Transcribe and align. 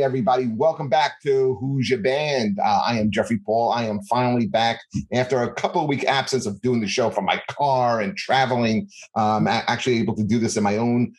Hey, 0.00 0.06
everybody, 0.06 0.46
welcome 0.46 0.88
back 0.88 1.20
to 1.24 1.58
Who's 1.60 1.90
Your 1.90 1.98
Band? 1.98 2.58
Uh, 2.58 2.80
I 2.86 2.98
am 2.98 3.10
Jeffrey 3.10 3.38
Paul. 3.44 3.70
I 3.70 3.84
am 3.84 4.00
finally 4.04 4.46
back 4.46 4.80
after 5.12 5.42
a 5.42 5.52
couple 5.52 5.82
of 5.82 5.88
week 5.88 6.06
absence 6.06 6.46
of 6.46 6.58
doing 6.62 6.80
the 6.80 6.88
show 6.88 7.10
from 7.10 7.26
my 7.26 7.42
car 7.50 8.00
and 8.00 8.16
traveling. 8.16 8.88
Um, 9.14 9.46
actually 9.46 9.98
able 9.98 10.16
to 10.16 10.24
do 10.24 10.38
this 10.38 10.56
in 10.56 10.62
my 10.62 10.78
own 10.78 11.12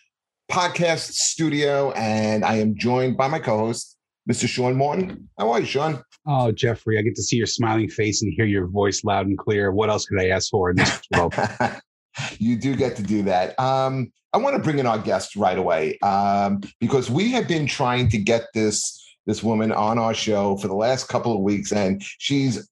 podcast 0.52 1.12
studio, 1.12 1.92
and 1.92 2.44
I 2.44 2.56
am 2.56 2.76
joined 2.76 3.18
by 3.18 3.28
my 3.28 3.38
co 3.38 3.56
host, 3.60 3.98
Mr. 4.28 4.48
Sean 4.48 4.76
Morton. 4.76 5.30
How 5.38 5.52
are 5.52 5.60
you, 5.60 5.68
Sean? 5.68 6.04
Oh, 6.26 6.52
Jeffrey, 6.52 6.98
I 6.98 7.04
get 7.04 7.14
to 7.18 7.22
see 7.22 7.36
your 7.36 7.46
smiling 7.46 7.88
face 7.88 8.24
and 8.24 8.34
hear 8.36 8.46
your 8.46 8.66
voice 8.66 9.04
loud 9.04 9.28
and 9.28 9.38
clear. 9.38 9.72
What 9.72 9.92
else 9.92 10.08
could 10.08 10.20
I 10.20 10.30
ask 10.30 10.50
for 10.50 10.72
in 10.72 10.78
this 10.78 11.02
world? 11.16 11.36
you 12.38 12.56
do 12.58 12.76
get 12.76 12.96
to 12.98 13.04
do 13.04 13.24
that. 13.24 13.60
Um, 13.60 14.12
I 14.34 14.38
want 14.38 14.56
to 14.56 14.62
bring 14.62 14.80
in 14.80 14.86
our 14.86 15.00
guest 15.00 15.36
right 15.36 15.58
away 15.58 16.00
um, 16.00 16.62
because 16.80 17.10
we 17.10 17.32
have 17.32 17.48
been 17.48 17.68
trying 17.68 18.10
to 18.10 18.18
get 18.18 18.48
this 18.54 18.98
this 19.28 19.44
woman 19.44 19.72
on 19.72 20.00
our 20.00 20.16
show 20.16 20.58
for 20.58 20.68
the 20.68 20.76
last 20.76 21.08
couple 21.08 21.34
of 21.34 21.42
weeks, 21.42 21.72
and 21.72 22.02
she's 22.18 22.68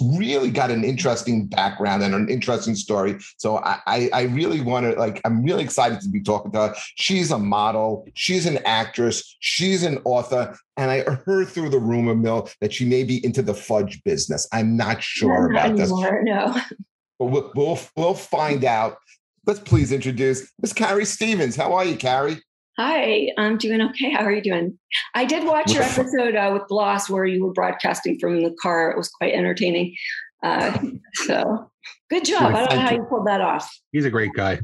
really 0.00 0.50
got 0.50 0.70
an 0.70 0.84
interesting 0.84 1.46
background 1.46 2.02
and 2.02 2.14
an 2.14 2.28
interesting 2.28 2.74
story. 2.74 3.16
So 3.36 3.58
I, 3.64 4.08
I 4.12 4.22
really 4.22 4.60
want 4.60 4.86
to 4.86 4.98
like, 4.98 5.20
I'm 5.24 5.42
really 5.44 5.64
excited 5.64 6.00
to 6.00 6.08
be 6.08 6.22
talking 6.22 6.52
to 6.52 6.68
her. 6.68 6.74
She's 6.96 7.30
a 7.30 7.38
model, 7.38 8.06
she's 8.14 8.46
an 8.46 8.58
actress, 8.64 9.36
she's 9.40 9.82
an 9.82 9.98
author, 10.04 10.56
and 10.76 10.90
I 10.90 11.00
heard 11.00 11.48
through 11.48 11.70
the 11.70 11.78
rumor 11.78 12.14
mill 12.14 12.48
that 12.60 12.72
she 12.72 12.86
may 12.86 13.04
be 13.04 13.24
into 13.24 13.42
the 13.42 13.54
fudge 13.54 14.02
business. 14.04 14.48
I'm 14.52 14.76
not 14.76 15.02
sure 15.02 15.52
not 15.52 15.70
about 15.70 15.80
anymore, 15.80 16.22
this. 16.24 16.34
No, 16.34 16.60
but 17.18 17.26
we'll, 17.26 17.52
we'll 17.54 17.78
we'll 17.96 18.14
find 18.14 18.64
out. 18.64 18.98
Let's 19.46 19.60
please 19.60 19.92
introduce 19.92 20.52
Miss 20.60 20.72
Carrie 20.72 21.04
Stevens. 21.04 21.56
How 21.56 21.72
are 21.72 21.84
you, 21.84 21.96
Carrie? 21.96 22.38
Hi, 22.78 23.32
I'm 23.36 23.58
doing 23.58 23.82
okay. 23.82 24.10
How 24.10 24.24
are 24.24 24.30
you 24.30 24.42
doing? 24.42 24.78
I 25.14 25.24
did 25.24 25.44
watch 25.44 25.72
your 25.72 25.82
episode 25.82 26.36
uh, 26.36 26.50
with 26.52 26.68
Blas 26.68 27.10
where 27.10 27.24
you 27.24 27.44
were 27.44 27.52
broadcasting 27.52 28.18
from 28.20 28.42
the 28.42 28.54
car. 28.62 28.92
It 28.92 28.96
was 28.96 29.08
quite 29.08 29.34
entertaining. 29.34 29.96
Uh, 30.44 30.78
so 31.14 31.70
good 32.08 32.24
job. 32.24 32.54
I 32.54 32.60
don't 32.64 32.76
know 32.76 32.80
how 32.80 32.94
you 32.94 33.02
pulled 33.04 33.26
that 33.26 33.40
off. 33.40 33.68
He's 33.90 34.04
a 34.04 34.10
great 34.10 34.32
guy. 34.32 34.60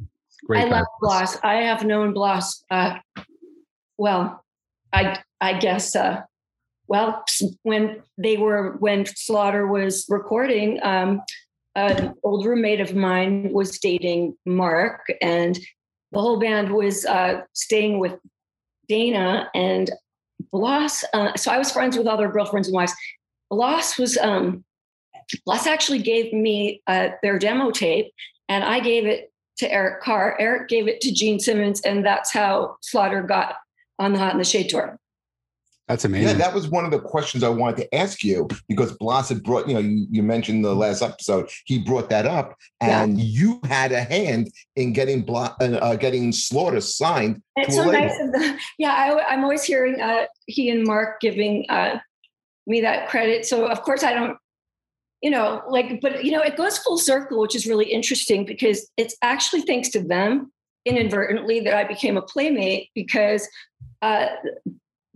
Great 0.46 0.60
I 0.60 0.68
guy. 0.68 0.78
love 0.78 0.86
Blas. 1.00 1.38
I 1.42 1.54
have 1.62 1.84
known 1.84 2.12
Blas. 2.12 2.62
Uh, 2.70 2.98
well, 3.98 4.44
I 4.92 5.18
I 5.40 5.58
guess. 5.58 5.96
Uh, 5.96 6.22
well, 6.86 7.24
when 7.62 8.02
they 8.18 8.36
were 8.36 8.76
when 8.78 9.06
Slaughter 9.06 9.66
was 9.66 10.04
recording, 10.08 10.78
um, 10.82 11.22
an 11.74 12.14
old 12.22 12.46
roommate 12.46 12.80
of 12.80 12.94
mine 12.94 13.52
was 13.52 13.78
dating 13.78 14.36
Mark, 14.46 15.12
and 15.20 15.58
the 16.12 16.20
whole 16.20 16.38
band 16.38 16.72
was 16.72 17.04
uh, 17.04 17.42
staying 17.52 17.98
with 17.98 18.14
Dana 18.88 19.48
and 19.54 19.90
Blas. 20.52 21.04
Uh, 21.12 21.34
so 21.36 21.50
I 21.50 21.58
was 21.58 21.72
friends 21.72 21.96
with 21.96 22.06
other 22.06 22.28
girlfriends 22.28 22.68
and 22.68 22.74
wives. 22.74 22.94
Blas 23.50 23.98
was 23.98 24.16
um, 24.18 24.64
Blas 25.44 25.66
actually 25.66 26.00
gave 26.00 26.32
me 26.32 26.82
uh, 26.86 27.08
their 27.22 27.38
demo 27.38 27.70
tape, 27.70 28.12
and 28.48 28.62
I 28.62 28.80
gave 28.80 29.06
it 29.06 29.32
to 29.58 29.72
Eric 29.72 30.02
Carr. 30.02 30.36
Eric 30.38 30.68
gave 30.68 30.88
it 30.88 31.00
to 31.02 31.12
Gene 31.12 31.40
Simmons, 31.40 31.80
and 31.82 32.04
that's 32.04 32.32
how 32.32 32.76
Slaughter 32.82 33.22
got 33.22 33.56
on 33.98 34.12
the 34.12 34.18
Hot 34.18 34.32
in 34.32 34.38
the 34.38 34.44
Shade 34.44 34.68
tour. 34.68 34.98
That's 35.88 36.06
amazing. 36.06 36.28
Yeah, 36.28 36.46
that 36.46 36.54
was 36.54 36.68
one 36.68 36.86
of 36.86 36.90
the 36.90 36.98
questions 36.98 37.44
I 37.44 37.50
wanted 37.50 37.76
to 37.76 37.94
ask 37.94 38.24
you 38.24 38.48
because 38.68 38.96
Blas 38.96 39.28
had 39.28 39.42
brought, 39.42 39.68
you 39.68 39.74
know, 39.74 39.80
you, 39.80 40.06
you 40.10 40.22
mentioned 40.22 40.64
the 40.64 40.74
last 40.74 41.02
episode, 41.02 41.50
he 41.66 41.78
brought 41.78 42.08
that 42.08 42.24
up, 42.24 42.56
and 42.80 43.18
yeah. 43.18 43.24
you 43.24 43.60
had 43.64 43.92
a 43.92 44.00
hand 44.00 44.50
in 44.76 44.94
getting 44.94 45.22
Bla- 45.22 45.54
uh, 45.60 45.64
uh 45.64 45.96
getting 45.96 46.32
Slaughter 46.32 46.80
signed. 46.80 47.42
It's 47.56 47.74
so 47.74 47.90
nice 47.90 48.18
of 48.18 48.32
the, 48.32 48.58
yeah, 48.78 48.92
I, 48.92 49.34
am 49.34 49.44
always 49.44 49.62
hearing 49.62 50.00
uh, 50.00 50.24
he 50.46 50.70
and 50.70 50.84
Mark 50.84 51.20
giving 51.20 51.66
uh, 51.68 51.98
me 52.66 52.80
that 52.80 53.08
credit. 53.10 53.44
So 53.44 53.66
of 53.66 53.82
course 53.82 54.02
I 54.02 54.14
don't, 54.14 54.38
you 55.20 55.30
know, 55.30 55.62
like, 55.68 56.00
but 56.00 56.24
you 56.24 56.32
know, 56.32 56.40
it 56.40 56.56
goes 56.56 56.78
full 56.78 56.98
circle, 56.98 57.40
which 57.40 57.54
is 57.54 57.66
really 57.66 57.92
interesting 57.92 58.46
because 58.46 58.90
it's 58.96 59.16
actually 59.20 59.62
thanks 59.62 59.90
to 59.90 60.02
them 60.02 60.50
inadvertently 60.86 61.60
that 61.60 61.74
I 61.74 61.84
became 61.84 62.16
a 62.16 62.22
playmate 62.22 62.90
because 62.94 63.46
uh, 64.02 64.26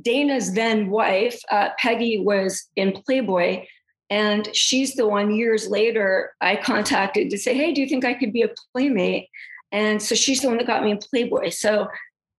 Dana's 0.00 0.52
then 0.52 0.90
wife, 0.90 1.40
uh, 1.50 1.70
Peggy, 1.78 2.20
was 2.20 2.68
in 2.76 2.92
Playboy. 2.92 3.64
And 4.10 4.48
she's 4.54 4.94
the 4.94 5.06
one 5.06 5.34
years 5.34 5.68
later 5.68 6.34
I 6.40 6.56
contacted 6.56 7.30
to 7.30 7.38
say, 7.38 7.54
Hey, 7.54 7.72
do 7.72 7.80
you 7.80 7.88
think 7.88 8.04
I 8.04 8.14
could 8.14 8.32
be 8.32 8.42
a 8.42 8.50
playmate? 8.72 9.28
And 9.70 10.00
so 10.00 10.14
she's 10.14 10.40
the 10.40 10.48
one 10.48 10.56
that 10.58 10.66
got 10.66 10.82
me 10.82 10.92
in 10.92 10.98
Playboy. 10.98 11.50
So 11.50 11.88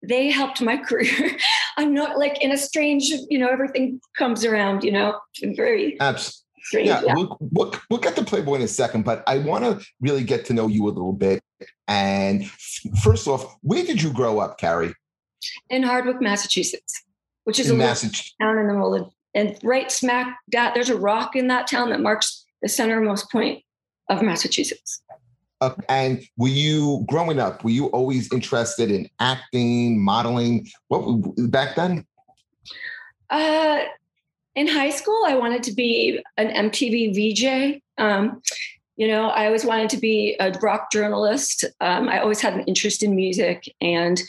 they 0.02 0.32
helped 0.32 0.62
my 0.62 0.78
career. 0.84 1.38
I'm 1.78 1.94
not 1.94 2.18
like 2.18 2.42
in 2.42 2.52
a 2.52 2.58
strange, 2.58 3.12
you 3.30 3.38
know, 3.38 3.48
everything 3.48 4.00
comes 4.18 4.46
around, 4.46 4.84
you 4.84 4.92
know, 4.92 5.20
very 5.56 6.00
Absolutely. 6.00 6.46
Strange, 6.62 6.88
yeah, 6.88 7.02
yeah. 7.06 7.14
We'll, 7.16 7.38
we'll, 7.40 7.74
we'll, 7.90 8.00
get 8.00 8.16
to 8.18 8.24
Playboy 8.24 8.56
in 8.56 8.62
a 8.62 8.68
second, 8.68 9.04
but 9.04 9.24
I 9.26 9.40
want 9.40 9.64
to 9.64 9.84
really 10.02 10.24
get 10.24 10.46
to 10.46 10.54
know 10.54 10.68
you 10.68 10.86
a 10.86 10.90
little 10.90 11.14
bit. 11.14 11.42
And 11.88 12.48
first 13.02 13.28
off, 13.28 13.56
where 13.62 13.84
did 13.84 14.02
you 14.02 14.12
grow 14.12 14.40
up, 14.40 14.60
Carrie? 14.60 14.94
In 15.70 15.84
Hardwick, 15.84 16.22
Massachusetts 16.22 17.02
which 17.44 17.60
is 17.60 17.70
in 17.70 17.76
a 17.76 17.80
Massachusetts. 17.80 18.36
town 18.42 18.58
in 18.58 18.68
the 18.68 18.74
middle 18.74 18.96
of, 18.96 19.12
and 19.34 19.58
right 19.64 19.92
smack 19.92 20.38
that 20.52 20.74
there's 20.74 20.90
a 20.90 20.98
rock 20.98 21.36
in 21.36 21.48
that 21.48 21.68
town 21.68 21.90
that 21.90 22.02
marks 22.02 22.46
the 22.62 22.68
centermost 22.68 23.32
point 23.32 23.64
of 24.10 24.22
Massachusetts. 24.22 25.02
Uh, 25.62 25.74
and 25.90 26.24
were 26.38 26.48
you 26.48 27.06
growing 27.08 27.40
up? 27.40 27.64
Were 27.64 27.70
you 27.70 27.88
always 27.88 28.32
interested 28.32 28.92
in 28.92 29.10
acting, 29.20 30.02
modeling? 30.02 30.68
What 30.88 31.02
back 31.52 31.76
then? 31.76 32.06
Uh, 33.30 33.82
in 34.56 34.68
high 34.68 34.90
school, 34.90 35.24
I 35.28 35.36
wanted 35.36 35.64
to 35.64 35.74
be 35.74 36.24
an 36.38 36.70
MTV 36.70 37.14
VJ. 37.14 37.82
Um, 37.98 38.42
you 38.96 39.08
know, 39.08 39.30
I 39.30 39.46
always 39.46 39.66
wanted 39.66 39.90
to 39.92 39.98
be 39.98 40.36
a 40.40 40.52
rock 40.62 40.92
journalist. 40.92 41.66
Um, 41.80 42.10
I 42.10 42.20
always 42.20 42.42
had 42.42 42.54
an 42.54 42.62
interest 42.62 43.04
in 43.04 43.16
music, 43.16 43.74
and 43.80 44.22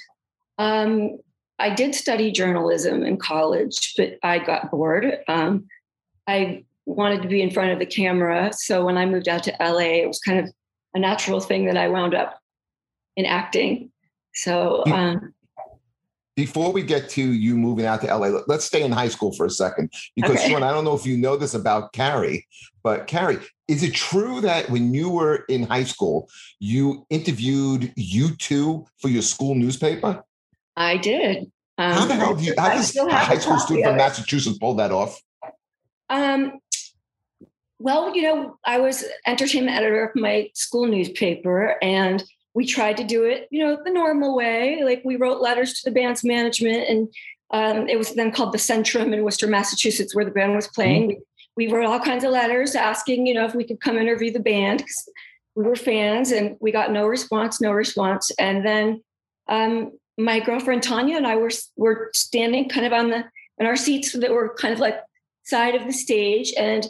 um, 0.58 1.18
I 1.60 1.70
did 1.70 1.94
study 1.94 2.32
journalism 2.32 3.04
in 3.04 3.18
college, 3.18 3.94
but 3.96 4.18
I 4.22 4.38
got 4.38 4.70
bored. 4.70 5.18
Um, 5.28 5.66
I 6.26 6.64
wanted 6.86 7.22
to 7.22 7.28
be 7.28 7.42
in 7.42 7.50
front 7.50 7.72
of 7.72 7.78
the 7.78 7.86
camera. 7.86 8.50
So 8.52 8.84
when 8.84 8.96
I 8.96 9.06
moved 9.06 9.28
out 9.28 9.42
to 9.44 9.56
LA, 9.60 10.02
it 10.02 10.08
was 10.08 10.18
kind 10.20 10.40
of 10.40 10.50
a 10.94 10.98
natural 10.98 11.40
thing 11.40 11.66
that 11.66 11.76
I 11.76 11.88
wound 11.88 12.14
up 12.14 12.38
in 13.16 13.26
acting. 13.26 13.92
So, 14.34 14.84
um, 14.86 15.34
before 16.36 16.72
we 16.72 16.82
get 16.82 17.10
to 17.10 17.22
you 17.22 17.56
moving 17.56 17.84
out 17.84 18.00
to 18.00 18.06
LA, 18.06 18.40
let's 18.46 18.64
stay 18.64 18.82
in 18.82 18.92
high 18.92 19.08
school 19.08 19.32
for 19.32 19.44
a 19.44 19.50
second. 19.50 19.92
Because, 20.16 20.36
okay. 20.36 20.48
Sean, 20.48 20.62
I 20.62 20.70
don't 20.70 20.84
know 20.84 20.94
if 20.94 21.04
you 21.04 21.18
know 21.18 21.36
this 21.36 21.52
about 21.52 21.92
Carrie, 21.92 22.46
but 22.82 23.06
Carrie, 23.06 23.38
is 23.68 23.82
it 23.82 23.92
true 23.92 24.40
that 24.40 24.70
when 24.70 24.94
you 24.94 25.10
were 25.10 25.44
in 25.48 25.64
high 25.64 25.84
school, 25.84 26.30
you 26.58 27.04
interviewed 27.10 27.92
U2 27.96 28.86
for 28.98 29.08
your 29.08 29.22
school 29.22 29.54
newspaper? 29.54 30.24
I 30.76 30.96
did. 30.96 31.50
Um, 31.78 31.92
how 31.92 32.06
the 32.06 32.14
hell 32.14 32.34
do 32.34 32.44
you, 32.44 32.54
how 32.58 32.68
does 32.70 32.94
a 32.96 33.10
high 33.10 33.38
school 33.38 33.58
student 33.58 33.86
from 33.86 33.96
Massachusetts 33.96 34.58
pull 34.58 34.74
that 34.74 34.92
off? 34.92 35.20
Um, 36.10 36.58
well, 37.78 38.14
you 38.14 38.22
know, 38.22 38.58
I 38.64 38.78
was 38.78 39.04
entertainment 39.26 39.76
editor 39.76 40.04
of 40.04 40.20
my 40.20 40.50
school 40.54 40.86
newspaper 40.86 41.76
and 41.82 42.22
we 42.52 42.66
tried 42.66 42.98
to 42.98 43.04
do 43.04 43.24
it, 43.24 43.48
you 43.50 43.64
know, 43.64 43.78
the 43.82 43.90
normal 43.90 44.36
way. 44.36 44.82
Like 44.84 45.00
we 45.04 45.16
wrote 45.16 45.40
letters 45.40 45.80
to 45.80 45.90
the 45.90 45.94
band's 45.94 46.22
management 46.22 46.88
and 46.88 47.08
um, 47.52 47.88
it 47.88 47.96
was 47.96 48.14
then 48.14 48.32
called 48.32 48.52
the 48.52 48.58
Centrum 48.58 49.14
in 49.14 49.24
Worcester, 49.24 49.46
Massachusetts, 49.46 50.14
where 50.14 50.24
the 50.24 50.30
band 50.30 50.54
was 50.54 50.68
playing. 50.68 51.10
Mm-hmm. 51.12 51.20
We, 51.56 51.66
we 51.68 51.72
wrote 51.72 51.86
all 51.86 52.00
kinds 52.00 52.24
of 52.24 52.30
letters 52.30 52.74
asking, 52.74 53.26
you 53.26 53.34
know, 53.34 53.46
if 53.46 53.54
we 53.54 53.64
could 53.64 53.80
come 53.80 53.96
interview 53.96 54.30
the 54.30 54.40
band 54.40 54.78
because 54.78 55.08
we 55.54 55.64
were 55.64 55.76
fans 55.76 56.32
and 56.32 56.56
we 56.60 56.72
got 56.72 56.92
no 56.92 57.06
response, 57.06 57.60
no 57.60 57.72
response. 57.72 58.30
And 58.38 58.64
then 58.64 59.02
um, 59.48 59.92
my 60.20 60.40
girlfriend 60.40 60.82
Tanya 60.82 61.16
and 61.16 61.26
I 61.26 61.36
were 61.36 61.50
were 61.76 62.10
standing 62.14 62.68
kind 62.68 62.86
of 62.86 62.92
on 62.92 63.10
the 63.10 63.24
in 63.58 63.66
our 63.66 63.76
seats 63.76 64.12
that 64.12 64.30
were 64.30 64.54
kind 64.54 64.72
of 64.72 64.80
like 64.80 65.00
side 65.44 65.74
of 65.74 65.86
the 65.86 65.92
stage, 65.92 66.52
and 66.56 66.86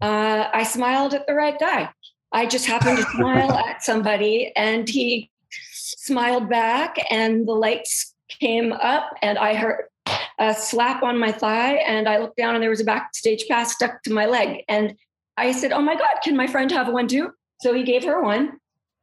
uh, 0.00 0.48
I 0.52 0.62
smiled 0.62 1.14
at 1.14 1.26
the 1.26 1.34
right 1.34 1.58
guy. 1.58 1.90
I 2.32 2.46
just 2.46 2.66
happened 2.66 2.98
to 2.98 3.04
smile 3.04 3.52
at 3.68 3.82
somebody, 3.82 4.52
and 4.56 4.88
he 4.88 5.30
smiled 5.72 6.48
back, 6.48 6.96
and 7.10 7.46
the 7.46 7.52
lights 7.52 8.14
came 8.28 8.72
up, 8.72 9.10
and 9.22 9.38
I 9.38 9.54
heard 9.54 9.86
a 10.38 10.54
slap 10.54 11.02
on 11.02 11.18
my 11.18 11.32
thigh, 11.32 11.74
and 11.74 12.08
I 12.08 12.18
looked 12.18 12.36
down, 12.36 12.54
and 12.54 12.62
there 12.62 12.70
was 12.70 12.80
a 12.80 12.84
backstage 12.84 13.46
pass 13.48 13.74
stuck 13.74 14.02
to 14.04 14.12
my 14.12 14.26
leg, 14.26 14.64
and 14.68 14.94
I 15.36 15.52
said, 15.52 15.72
"Oh 15.72 15.82
my 15.82 15.94
God, 15.94 16.22
can 16.22 16.36
my 16.36 16.46
friend 16.46 16.70
have 16.70 16.88
one 16.88 17.08
too?" 17.08 17.32
So 17.60 17.74
he 17.74 17.82
gave 17.82 18.04
her 18.04 18.22
one, 18.22 18.58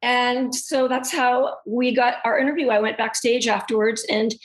and 0.06 0.54
so 0.54 0.88
that's 0.88 1.12
how 1.12 1.58
we 1.66 1.92
got 1.92 2.18
our 2.26 2.38
interview. 2.38 2.70
I 2.70 2.80
went 2.80 2.96
backstage 2.96 3.48
afterwards 3.48 4.06
and 4.08 4.36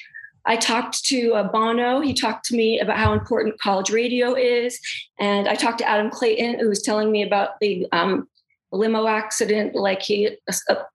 I 0.47 0.57
talked 0.57 1.05
to 1.05 1.35
uh, 1.35 1.53
Bono. 1.53 2.01
He 2.01 2.15
talked 2.15 2.47
to 2.47 2.57
me 2.57 2.81
about 2.81 2.97
how 2.97 3.13
important 3.13 3.61
college 3.61 3.91
radio 3.91 4.35
is. 4.35 4.81
And 5.19 5.47
I 5.47 5.55
talked 5.55 5.77
to 5.81 5.87
Adam 5.87 6.09
Clayton, 6.09 6.61
who 6.61 6.71
was 6.71 6.81
telling 6.81 7.13
me 7.13 7.23
about 7.23 7.61
the 7.61 7.87
um, 7.93 8.27
limo 8.73 9.07
accident, 9.07 9.75
like 9.75 10.01
he, 10.01 10.31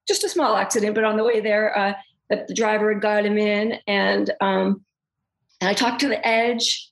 just 0.08 0.24
a 0.24 0.30
small 0.30 0.56
accident, 0.56 0.96
but 0.96 1.04
on 1.04 1.16
the 1.16 1.24
way 1.24 1.42
there, 1.42 1.78
uh, 1.78 1.94
that 2.32 2.48
the 2.48 2.56
driver 2.56 2.92
had 2.92 3.04
got 3.04 3.24
him 3.24 3.38
in. 3.38 3.78
And, 3.86 4.32
um, 4.42 4.84
and 5.62 5.70
I 5.70 5.76
talked 5.76 6.00
to 6.00 6.08
the 6.08 6.28
Edge. 6.28 6.92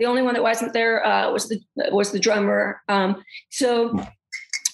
The 0.00 0.06
only 0.06 0.22
one 0.22 0.32
that 0.32 0.42
wasn't 0.42 0.72
there 0.72 1.04
uh, 1.06 1.30
was 1.30 1.50
the 1.50 1.60
was 1.90 2.10
the 2.10 2.18
drummer. 2.18 2.80
Um, 2.88 3.22
so 3.50 4.02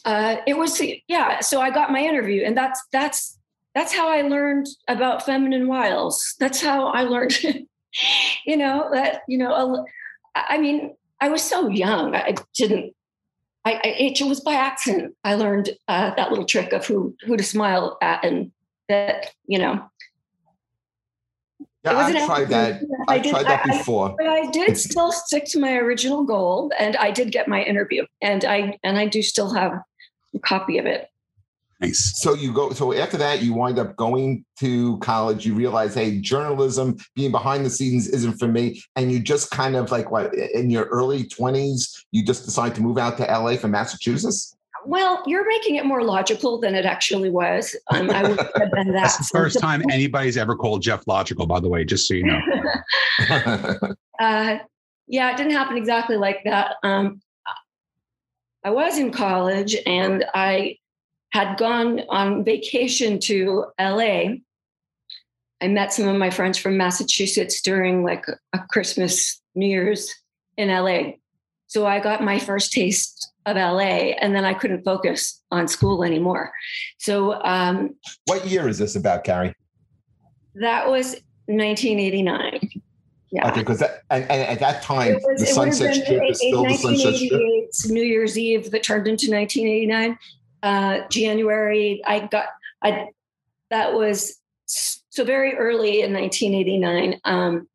uh, 0.09 0.41
it 0.47 0.57
was 0.57 0.81
yeah. 1.07 1.41
So 1.41 1.61
I 1.61 1.69
got 1.69 1.93
my 1.93 2.01
interview, 2.01 2.43
and 2.43 2.57
that's 2.57 2.83
that's 2.93 3.39
that's 3.75 3.93
how 3.93 4.09
I 4.09 4.23
learned 4.23 4.67
about 4.89 5.27
feminine 5.27 5.69
wiles. 5.69 6.35
That's 6.41 6.63
how 6.63 6.87
I 6.87 7.03
learned. 7.03 7.39
you 8.47 8.57
know 8.57 8.89
that 8.91 9.21
you 9.29 9.37
know. 9.37 9.87
I 10.35 10.57
mean, 10.57 10.95
I 11.21 11.29
was 11.29 11.43
so 11.43 11.69
young. 11.69 12.15
I 12.15 12.37
didn't. 12.55 12.95
I, 13.67 13.73
I 13.75 13.81
it 13.85 14.23
was 14.23 14.41
by 14.41 14.55
accident. 14.55 15.15
I 15.25 15.35
learned 15.35 15.77
uh, 15.89 16.15
that 16.15 16.31
little 16.31 16.47
trick 16.47 16.73
of 16.73 16.87
who 16.87 17.15
who 17.27 17.37
to 17.37 17.45
smile 17.45 17.99
at, 18.01 18.25
and 18.25 18.51
that 18.89 19.35
you 19.47 19.59
know 19.59 19.91
yeah, 21.85 21.99
I've 21.99 22.27
tried 22.27 22.49
that. 22.49 22.83
I've 23.09 23.23
tried 23.25 23.47
that 23.47 23.65
before. 23.65 24.11
I, 24.11 24.15
but 24.17 24.27
I 24.27 24.51
did 24.53 24.79
still 24.79 25.13
stick 25.13 25.45
to 25.49 25.59
my 25.59 25.75
original 25.75 26.25
goal, 26.25 26.73
and 26.79 26.97
I 26.97 27.11
did 27.11 27.31
get 27.31 27.47
my 27.47 27.63
interview, 27.63 28.07
and 28.23 28.47
I 28.47 28.79
and 28.83 28.97
I 28.99 29.07
do 29.07 29.21
still 29.21 29.53
have 29.53 29.73
copy 30.45 30.79
of 30.79 30.87
it. 30.87 31.09
Nice. 31.81 32.15
So 32.17 32.35
you 32.35 32.53
go. 32.53 32.73
So 32.73 32.93
after 32.93 33.17
that, 33.19 33.41
you 33.41 33.55
wind 33.55 33.79
up 33.79 33.95
going 33.95 34.45
to 34.59 34.99
college. 34.99 35.47
You 35.47 35.55
realize, 35.55 35.95
hey, 35.95 36.19
journalism, 36.21 36.97
being 37.15 37.31
behind 37.31 37.65
the 37.65 37.71
scenes, 37.71 38.09
isn't 38.09 38.39
for 38.39 38.49
me. 38.49 38.83
And 38.97 39.13
you 39.13 39.21
just 39.21 39.53
kind 39.53 39.77
of 39.77 39.93
like 39.93 40.11
what 40.11 40.35
in 40.35 40.71
your 40.71 40.87
early 40.87 41.25
twenties, 41.25 42.05
you 42.11 42.25
just 42.25 42.45
decide 42.45 42.75
to 42.75 42.81
move 42.81 42.99
out 42.99 43.17
to 43.19 43.23
LA 43.25 43.57
from 43.57 43.71
Massachusetts. 43.71 44.57
Well, 44.87 45.23
you're 45.27 45.47
making 45.47 45.77
it 45.77 45.85
more 45.85 46.03
logical 46.03 46.59
than 46.59 46.75
it 46.75 46.85
actually 46.85 47.31
was. 47.31 47.77
Um, 47.93 48.11
I 48.11 48.23
would 48.23 48.39
have 48.39 48.73
been 48.73 48.93
that. 48.93 49.03
That's 49.03 49.19
the 49.19 49.25
first 49.25 49.59
time 49.61 49.83
anybody's 49.91 50.37
ever 50.37 50.57
called 50.57 50.83
Jeff 50.83 51.07
logical, 51.07 51.47
by 51.47 51.61
the 51.61 51.69
way, 51.69 51.85
just 51.85 52.09
so 52.09 52.15
you 52.15 52.25
know. 52.25 52.41
uh, 54.19 54.59
yeah, 55.07 55.31
it 55.31 55.37
didn't 55.37 55.53
happen 55.53 55.77
exactly 55.77 56.17
like 56.17 56.43
that. 56.45 56.75
Um, 56.83 57.21
I 58.65 58.71
was 58.71 58.99
in 58.99 59.13
college 59.13 59.77
and 59.87 60.25
I 60.35 60.79
had 61.33 61.59
gone 61.59 62.01
on 62.09 62.45
vacation 62.45 63.21
to 63.21 63.67
LA. 63.79 64.37
I 65.61 65.69
met 65.69 65.93
some 65.93 66.09
of 66.09 66.17
my 66.17 66.31
friends 66.31 66.59
from 66.59 66.77
Massachusetts 66.77 67.61
during 67.63 68.03
like 68.03 68.25
a 68.53 68.59
Christmas, 68.71 69.41
New 69.55 69.67
Year's 69.67 70.13
in 70.57 70.69
LA. 70.69 71.13
So 71.67 71.87
I 71.87 72.01
got 72.01 72.25
my 72.25 72.39
first 72.39 72.73
taste 72.73 73.31
of 73.45 73.57
LA, 73.57 74.15
and 74.21 74.35
then 74.35 74.45
I 74.45 74.55
couldn't 74.55 74.85
focus 74.85 75.43
on 75.51 75.69
school 75.69 76.03
anymore. 76.03 76.53
So, 76.99 77.43
um, 77.43 77.95
what 78.27 78.47
year 78.47 78.69
is 78.69 78.79
this 78.79 78.97
about, 78.97 79.25
Carrie? 79.25 79.55
That 80.55 80.89
was 80.89 81.13
1989. 81.47 82.68
Yeah. 83.31 83.51
Okay, 83.51 83.61
because 83.61 83.83
and, 83.83 83.93
and, 84.11 84.31
at 84.31 84.59
that 84.61 84.83
time, 84.83 85.15
was, 85.15 85.41
the 85.41 85.47
Sunset 85.47 85.95
Strip 85.95 86.23
is 86.31 86.39
still 86.39 86.65
the 86.65 86.77
Sunset 86.77 87.15
Strip. 87.15 87.93
New 87.93 88.03
Year's 88.03 88.39
Eve 88.39 88.71
that 88.71 88.83
turned 88.83 89.07
into 89.07 89.31
1989. 89.31 90.19
Uh, 90.63 91.07
January, 91.09 92.03
I 92.07 92.27
got 92.27 92.47
I 92.83 93.09
that 93.71 93.93
was 93.93 94.41
so 94.65 95.25
very 95.25 95.55
early 95.57 96.03
in 96.03 96.13
1989. 96.13 97.21
Um, 97.25 97.69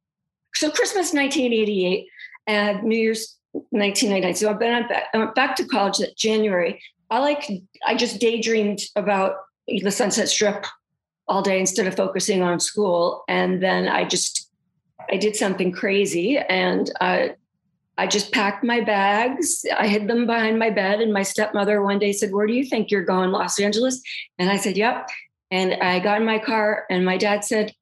so 0.56 0.70
Christmas 0.70 1.14
1988 1.14 2.08
and 2.48 2.84
New 2.84 2.98
Year's 2.98 3.38
1999. 3.52 4.36
So 4.36 4.50
I've 4.50 4.60
been 4.60 4.88
back, 4.88 5.06
I 5.14 5.18
went 5.18 5.36
back 5.36 5.56
to 5.58 5.66
college 5.66 5.98
that 5.98 6.18
January. 6.18 6.82
I 7.10 7.20
like 7.20 7.50
I 7.86 7.96
just 7.96 8.20
daydreamed 8.20 8.80
about 8.96 9.36
the 9.68 9.92
Sunset 9.92 10.30
Strip 10.30 10.66
all 11.28 11.42
day 11.42 11.60
instead 11.60 11.88
of 11.88 11.96
focusing 11.96 12.42
on 12.42 12.60
school. 12.60 13.24
And 13.28 13.62
then 13.62 13.88
I 13.88 14.04
just 14.06 14.50
I 15.12 15.18
did 15.18 15.36
something 15.36 15.72
crazy 15.72 16.38
and 16.38 16.92
I 17.00 17.36
I 17.98 18.08
just 18.08 18.32
packed 18.32 18.64
my 18.64 18.82
bags. 18.82 19.66
I 19.78 19.88
hid 19.88 20.08
them 20.08 20.26
behind 20.26 20.58
my 20.58 20.72
bed. 20.72 21.00
And 21.00 21.14
my 21.14 21.22
stepmother 21.22 21.84
one 21.84 22.00
day 22.00 22.12
said, 22.12 22.32
Where 22.32 22.48
do 22.48 22.54
you 22.54 22.66
think 22.66 22.90
you're 22.90 23.06
going? 23.06 23.32
Los 23.32 23.60
Angeles? 23.60 24.02
And 24.40 24.50
I 24.50 24.58
said, 24.58 24.78
Yep. 24.78 25.10
And 25.52 25.76
I 25.76 26.00
got 26.00 26.20
in 26.20 26.26
my 26.26 26.40
car 26.40 26.86
and 26.90 27.06
my 27.06 27.18
dad 27.18 27.44
said, 27.44 27.74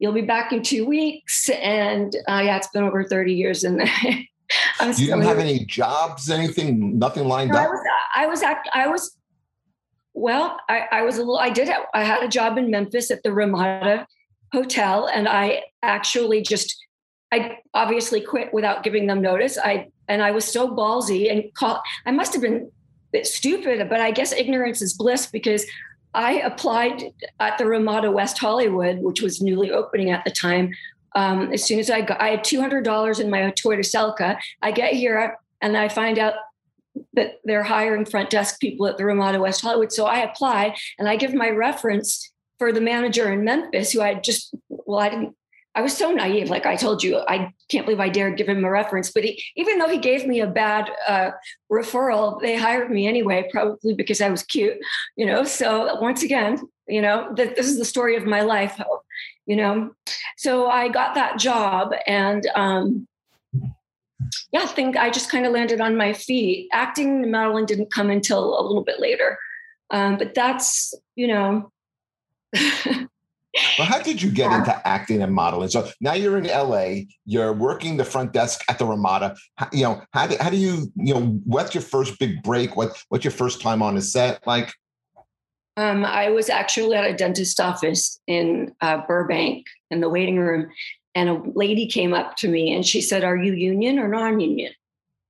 You'll 0.00 0.12
be 0.12 0.22
back 0.22 0.52
in 0.52 0.62
two 0.62 0.86
weeks. 0.86 1.48
And 1.50 2.14
uh, 2.28 2.42
yeah, 2.44 2.56
it's 2.56 2.68
been 2.68 2.82
over 2.82 3.04
30 3.04 3.32
years. 3.32 3.62
And 3.62 3.82
I'm 4.80 4.88
you 4.96 5.06
didn't 5.06 5.22
have 5.22 5.38
any 5.38 5.64
jobs, 5.66 6.30
anything, 6.30 6.98
nothing 6.98 7.28
lined 7.28 7.52
no, 7.52 7.58
up. 7.58 7.68
I 8.16 8.26
was, 8.26 8.42
I 8.42 8.52
was, 8.52 8.64
I 8.74 8.86
was, 8.88 9.16
well, 10.14 10.58
I, 10.68 10.86
I 10.90 11.02
was 11.02 11.16
a 11.16 11.20
little, 11.20 11.38
I 11.38 11.50
did, 11.50 11.70
I 11.94 12.02
had 12.02 12.24
a 12.24 12.28
job 12.28 12.58
in 12.58 12.70
Memphis 12.70 13.12
at 13.12 13.22
the 13.22 13.32
Ramada 13.32 14.08
Hotel, 14.52 15.06
and 15.06 15.28
I 15.28 15.62
actually 15.82 16.42
just, 16.42 16.76
I 17.32 17.58
obviously 17.74 18.20
quit 18.20 18.52
without 18.52 18.82
giving 18.82 19.06
them 19.06 19.20
notice. 19.20 19.58
I 19.58 19.88
and 20.08 20.22
I 20.22 20.32
was 20.32 20.44
so 20.44 20.68
ballsy 20.68 21.30
and 21.30 21.44
call. 21.54 21.80
I 22.04 22.10
must 22.10 22.32
have 22.32 22.42
been 22.42 22.70
stupid, 23.22 23.88
but 23.88 24.00
I 24.00 24.10
guess 24.10 24.32
ignorance 24.32 24.82
is 24.82 24.94
bliss 24.94 25.26
because 25.26 25.64
I 26.14 26.40
applied 26.40 27.04
at 27.38 27.58
the 27.58 27.66
Ramada 27.66 28.10
West 28.10 28.38
Hollywood, 28.38 28.98
which 28.98 29.20
was 29.22 29.40
newly 29.40 29.70
opening 29.70 30.10
at 30.10 30.24
the 30.24 30.32
time, 30.32 30.72
um, 31.14 31.52
as 31.52 31.64
soon 31.64 31.78
as 31.78 31.90
I 31.90 32.02
got, 32.02 32.20
I 32.20 32.28
had 32.28 32.44
two 32.44 32.60
hundred 32.60 32.84
dollars 32.84 33.20
in 33.20 33.30
my 33.30 33.40
Toyota 33.52 33.80
Celica. 33.80 34.38
I 34.62 34.70
get 34.70 34.92
here 34.94 35.36
and 35.60 35.76
I 35.76 35.88
find 35.88 36.18
out 36.18 36.34
that 37.14 37.40
they're 37.44 37.62
hiring 37.62 38.04
front 38.04 38.30
desk 38.30 38.60
people 38.60 38.86
at 38.86 38.96
the 38.96 39.04
Ramada 39.04 39.40
West 39.40 39.60
Hollywood. 39.60 39.92
So 39.92 40.06
I 40.06 40.20
apply 40.20 40.76
and 40.98 41.08
I 41.08 41.16
give 41.16 41.34
my 41.34 41.50
reference 41.50 42.32
for 42.60 42.72
the 42.72 42.80
manager 42.80 43.32
in 43.32 43.42
Memphis, 43.42 43.90
who 43.90 44.02
I 44.02 44.14
just 44.14 44.54
well, 44.68 45.00
I 45.00 45.08
didn't. 45.08 45.34
I 45.74 45.82
was 45.82 45.96
so 45.96 46.10
naive. 46.12 46.50
Like 46.50 46.66
I 46.66 46.76
told 46.76 47.02
you, 47.02 47.18
I 47.28 47.52
can't 47.68 47.86
believe 47.86 48.00
I 48.00 48.08
dared 48.08 48.36
give 48.36 48.48
him 48.48 48.64
a 48.64 48.70
reference. 48.70 49.10
But 49.12 49.24
he, 49.24 49.42
even 49.56 49.78
though 49.78 49.88
he 49.88 49.98
gave 49.98 50.26
me 50.26 50.40
a 50.40 50.46
bad 50.46 50.90
uh, 51.06 51.30
referral, 51.72 52.40
they 52.40 52.56
hired 52.56 52.90
me 52.90 53.06
anyway, 53.06 53.48
probably 53.52 53.94
because 53.94 54.20
I 54.20 54.30
was 54.30 54.42
cute, 54.42 54.78
you 55.16 55.26
know. 55.26 55.44
So 55.44 55.98
once 56.00 56.22
again, 56.24 56.60
you 56.86 57.00
know, 57.00 57.32
that 57.36 57.56
this 57.56 57.66
is 57.66 57.78
the 57.78 57.84
story 57.84 58.16
of 58.16 58.26
my 58.26 58.42
life 58.42 58.80
you 59.50 59.56
know 59.56 59.90
so 60.36 60.68
i 60.68 60.88
got 60.88 61.16
that 61.16 61.36
job 61.36 61.92
and 62.06 62.46
um 62.54 63.08
yeah 64.52 64.60
i 64.60 64.66
think 64.66 64.96
i 64.96 65.10
just 65.10 65.28
kind 65.28 65.44
of 65.44 65.52
landed 65.52 65.80
on 65.80 65.96
my 65.96 66.12
feet 66.12 66.68
acting 66.72 67.24
and 67.24 67.32
modeling 67.32 67.66
didn't 67.66 67.92
come 67.92 68.10
until 68.10 68.60
a 68.60 68.62
little 68.62 68.84
bit 68.84 69.00
later 69.00 69.36
um, 69.90 70.16
but 70.18 70.34
that's 70.34 70.94
you 71.16 71.26
know 71.26 71.72
well, 72.54 73.08
how 73.78 74.00
did 74.00 74.22
you 74.22 74.30
get 74.30 74.52
into 74.52 74.86
acting 74.86 75.22
and 75.22 75.34
modeling? 75.34 75.68
So 75.68 75.88
now 76.00 76.14
you're 76.14 76.38
in 76.38 76.44
LA, 76.44 77.02
you're 77.24 77.52
working 77.52 77.96
the 77.96 78.04
front 78.04 78.32
desk 78.32 78.62
at 78.68 78.78
the 78.78 78.86
Ramada. 78.86 79.36
How, 79.56 79.68
you 79.72 79.82
know, 79.82 80.02
how 80.12 80.26
do, 80.26 80.36
how 80.40 80.50
do 80.50 80.56
you, 80.56 80.92
you 80.96 81.14
know, 81.14 81.40
what's 81.44 81.74
your 81.74 81.82
first 81.82 82.18
big 82.18 82.42
break? 82.42 82.76
What, 82.76 83.02
what's 83.08 83.24
your 83.24 83.32
first 83.32 83.60
time 83.60 83.82
on 83.82 83.96
a 83.96 84.02
set 84.02 84.46
like? 84.46 84.72
Um, 85.76 86.04
I 86.04 86.30
was 86.30 86.50
actually 86.50 86.96
at 86.96 87.08
a 87.08 87.14
dentist 87.14 87.60
office 87.60 88.20
in 88.26 88.74
uh, 88.80 89.02
Burbank 89.06 89.66
in 89.90 90.00
the 90.00 90.08
waiting 90.08 90.38
room, 90.38 90.68
and 91.14 91.28
a 91.28 91.42
lady 91.54 91.86
came 91.86 92.12
up 92.12 92.36
to 92.36 92.48
me 92.48 92.74
and 92.74 92.84
she 92.84 93.00
said, 93.00 93.24
"Are 93.24 93.36
you 93.36 93.54
union 93.54 93.98
or 93.98 94.08
non-union?" 94.08 94.72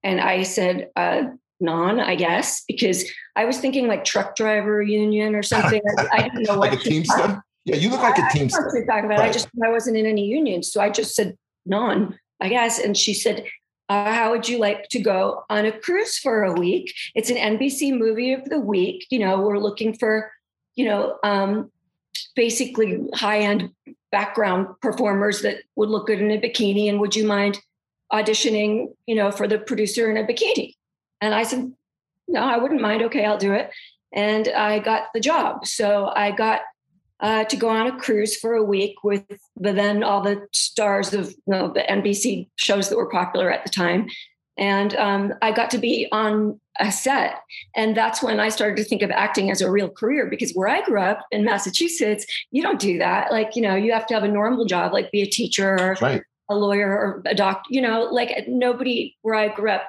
And 0.02 0.20
I 0.20 0.42
said, 0.42 0.90
uh, 0.96 1.22
"Non, 1.60 2.00
I 2.00 2.14
guess," 2.14 2.64
because 2.66 3.04
I 3.36 3.44
was 3.44 3.58
thinking 3.58 3.86
like 3.86 4.04
truck 4.04 4.36
driver 4.36 4.82
union 4.82 5.34
or 5.34 5.42
something. 5.42 5.80
I, 5.98 6.08
I 6.12 6.22
didn't 6.22 6.42
know 6.42 6.54
like 6.58 6.70
what. 6.72 6.78
Like 6.78 6.86
a 6.86 6.88
teamster. 6.88 7.42
Yeah, 7.64 7.76
you 7.76 7.90
look 7.90 8.02
like 8.02 8.18
a 8.18 8.26
teamster. 8.32 8.68
I, 8.68 8.86
talking 8.86 9.04
about. 9.06 9.20
Right. 9.20 9.28
I 9.28 9.32
just 9.32 9.48
I 9.64 9.70
wasn't 9.70 9.96
in 9.96 10.06
any 10.06 10.26
union, 10.26 10.62
so 10.62 10.80
I 10.80 10.90
just 10.90 11.14
said 11.14 11.36
non, 11.66 12.18
I 12.40 12.48
guess. 12.48 12.78
And 12.78 12.96
she 12.96 13.14
said, 13.14 13.44
uh, 13.88 14.12
how 14.12 14.30
would 14.30 14.48
you 14.48 14.58
like 14.58 14.88
to 14.88 15.00
go 15.00 15.44
on 15.50 15.66
a 15.66 15.72
cruise 15.72 16.18
for 16.18 16.42
a 16.42 16.52
week? 16.52 16.94
It's 17.14 17.30
an 17.30 17.36
NBC 17.36 17.96
movie 17.96 18.32
of 18.32 18.44
the 18.46 18.60
week. 18.60 19.06
You 19.10 19.18
know, 19.18 19.40
we're 19.40 19.58
looking 19.58 19.94
for 19.94 20.30
you 20.80 20.86
know, 20.86 21.18
um, 21.22 21.70
basically 22.34 23.06
high 23.14 23.40
end 23.40 23.70
background 24.10 24.66
performers 24.80 25.42
that 25.42 25.58
would 25.76 25.88
look 25.88 26.06
good 26.06 26.20
in 26.20 26.30
a 26.30 26.40
bikini. 26.40 26.88
And 26.88 27.00
would 27.00 27.14
you 27.14 27.26
mind 27.26 27.60
auditioning, 28.12 28.94
you 29.06 29.14
know, 29.14 29.30
for 29.30 29.46
the 29.46 29.58
producer 29.58 30.10
in 30.10 30.16
a 30.16 30.26
bikini? 30.26 30.74
And 31.20 31.34
I 31.34 31.42
said, 31.42 31.72
no, 32.28 32.42
I 32.42 32.56
wouldn't 32.56 32.80
mind. 32.80 33.02
Okay, 33.02 33.24
I'll 33.24 33.38
do 33.38 33.52
it. 33.52 33.70
And 34.12 34.48
I 34.48 34.78
got 34.78 35.08
the 35.14 35.20
job. 35.20 35.66
So 35.66 36.12
I 36.14 36.30
got 36.30 36.62
uh, 37.20 37.44
to 37.44 37.56
go 37.56 37.68
on 37.68 37.86
a 37.86 37.98
cruise 37.98 38.36
for 38.36 38.54
a 38.54 38.64
week 38.64 39.04
with 39.04 39.24
the 39.56 39.72
then 39.72 40.02
all 40.02 40.22
the 40.22 40.46
stars 40.52 41.12
of 41.12 41.30
you 41.30 41.36
know, 41.46 41.72
the 41.72 41.82
NBC 41.82 42.48
shows 42.56 42.88
that 42.88 42.96
were 42.96 43.10
popular 43.10 43.50
at 43.50 43.64
the 43.64 43.70
time. 43.70 44.08
And 44.56 44.94
um, 44.96 45.34
I 45.42 45.52
got 45.52 45.70
to 45.70 45.78
be 45.78 46.08
on 46.12 46.60
a 46.78 46.90
set. 46.90 47.40
And 47.74 47.96
that's 47.96 48.22
when 48.22 48.40
I 48.40 48.48
started 48.48 48.76
to 48.78 48.84
think 48.84 49.02
of 49.02 49.10
acting 49.10 49.50
as 49.50 49.60
a 49.60 49.70
real 49.70 49.88
career 49.88 50.26
because 50.28 50.52
where 50.52 50.68
I 50.68 50.82
grew 50.82 51.00
up 51.00 51.26
in 51.30 51.44
Massachusetts, 51.44 52.26
you 52.50 52.62
don't 52.62 52.80
do 52.80 52.98
that. 52.98 53.32
Like, 53.32 53.56
you 53.56 53.62
know, 53.62 53.74
you 53.74 53.92
have 53.92 54.06
to 54.08 54.14
have 54.14 54.24
a 54.24 54.28
normal 54.28 54.64
job, 54.66 54.92
like 54.92 55.10
be 55.10 55.22
a 55.22 55.26
teacher 55.26 55.78
or 55.78 55.96
right. 56.00 56.22
a 56.48 56.54
lawyer 56.54 56.88
or 56.88 57.22
a 57.26 57.34
doctor, 57.34 57.68
you 57.70 57.80
know, 57.80 58.02
like 58.04 58.46
nobody 58.48 59.16
where 59.22 59.34
I 59.34 59.48
grew 59.48 59.70
up 59.70 59.82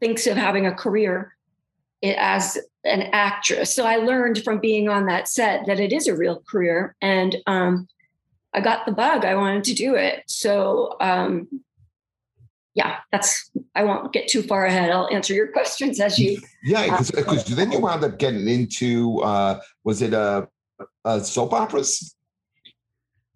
thinks 0.00 0.26
of 0.26 0.36
having 0.36 0.66
a 0.66 0.74
career 0.74 1.36
as 2.02 2.58
an 2.84 3.02
actress. 3.12 3.74
So 3.74 3.84
I 3.84 3.96
learned 3.96 4.42
from 4.42 4.58
being 4.58 4.88
on 4.88 5.06
that 5.06 5.28
set 5.28 5.66
that 5.66 5.78
it 5.78 5.92
is 5.92 6.08
a 6.08 6.16
real 6.16 6.42
career. 6.48 6.96
And 7.02 7.36
um, 7.46 7.88
I 8.54 8.60
got 8.60 8.86
the 8.86 8.92
bug. 8.92 9.24
I 9.24 9.34
wanted 9.34 9.64
to 9.64 9.74
do 9.74 9.94
it. 9.94 10.22
So 10.26 10.96
um, 11.00 11.48
yeah, 12.74 12.98
that's. 13.12 13.50
I 13.74 13.84
won't 13.84 14.12
get 14.12 14.28
too 14.28 14.42
far 14.42 14.66
ahead. 14.66 14.90
I'll 14.90 15.08
answer 15.12 15.34
your 15.34 15.48
questions 15.52 16.00
as 16.00 16.18
you. 16.18 16.40
Yeah, 16.62 16.98
because 16.98 17.44
then 17.44 17.72
you 17.72 17.80
wound 17.80 18.04
up 18.04 18.18
getting 18.18 18.48
into. 18.48 19.20
uh 19.20 19.60
Was 19.84 20.02
it 20.02 20.14
a, 20.14 20.48
a 21.04 21.20
soap 21.20 21.52
operas? 21.52 22.14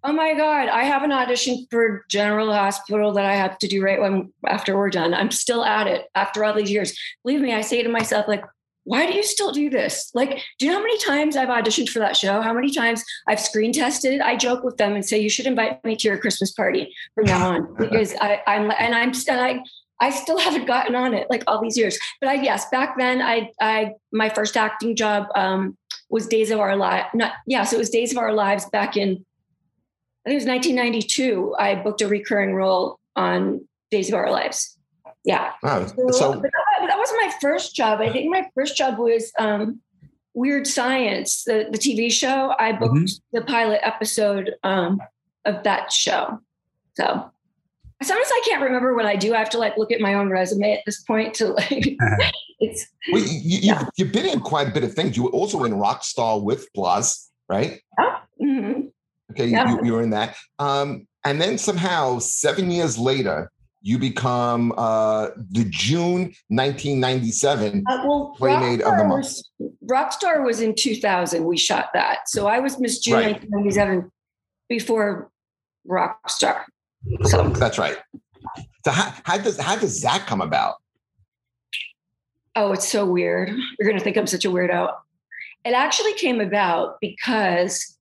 Oh 0.07 0.13
my 0.13 0.35
God. 0.35 0.69
I 0.69 0.85
have 0.85 1.03
an 1.03 1.13
audition 1.13 1.67
for 1.71 2.05
General 2.11 2.53
Hospital 2.53 3.13
that 3.15 3.25
I 3.25 3.37
have 3.37 3.57
to 3.59 3.67
do 3.67 3.83
right 3.83 3.99
when 3.99 4.31
after 4.47 4.77
we're 4.77 4.91
done. 4.91 5.15
I'm 5.15 5.31
still 5.31 5.65
at 5.65 5.87
it 5.87 6.09
after 6.15 6.45
all 6.45 6.53
these 6.53 6.71
years. 6.71 6.95
Believe 7.25 7.41
me, 7.41 7.55
I 7.55 7.63
say 7.63 7.83
to 7.83 7.89
myself, 7.89 8.29
like, 8.29 8.45
why 8.85 9.07
do 9.07 9.15
you 9.15 9.23
still 9.23 9.51
do 9.51 9.71
this? 9.71 10.11
Like, 10.13 10.43
do 10.59 10.67
you 10.67 10.71
know 10.73 10.77
how 10.77 10.83
many 10.83 10.99
times 10.99 11.37
I've 11.37 11.49
auditioned 11.49 11.89
for 11.89 12.01
that 12.01 12.19
show? 12.19 12.43
How 12.43 12.53
many 12.53 12.71
times 12.71 13.03
I've 13.27 13.41
screen 13.41 13.73
tested? 13.73 14.21
I 14.21 14.37
joke 14.37 14.63
with 14.63 14.77
them 14.77 14.93
and 14.93 15.03
say, 15.03 15.19
you 15.19 15.31
should 15.31 15.47
invite 15.47 15.83
me 15.87 15.97
to 15.97 16.09
your 16.09 16.19
Christmas 16.19 16.53
party 16.53 16.95
from 17.15 17.25
now 17.25 17.53
on 17.53 17.75
because 17.79 18.15
I, 18.21 18.43
I'm 18.47 18.71
and 18.79 18.95
I'm 18.95 19.15
still 19.15 19.41
I 19.41 19.61
I 20.01 20.11
still 20.11 20.39
haven't 20.39 20.67
gotten 20.67 20.95
on 20.95 21.15
it 21.15 21.29
like 21.31 21.45
all 21.47 21.63
these 21.63 21.79
years. 21.79 21.99
But 22.21 22.29
I 22.29 22.35
yes, 22.35 22.69
back 22.69 22.99
then 22.99 23.23
I 23.23 23.51
I 23.59 23.93
my 24.13 24.29
first 24.29 24.55
acting 24.55 24.97
job 24.97 25.29
um 25.35 25.79
was 26.11 26.27
Days 26.27 26.51
of 26.51 26.61
Our 26.61 26.77
Lives. 26.77 27.09
Not 27.15 27.33
yeah, 27.47 27.65
so 27.65 27.77
it 27.77 27.79
was 27.79 27.89
Days 27.89 28.13
of 28.13 28.19
Our 28.19 28.35
Lives 28.35 28.69
back 28.69 28.99
in 28.99 29.25
I 30.27 30.31
think 30.31 30.43
it 30.43 30.45
was 30.45 30.47
1992. 30.47 31.55
I 31.59 31.75
booked 31.75 32.01
a 32.01 32.09
recurring 32.09 32.55
role 32.55 32.99
on 33.17 33.67
Days 33.91 34.09
of 34.09 34.15
Our 34.15 34.31
Lives. 34.31 34.79
Yeah. 35.25 35.53
Wow. 35.63 35.87
So, 35.87 36.11
So 36.11 36.33
that, 36.33 36.53
that 36.89 36.99
wasn't 36.99 37.21
my 37.23 37.33
first 37.41 37.75
job. 37.75 38.01
I 38.01 38.11
think 38.11 38.31
my 38.31 38.47
first 38.55 38.77
job 38.77 38.99
was 38.99 39.33
um, 39.39 39.81
Weird 40.35 40.67
Science, 40.67 41.45
the, 41.45 41.69
the 41.71 41.79
TV 41.79 42.11
show. 42.11 42.55
I 42.59 42.73
booked 42.73 43.21
the 43.33 43.43
pilot 43.43 43.81
episode 43.83 44.55
um, 44.63 45.01
of 45.45 45.63
that 45.65 45.93
show. 45.93 46.41
So 46.97 47.31
sometimes 48.03 48.29
I 48.31 48.43
can't 48.47 48.63
remember 48.63 48.95
what 48.95 49.07
I 49.07 49.17
do. 49.17 49.35
I 49.35 49.39
have 49.39 49.51
to 49.51 49.59
like 49.59 49.77
look 49.77 49.93
at 49.93 50.01
my 50.01 50.15
own 50.15 50.29
resume 50.31 50.73
at 50.73 50.81
this 50.87 51.03
point 51.03 51.35
to 51.35 51.49
like 51.49 51.71
it's 52.61 52.87
well, 53.13 53.23
you, 53.23 53.39
you, 53.43 53.59
Yeah. 53.63 53.87
you've 53.97 54.13
been 54.13 54.27
in 54.27 54.41
quite 54.41 54.69
a 54.69 54.71
bit 54.73 54.85
of 54.85 54.95
things. 54.95 55.17
You 55.17 55.25
were 55.25 55.31
also 55.31 55.65
in 55.65 55.73
Rockstar 55.73 56.43
with 56.43 56.73
Blas, 56.73 57.31
right? 57.49 57.81
mhm. 58.43 58.91
Okay, 59.35 59.47
Yeah. 59.47 59.69
you, 59.71 59.81
you 59.87 59.93
were 59.93 60.03
in 60.03 60.11
that. 60.11 60.37
Um, 60.59 61.07
and 61.25 61.41
then 61.41 61.59
somehow, 61.59 62.19
seven 62.19 62.71
years 62.71 62.99
later, 62.99 63.51
you 63.83 63.99
become 63.99 64.73
uh, 64.79 65.29
the 65.51 65.65
June 65.69 66.33
1997. 66.49 67.85
Uh, 67.87 68.03
well, 68.07 68.35
Playmate 68.39 68.81
of 68.83 68.97
the 68.97 69.05
Month. 69.05 69.25
was, 69.25 69.51
Rockstar 69.91 70.45
was 70.45 70.61
in 70.61 70.75
2000. 70.75 71.45
We 71.45 71.57
shot 71.59 71.91
that, 71.95 72.29
so 72.29 72.47
I 72.47 72.61
was 72.61 72.79
Miss 72.79 72.99
June 72.99 73.15
Right. 73.15 73.33
1997 73.51 74.11
before 74.69 75.31
Rockstar. 75.87 76.63
So 77.25 77.49
That's 77.51 77.79
right. 77.79 77.99
So 78.87 78.91
how, 78.91 79.13
how 79.25 79.39
does 79.39 79.59
how 79.59 79.77
does 79.77 80.01
that 80.03 80.27
come 80.27 80.41
about? 80.41 80.77
Oh, 82.57 82.73
it's 82.73 82.89
so 82.89 83.05
weird. 83.05 83.49
You're 83.51 83.87
going 83.89 83.99
to 83.99 84.05
think 84.05 84.17
I'm 84.17 84.27
such 84.27 84.45
a 84.45 84.51
weirdo. 84.51 84.93
It 85.65 85.73
actually 85.73 86.13
came 86.15 86.41
about 86.41 87.01
because 87.01 87.94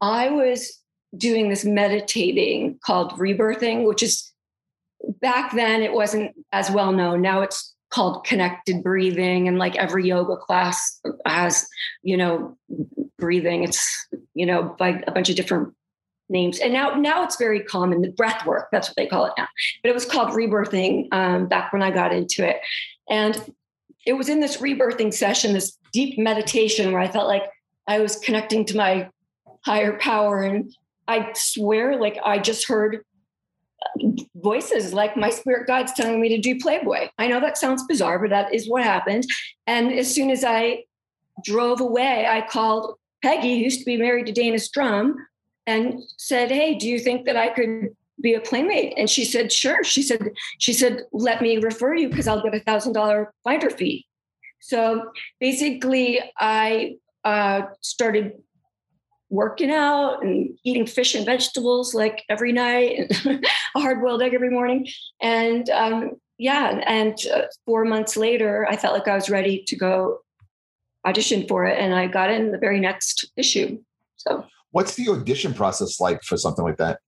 I 0.00 0.30
was 0.30 0.80
doing 1.16 1.48
this 1.48 1.64
meditating 1.64 2.78
called 2.84 3.12
rebirthing, 3.12 3.86
which 3.86 4.02
is 4.02 4.32
back 5.20 5.54
then 5.54 5.82
it 5.82 5.92
wasn't 5.92 6.32
as 6.52 6.70
well 6.70 6.92
known. 6.92 7.22
Now 7.22 7.40
it's 7.42 7.74
called 7.90 8.24
connected 8.24 8.82
breathing, 8.82 9.48
and 9.48 9.58
like 9.58 9.76
every 9.76 10.06
yoga 10.06 10.36
class 10.36 11.00
has, 11.26 11.66
you 12.02 12.16
know, 12.16 12.56
breathing. 13.18 13.64
It's 13.64 14.06
you 14.34 14.46
know 14.46 14.74
by 14.78 15.02
a 15.06 15.12
bunch 15.12 15.30
of 15.30 15.36
different 15.36 15.74
names, 16.28 16.58
and 16.58 16.72
now 16.72 16.94
now 16.94 17.24
it's 17.24 17.36
very 17.36 17.60
common. 17.60 18.02
The 18.02 18.10
breath 18.10 18.44
work, 18.46 18.68
that's 18.70 18.88
what 18.88 18.96
they 18.96 19.06
call 19.06 19.26
it 19.26 19.32
now. 19.38 19.48
But 19.82 19.90
it 19.90 19.94
was 19.94 20.04
called 20.04 20.30
rebirthing 20.30 21.08
um, 21.12 21.48
back 21.48 21.72
when 21.72 21.82
I 21.82 21.90
got 21.90 22.12
into 22.12 22.46
it, 22.46 22.60
and 23.08 23.52
it 24.06 24.14
was 24.14 24.28
in 24.28 24.40
this 24.40 24.58
rebirthing 24.58 25.12
session, 25.12 25.52
this 25.52 25.76
deep 25.92 26.18
meditation 26.18 26.92
where 26.92 27.00
I 27.00 27.08
felt 27.08 27.26
like 27.26 27.44
I 27.86 28.00
was 28.00 28.16
connecting 28.16 28.64
to 28.66 28.76
my 28.76 29.08
higher 29.68 29.98
power. 29.98 30.40
And 30.40 30.74
I 31.06 31.30
swear, 31.34 32.00
like 32.00 32.18
I 32.24 32.38
just 32.38 32.66
heard 32.66 33.04
voices 34.34 34.94
like 34.94 35.14
my 35.16 35.28
spirit 35.28 35.66
guides 35.66 35.92
telling 35.92 36.20
me 36.20 36.30
to 36.30 36.38
do 36.38 36.58
Playboy. 36.58 37.08
I 37.18 37.28
know 37.28 37.38
that 37.40 37.58
sounds 37.58 37.84
bizarre, 37.86 38.18
but 38.18 38.30
that 38.30 38.54
is 38.54 38.68
what 38.68 38.82
happened. 38.82 39.24
And 39.66 39.92
as 39.92 40.12
soon 40.12 40.30
as 40.30 40.42
I 40.42 40.84
drove 41.44 41.80
away, 41.82 42.26
I 42.26 42.40
called 42.40 42.94
Peggy, 43.22 43.58
who 43.58 43.64
used 43.64 43.80
to 43.80 43.84
be 43.84 43.98
married 43.98 44.26
to 44.26 44.32
Dana 44.32 44.58
Strum, 44.58 45.16
and 45.66 46.00
said, 46.16 46.50
Hey, 46.50 46.74
do 46.74 46.88
you 46.88 46.98
think 46.98 47.26
that 47.26 47.36
I 47.36 47.48
could 47.48 47.90
be 48.22 48.32
a 48.34 48.40
playmate? 48.40 48.94
And 48.96 49.08
she 49.10 49.24
said, 49.26 49.52
Sure. 49.52 49.84
She 49.84 50.02
said, 50.02 50.30
she 50.58 50.72
said, 50.72 51.02
let 51.12 51.42
me 51.42 51.58
refer 51.58 51.94
you 51.94 52.08
because 52.08 52.26
I'll 52.26 52.42
get 52.42 52.54
a 52.54 52.60
thousand 52.60 52.94
dollar 52.94 53.34
finder 53.44 53.68
fee. 53.68 54.06
So 54.60 55.10
basically, 55.40 56.20
I 56.38 56.96
uh, 57.22 57.62
started 57.82 58.32
working 59.30 59.70
out 59.70 60.22
and 60.22 60.58
eating 60.64 60.86
fish 60.86 61.14
and 61.14 61.26
vegetables 61.26 61.94
like 61.94 62.24
every 62.28 62.52
night, 62.52 63.12
and 63.24 63.46
a 63.76 63.80
hard 63.80 64.00
boiled 64.00 64.22
egg 64.22 64.34
every 64.34 64.50
morning. 64.50 64.86
And 65.20 65.68
um, 65.70 66.12
yeah, 66.38 66.80
and 66.86 67.16
uh, 67.32 67.42
four 67.66 67.84
months 67.84 68.16
later, 68.16 68.66
I 68.68 68.76
felt 68.76 68.94
like 68.94 69.08
I 69.08 69.14
was 69.14 69.30
ready 69.30 69.64
to 69.66 69.76
go 69.76 70.20
audition 71.04 71.46
for 71.46 71.66
it, 71.66 71.78
and 71.78 71.94
I 71.94 72.06
got 72.06 72.30
in 72.30 72.52
the 72.52 72.58
very 72.58 72.80
next 72.80 73.30
issue. 73.36 73.78
So. 74.16 74.44
What's 74.70 74.96
the 74.96 75.08
audition 75.08 75.54
process 75.54 75.98
like 75.98 76.22
for 76.22 76.36
something 76.36 76.62
like 76.62 76.76
that? 76.76 77.00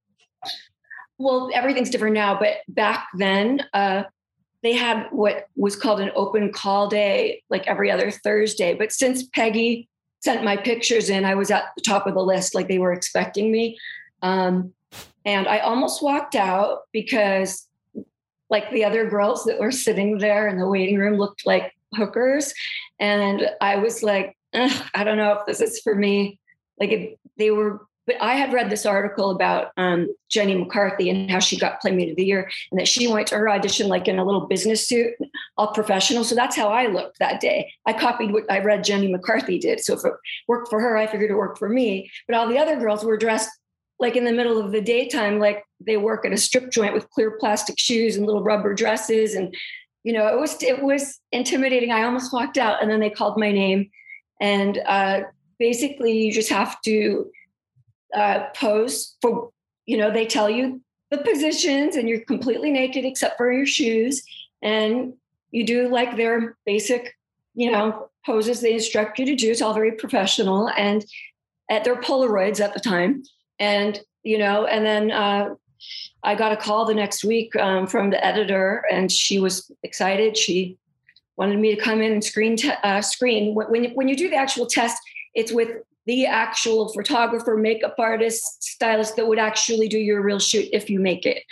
well 1.20 1.50
everything's 1.54 1.90
different 1.90 2.14
now 2.14 2.36
but 2.36 2.56
back 2.66 3.06
then 3.16 3.62
uh, 3.74 4.02
they 4.62 4.72
had 4.72 5.06
what 5.12 5.46
was 5.54 5.76
called 5.76 6.00
an 6.00 6.10
open 6.16 6.50
call 6.52 6.88
day 6.88 7.42
like 7.50 7.66
every 7.68 7.90
other 7.90 8.10
thursday 8.10 8.74
but 8.74 8.90
since 8.90 9.22
peggy 9.22 9.88
sent 10.20 10.44
my 10.44 10.56
pictures 10.56 11.10
in. 11.10 11.24
I 11.24 11.34
was 11.34 11.50
at 11.50 11.64
the 11.76 11.82
top 11.82 12.06
of 12.06 12.14
the 12.14 12.22
list 12.22 12.54
like 12.54 12.68
they 12.68 12.78
were 12.78 12.92
expecting 12.92 13.50
me. 13.50 13.78
Um, 14.22 14.72
and 15.24 15.46
i 15.48 15.58
almost 15.58 16.02
walked 16.02 16.34
out 16.34 16.80
because 16.92 17.66
like 18.48 18.70
the 18.70 18.84
other 18.84 19.08
girls 19.08 19.44
that 19.44 19.60
were 19.60 19.70
sitting 19.70 20.18
there 20.18 20.48
in 20.48 20.58
the 20.58 20.68
waiting 20.68 20.98
room 20.98 21.18
looked 21.18 21.46
like 21.46 21.74
hookers. 21.94 22.52
And 22.98 23.48
i 23.60 23.76
was 23.76 24.02
like 24.02 24.36
i 24.54 25.04
don't 25.04 25.16
know 25.16 25.32
if 25.32 25.46
this 25.46 25.60
is 25.60 25.80
for 25.80 25.94
me. 25.94 26.38
Like 26.78 27.18
they 27.36 27.50
were 27.50 27.86
but 28.06 28.16
I 28.20 28.34
had 28.34 28.52
read 28.52 28.70
this 28.70 28.86
article 28.86 29.30
about 29.30 29.68
um, 29.76 30.08
Jenny 30.28 30.56
McCarthy 30.56 31.10
and 31.10 31.30
how 31.30 31.38
she 31.38 31.56
got 31.56 31.80
Playmate 31.80 32.10
of 32.10 32.16
the 32.16 32.24
Year, 32.24 32.50
and 32.70 32.80
that 32.80 32.88
she 32.88 33.06
went 33.06 33.28
to 33.28 33.36
her 33.36 33.48
audition 33.48 33.88
like 33.88 34.08
in 34.08 34.18
a 34.18 34.24
little 34.24 34.46
business 34.46 34.88
suit, 34.88 35.14
all 35.56 35.72
professional. 35.72 36.24
So 36.24 36.34
that's 36.34 36.56
how 36.56 36.68
I 36.68 36.86
looked 36.86 37.18
that 37.18 37.40
day. 37.40 37.72
I 37.86 37.92
copied 37.92 38.32
what 38.32 38.50
I 38.50 38.58
read 38.60 38.84
Jenny 38.84 39.12
McCarthy 39.12 39.58
did. 39.58 39.80
So 39.80 39.94
if 39.94 40.04
it 40.04 40.12
worked 40.48 40.68
for 40.68 40.80
her, 40.80 40.96
I 40.96 41.06
figured 41.06 41.30
it 41.30 41.36
worked 41.36 41.58
for 41.58 41.68
me. 41.68 42.10
But 42.26 42.36
all 42.36 42.48
the 42.48 42.58
other 42.58 42.76
girls 42.76 43.04
were 43.04 43.16
dressed 43.16 43.50
like 44.00 44.16
in 44.16 44.24
the 44.24 44.32
middle 44.32 44.58
of 44.58 44.72
the 44.72 44.80
daytime, 44.80 45.38
like 45.38 45.62
they 45.78 45.98
work 45.98 46.24
at 46.24 46.32
a 46.32 46.38
strip 46.38 46.70
joint 46.70 46.94
with 46.94 47.10
clear 47.10 47.32
plastic 47.38 47.78
shoes 47.78 48.16
and 48.16 48.26
little 48.26 48.42
rubber 48.42 48.74
dresses, 48.74 49.34
and 49.34 49.54
you 50.02 50.12
know 50.12 50.26
it 50.26 50.40
was 50.40 50.60
it 50.62 50.82
was 50.82 51.20
intimidating. 51.30 51.92
I 51.92 52.02
almost 52.02 52.32
walked 52.32 52.58
out, 52.58 52.82
and 52.82 52.90
then 52.90 53.00
they 53.00 53.10
called 53.10 53.38
my 53.38 53.52
name, 53.52 53.90
and 54.40 54.78
uh, 54.86 55.20
basically 55.58 56.24
you 56.24 56.32
just 56.32 56.48
have 56.48 56.80
to 56.86 57.30
uh, 58.14 58.46
pose 58.54 59.16
for 59.20 59.50
you 59.86 59.96
know 59.96 60.10
they 60.10 60.26
tell 60.26 60.48
you 60.48 60.80
the 61.10 61.18
positions 61.18 61.96
and 61.96 62.08
you're 62.08 62.20
completely 62.20 62.70
naked 62.70 63.04
except 63.04 63.36
for 63.36 63.52
your 63.52 63.66
shoes. 63.66 64.22
And 64.62 65.14
you 65.50 65.66
do 65.66 65.88
like 65.88 66.16
their 66.16 66.56
basic 66.64 67.16
you 67.54 67.70
know 67.70 68.08
poses 68.24 68.60
they 68.60 68.74
instruct 68.74 69.18
you 69.18 69.26
to 69.26 69.34
do. 69.34 69.50
It's 69.50 69.62
all 69.62 69.74
very 69.74 69.92
professional 69.92 70.68
and 70.76 71.04
at 71.70 71.84
their 71.84 71.96
polaroids 71.96 72.60
at 72.60 72.74
the 72.74 72.80
time. 72.80 73.22
And 73.58 74.00
you 74.22 74.38
know 74.38 74.66
and 74.66 74.84
then 74.84 75.10
uh, 75.10 75.54
i 76.22 76.34
got 76.34 76.52
a 76.52 76.56
call 76.56 76.84
the 76.84 76.94
next 76.94 77.24
week 77.24 77.56
um, 77.56 77.86
from 77.86 78.10
the 78.10 78.24
editor 78.24 78.84
and 78.90 79.10
she 79.10 79.40
was 79.40 79.70
excited. 79.82 80.36
She 80.36 80.76
wanted 81.36 81.58
me 81.58 81.74
to 81.74 81.80
come 81.80 82.02
in 82.02 82.12
and 82.12 82.24
screen 82.24 82.56
te- 82.56 82.72
uh, 82.84 83.00
screen. 83.00 83.54
When, 83.54 83.66
when, 83.68 83.84
when 83.92 84.08
you 84.08 84.16
do 84.16 84.28
the 84.28 84.36
actual 84.36 84.66
test 84.66 84.98
it's 85.34 85.52
with 85.52 85.70
the 86.10 86.26
actual 86.26 86.92
photographer, 86.92 87.56
makeup 87.56 87.94
artist, 87.96 88.64
stylist 88.64 89.14
that 89.14 89.28
would 89.28 89.38
actually 89.38 89.86
do 89.86 89.96
your 89.96 90.20
real 90.22 90.40
shoot 90.40 90.68
if 90.72 90.90
you 90.90 90.98
make 90.98 91.24
it. 91.24 91.44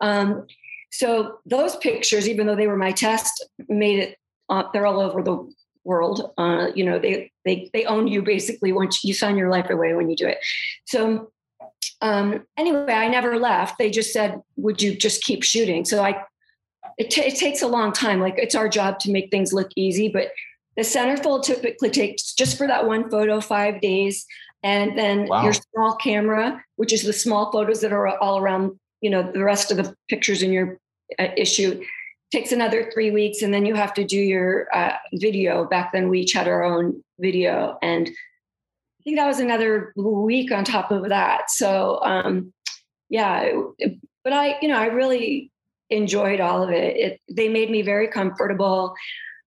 Um, 0.00 0.46
so 0.92 1.38
those 1.44 1.74
pictures, 1.78 2.28
even 2.28 2.46
though 2.46 2.54
they 2.54 2.68
were 2.68 2.76
my 2.76 2.92
test, 2.92 3.44
made 3.68 3.98
it. 3.98 4.16
Uh, 4.48 4.62
they're 4.72 4.86
all 4.86 5.00
over 5.00 5.20
the 5.20 5.52
world. 5.82 6.32
Uh, 6.38 6.68
you 6.76 6.84
know, 6.84 7.00
they 7.00 7.32
they 7.44 7.68
they 7.72 7.86
own 7.86 8.06
you 8.06 8.22
basically 8.22 8.70
once 8.70 9.02
you 9.02 9.12
sign 9.12 9.36
your 9.36 9.50
life 9.50 9.68
away 9.68 9.94
when 9.94 10.08
you 10.08 10.14
do 10.14 10.28
it. 10.28 10.38
So 10.84 11.32
um, 12.00 12.46
anyway, 12.56 12.92
I 12.92 13.08
never 13.08 13.36
left. 13.36 13.78
They 13.78 13.90
just 13.90 14.12
said, 14.12 14.40
"Would 14.56 14.80
you 14.80 14.94
just 14.96 15.24
keep 15.24 15.42
shooting?" 15.42 15.84
So 15.84 16.04
I. 16.04 16.22
It, 16.96 17.10
t- 17.10 17.22
it 17.22 17.34
takes 17.34 17.62
a 17.62 17.66
long 17.66 17.90
time. 17.90 18.20
Like 18.20 18.38
it's 18.38 18.54
our 18.54 18.68
job 18.68 19.00
to 19.00 19.10
make 19.10 19.32
things 19.32 19.52
look 19.52 19.70
easy, 19.74 20.08
but 20.08 20.28
the 20.76 20.82
centerfold 20.82 21.44
typically 21.44 21.90
takes 21.90 22.34
just 22.34 22.58
for 22.58 22.66
that 22.66 22.86
one 22.86 23.10
photo 23.10 23.40
five 23.40 23.80
days, 23.80 24.26
and 24.62 24.98
then 24.98 25.26
Wow. 25.26 25.44
your 25.44 25.52
small 25.52 25.96
camera, 25.96 26.62
which 26.76 26.92
is 26.92 27.02
the 27.02 27.12
small 27.12 27.52
photos 27.52 27.80
that 27.82 27.92
are 27.92 28.08
all 28.18 28.38
around, 28.38 28.78
you 29.00 29.10
know, 29.10 29.22
the 29.30 29.44
rest 29.44 29.70
of 29.70 29.76
the 29.76 29.94
pictures 30.08 30.42
in 30.42 30.52
your 30.52 30.78
uh, 31.18 31.28
issue 31.36 31.82
takes 32.32 32.50
another 32.50 32.90
three 32.92 33.10
weeks. 33.10 33.42
And 33.42 33.52
then 33.54 33.66
you 33.66 33.74
have 33.74 33.94
to 33.94 34.04
do 34.04 34.18
your 34.18 34.66
uh, 34.74 34.96
video. 35.12 35.64
Back 35.66 35.92
then 35.92 36.08
we 36.08 36.20
each 36.20 36.32
had 36.32 36.48
our 36.48 36.64
own 36.64 37.04
video. 37.18 37.78
And 37.82 38.08
i 38.08 39.02
think 39.04 39.18
that 39.18 39.26
was 39.26 39.38
another 39.38 39.92
week 39.96 40.50
on 40.50 40.64
top 40.64 40.90
of 40.90 41.10
that. 41.10 41.50
So 41.50 42.00
um, 42.02 42.52
yeah 43.10 43.52
it, 43.78 43.98
but 44.24 44.32
i 44.32 44.56
you 44.62 44.68
know 44.68 44.78
i 44.78 44.86
really 44.86 45.50
enjoyed 45.90 46.40
all 46.40 46.62
of 46.62 46.70
it, 46.70 46.96
it 46.96 47.20
they 47.30 47.48
made 47.50 47.70
me 47.70 47.82
very 47.82 48.08
comfortable 48.08 48.94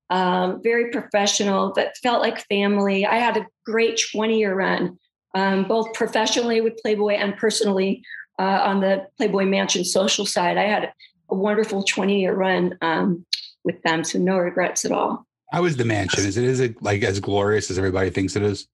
um, 0.09 0.61
very 0.63 0.91
professional 0.91 1.73
that 1.73 1.97
felt 1.97 2.21
like 2.21 2.45
family 2.47 3.05
i 3.05 3.15
had 3.15 3.37
a 3.37 3.45
great 3.65 3.99
20 4.11 4.37
year 4.37 4.55
run 4.55 4.97
um, 5.35 5.65
both 5.65 5.93
professionally 5.93 6.61
with 6.61 6.77
playboy 6.77 7.13
and 7.13 7.37
personally 7.37 8.03
uh, 8.39 8.61
on 8.63 8.79
the 8.79 9.05
playboy 9.17 9.45
mansion 9.45 9.83
social 9.83 10.25
side 10.25 10.57
i 10.57 10.63
had 10.63 10.91
a 11.29 11.35
wonderful 11.35 11.83
20 11.83 12.21
year 12.21 12.33
run 12.33 12.77
um, 12.81 13.25
with 13.63 13.81
them. 13.83 14.03
So 14.03 14.19
no 14.19 14.37
regrets 14.37 14.85
at 14.85 14.91
all. 14.91 15.25
How 15.51 15.65
is 15.65 15.77
the 15.77 15.85
mansion? 15.85 16.25
Is 16.25 16.37
it 16.37 16.43
is 16.43 16.59
it 16.59 16.81
like 16.81 17.03
as 17.03 17.19
glorious 17.19 17.71
as 17.71 17.77
everybody 17.77 18.09
thinks 18.09 18.35
it 18.35 18.43
is? 18.43 18.67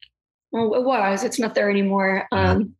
Well, 0.51 0.73
it 0.75 0.83
was. 0.83 1.23
It's 1.23 1.39
not 1.39 1.55
there 1.55 1.69
anymore. 1.69 2.27
Uh-huh. 2.31 2.51
Um, 2.51 2.75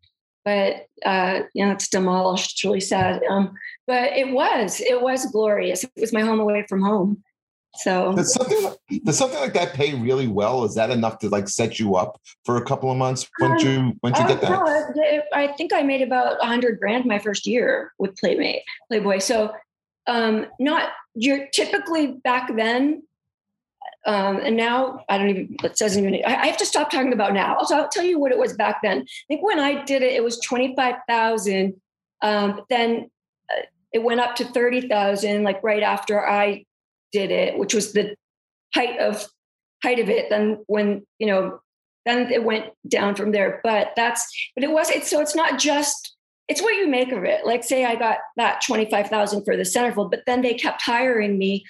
but 0.46 0.88
uh, 1.06 1.42
you 1.54 1.66
know, 1.66 1.72
it's 1.72 1.90
demolished. 1.90 2.54
It's 2.54 2.64
really 2.64 2.80
sad. 2.80 3.22
Um, 3.30 3.54
but 3.86 4.14
it 4.14 4.32
was. 4.32 4.82
It 4.82 5.02
was 5.02 5.26
glorious. 5.28 5.84
It 5.84 5.92
was 5.98 6.14
my 6.14 6.22
home 6.22 6.40
away 6.40 6.66
from 6.68 6.82
home. 6.82 7.24
So 7.76 8.14
does 8.14 8.34
something 8.34 8.64
like, 8.64 9.04
does 9.04 9.18
something 9.18 9.40
like 9.40 9.54
that 9.54 9.74
pay 9.74 9.96
really 9.96 10.28
well? 10.28 10.64
Is 10.64 10.76
that 10.76 10.92
enough 10.92 11.18
to 11.20 11.30
like 11.30 11.50
set 11.50 11.80
you 11.80 11.96
up 11.96 12.22
for 12.46 12.58
a 12.58 12.66
couple 12.66 12.92
of 12.92 12.98
months 12.98 13.28
once 13.40 13.64
um, 13.64 13.68
you 13.68 13.94
once 14.04 14.20
you 14.20 14.26
uh, 14.26 14.28
get 14.28 14.42
that? 14.42 14.52
No, 14.52 15.22
I 15.34 15.48
think 15.48 15.74
I 15.74 15.82
made 15.82 16.02
about 16.02 16.38
a 16.42 16.46
hundred 16.46 16.80
grand 16.80 17.06
my 17.06 17.18
first 17.18 17.48
year 17.48 17.92
with 17.98 18.16
Playmate 18.18 18.62
Playboy. 18.90 19.20
So 19.20 19.54
um, 20.06 20.46
not 20.60 20.90
you're 21.16 21.48
typically 21.48 22.08
back 22.08 22.56
then. 22.56 23.04
Um, 24.06 24.38
and 24.38 24.58
now 24.58 25.00
I 25.08 25.18
don't 25.18 25.30
even, 25.30 25.56
it 25.64 25.78
doesn't 25.78 26.06
even, 26.06 26.26
I 26.26 26.48
have 26.48 26.58
to 26.58 26.66
stop 26.66 26.92
talking 26.92 27.14
about 27.14 27.34
now. 27.34 27.56
Also, 27.56 27.76
I'll 27.76 27.88
tell 27.88 28.04
you 28.04 28.20
what 28.20 28.34
it 28.34 28.38
was 28.38 28.54
back 28.54 28.82
then. 28.84 29.00
I 29.00 29.06
think 29.30 29.42
when 29.42 29.60
I 29.60 29.84
did 29.86 30.02
it, 30.02 30.12
it 30.12 30.24
was 30.24 30.40
25,000. 30.42 31.74
Um, 32.22 32.62
then 32.70 33.10
uh, 33.50 33.62
it 33.94 34.04
went 34.04 34.20
up 34.20 34.36
to 34.38 34.46
30,000, 34.46 35.44
like 35.44 35.64
right 35.64 35.84
after 35.84 36.28
I 36.28 36.66
did 37.14 37.32
it, 37.32 37.58
which 37.58 37.74
was 37.74 37.94
the 37.94 38.16
height 38.74 39.00
of 39.00 39.26
height 39.84 40.00
of 40.00 40.10
it. 40.10 40.30
Then 40.30 40.64
when, 40.68 41.06
you 41.20 41.28
know, 41.28 41.60
then 42.06 42.32
it 42.32 42.44
went 42.44 42.66
down 42.88 43.16
from 43.16 43.32
there, 43.32 43.62
but 43.64 43.92
that's, 43.96 44.28
but 44.56 44.64
it 44.64 44.72
was, 44.72 44.90
it's, 44.90 45.10
so 45.10 45.22
it's 45.22 45.36
not 45.36 45.60
just 45.60 46.14
it's 46.50 46.62
what 46.62 46.76
you 46.76 46.88
make 46.88 47.12
of 47.12 47.24
it. 47.24 47.46
Like, 47.46 47.64
say 47.64 47.86
I 47.86 47.96
got 47.96 48.18
that 48.38 48.62
25,000 48.66 49.46
for 49.46 49.56
the 49.56 49.64
centerfold, 49.64 50.12
but 50.12 50.24
then 50.26 50.42
they 50.42 50.54
kept 50.54 50.82
hiring 50.82 51.38
me 51.38 51.64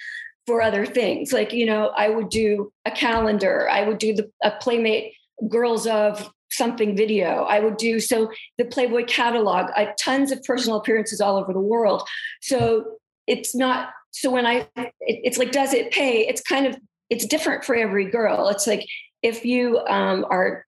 for 0.46 0.60
other 0.60 0.84
things. 0.84 1.32
Like, 1.32 1.52
you 1.52 1.64
know, 1.64 1.88
I 1.96 2.08
would 2.08 2.28
do 2.28 2.72
a 2.84 2.90
calendar, 2.90 3.68
I 3.70 3.86
would 3.86 3.98
do 3.98 4.14
the 4.14 4.30
a 4.42 4.50
Playmate 4.50 5.14
Girls 5.48 5.86
of 5.86 6.28
something 6.50 6.96
video. 6.96 7.44
I 7.44 7.60
would 7.60 7.76
do 7.76 7.98
so 7.98 8.30
the 8.58 8.64
Playboy 8.64 9.04
catalog, 9.06 9.70
I 9.74 9.94
tons 9.98 10.30
of 10.32 10.42
personal 10.42 10.78
appearances 10.78 11.20
all 11.20 11.36
over 11.36 11.52
the 11.52 11.60
world. 11.60 12.06
So 12.42 12.98
it's 13.26 13.54
not 13.54 13.90
so 14.14 14.30
when 14.30 14.46
I 14.46 14.68
it, 14.76 14.92
it's 15.00 15.38
like 15.38 15.50
does 15.50 15.74
it 15.74 15.90
pay? 15.90 16.26
It's 16.26 16.40
kind 16.40 16.66
of 16.66 16.78
it's 17.10 17.26
different 17.26 17.64
for 17.64 17.74
every 17.74 18.04
girl. 18.04 18.48
It's 18.48 18.66
like 18.66 18.86
if 19.22 19.44
you 19.44 19.80
um, 19.88 20.24
are 20.30 20.64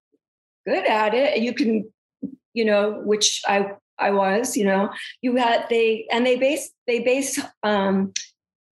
good 0.67 0.85
at 0.85 1.15
it, 1.15 1.39
you 1.39 1.55
can 1.55 1.89
you 2.55 2.65
know, 2.65 3.01
which 3.05 3.41
I 3.47 3.73
I 3.99 4.11
was, 4.11 4.57
you 4.57 4.65
know, 4.65 4.91
you 5.23 5.37
had 5.37 5.67
they 5.71 6.09
and 6.11 6.27
they 6.27 6.37
base 6.37 6.71
they 6.89 7.01
base 7.01 7.41
um 7.63 8.13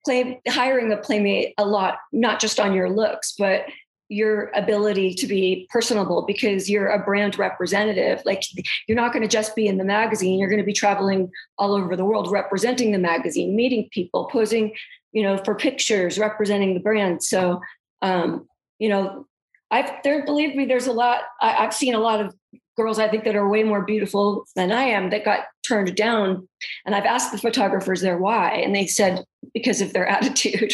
play 0.05 0.39
hiring 0.47 0.93
a 0.93 0.97
playmate 0.97 1.53
a 1.57 1.65
lot, 1.65 1.97
not 2.13 2.39
just 2.39 2.59
on 2.59 2.73
your 2.73 2.89
looks, 2.89 3.33
but 3.37 3.65
your 4.11 4.51
ability 4.53 5.13
to 5.13 5.25
be 5.25 5.67
personable 5.71 6.25
because 6.27 6.69
you're 6.69 6.89
a 6.89 7.03
brand 7.03 7.39
representative. 7.39 8.21
Like 8.25 8.43
you're 8.87 8.97
not 8.97 9.13
going 9.13 9.23
to 9.23 9.27
just 9.27 9.55
be 9.55 9.67
in 9.67 9.77
the 9.77 9.85
magazine, 9.85 10.37
you're 10.37 10.49
going 10.49 10.59
to 10.59 10.65
be 10.65 10.73
traveling 10.73 11.31
all 11.57 11.73
over 11.73 11.95
the 11.95 12.03
world 12.05 12.29
representing 12.29 12.91
the 12.91 12.99
magazine, 12.99 13.55
meeting 13.55 13.87
people, 13.91 14.29
posing, 14.31 14.73
you 15.13 15.23
know, 15.23 15.37
for 15.37 15.55
pictures, 15.55 16.19
representing 16.19 16.73
the 16.73 16.81
brand. 16.81 17.23
So 17.23 17.61
um, 18.01 18.47
you 18.79 18.89
know, 18.89 19.27
I've 19.69 20.03
there 20.03 20.25
believe 20.25 20.55
me, 20.55 20.65
there's 20.65 20.87
a 20.87 20.93
lot 20.93 21.21
I, 21.39 21.55
I've 21.57 21.73
seen 21.73 21.93
a 21.93 21.99
lot 21.99 22.19
of 22.19 22.35
girls 22.77 22.99
I 22.99 23.07
think 23.07 23.23
that 23.25 23.35
are 23.35 23.47
way 23.47 23.63
more 23.63 23.83
beautiful 23.83 24.45
than 24.55 24.71
I 24.71 24.83
am 24.83 25.09
that 25.11 25.25
got 25.25 25.45
turned 25.65 25.95
down. 25.95 26.47
And 26.85 26.95
I've 26.95 27.05
asked 27.05 27.31
the 27.31 27.37
photographers 27.37 28.01
there 28.01 28.17
why, 28.17 28.51
and 28.51 28.73
they 28.73 28.87
said 28.87 29.23
because 29.53 29.81
of 29.81 29.93
their 29.93 30.07
attitude. 30.17 30.73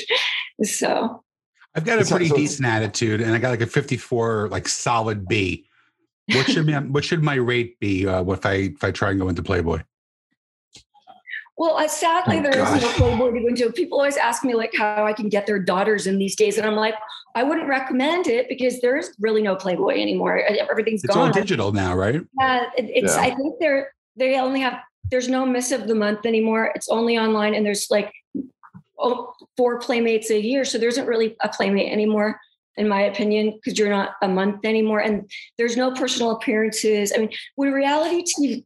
so 0.63 1.23
I've 1.77 1.85
got 1.85 2.01
a 2.01 2.05
pretty 2.05 2.29
decent 2.29 2.67
attitude, 2.67 3.21
and 3.21 3.35
I 3.35 3.37
got 3.37 3.51
like 3.51 3.61
a 3.61 3.67
54, 3.67 4.49
like 4.49 4.67
solid 4.67 5.27
B. 5.27 5.67
What 6.33 6.49
should 6.49 6.65
my, 6.65 6.79
what 6.79 7.05
should 7.05 7.21
my 7.21 7.35
rate 7.35 7.79
be 7.79 8.07
uh, 8.07 8.23
if 8.31 8.45
I 8.47 8.53
if 8.53 8.83
I 8.83 8.89
try 8.89 9.11
and 9.11 9.19
go 9.19 9.29
into 9.29 9.43
Playboy? 9.43 9.83
Well, 11.55 11.77
uh, 11.77 11.87
sadly, 11.87 12.39
oh, 12.39 12.41
there 12.41 12.57
isn't 12.57 12.83
a 12.83 12.93
Playboy 12.97 13.31
to 13.31 13.39
go 13.41 13.47
into. 13.47 13.71
People 13.71 13.99
always 13.99 14.17
ask 14.17 14.43
me 14.43 14.55
like 14.55 14.73
how 14.75 15.05
I 15.05 15.13
can 15.13 15.29
get 15.29 15.45
their 15.45 15.59
daughters 15.59 16.07
in 16.07 16.17
these 16.17 16.35
days, 16.35 16.57
and 16.57 16.65
I'm 16.65 16.75
like, 16.75 16.95
I 17.35 17.43
wouldn't 17.43 17.67
recommend 17.67 18.25
it 18.25 18.49
because 18.49 18.81
there's 18.81 19.11
really 19.19 19.43
no 19.43 19.55
Playboy 19.55 20.01
anymore. 20.01 20.39
Everything's 20.39 21.03
it's 21.03 21.13
gone. 21.13 21.27
all 21.27 21.31
digital 21.31 21.71
now, 21.73 21.93
right? 21.93 22.21
Yeah, 22.39 22.63
it, 22.75 22.85
it's. 22.89 23.15
Yeah. 23.15 23.21
I 23.21 23.35
think 23.35 23.59
they're 23.59 23.93
they 24.15 24.39
only 24.39 24.61
have. 24.61 24.79
There's 25.11 25.29
no 25.29 25.45
miss 25.45 25.71
of 25.71 25.87
the 25.87 25.95
month 25.95 26.25
anymore. 26.25 26.71
It's 26.73 26.89
only 26.89 27.19
online, 27.19 27.53
and 27.53 27.63
there's 27.63 27.91
like 27.91 28.11
four 29.55 29.79
playmates 29.79 30.29
a 30.29 30.39
year, 30.39 30.65
so 30.65 30.77
there 30.77 30.89
isn't 30.89 31.05
really 31.05 31.35
a 31.41 31.49
playmate 31.49 31.91
anymore 31.91 32.39
in 32.77 32.87
my 32.87 33.01
opinion, 33.01 33.51
because 33.51 33.77
you're 33.77 33.89
not 33.89 34.11
a 34.21 34.27
month 34.27 34.63
anymore. 34.63 34.99
And 34.99 35.29
there's 35.57 35.75
no 35.75 35.91
personal 35.91 36.31
appearances. 36.31 37.11
I 37.13 37.17
mean, 37.17 37.31
when 37.55 37.71
reality 37.71 38.23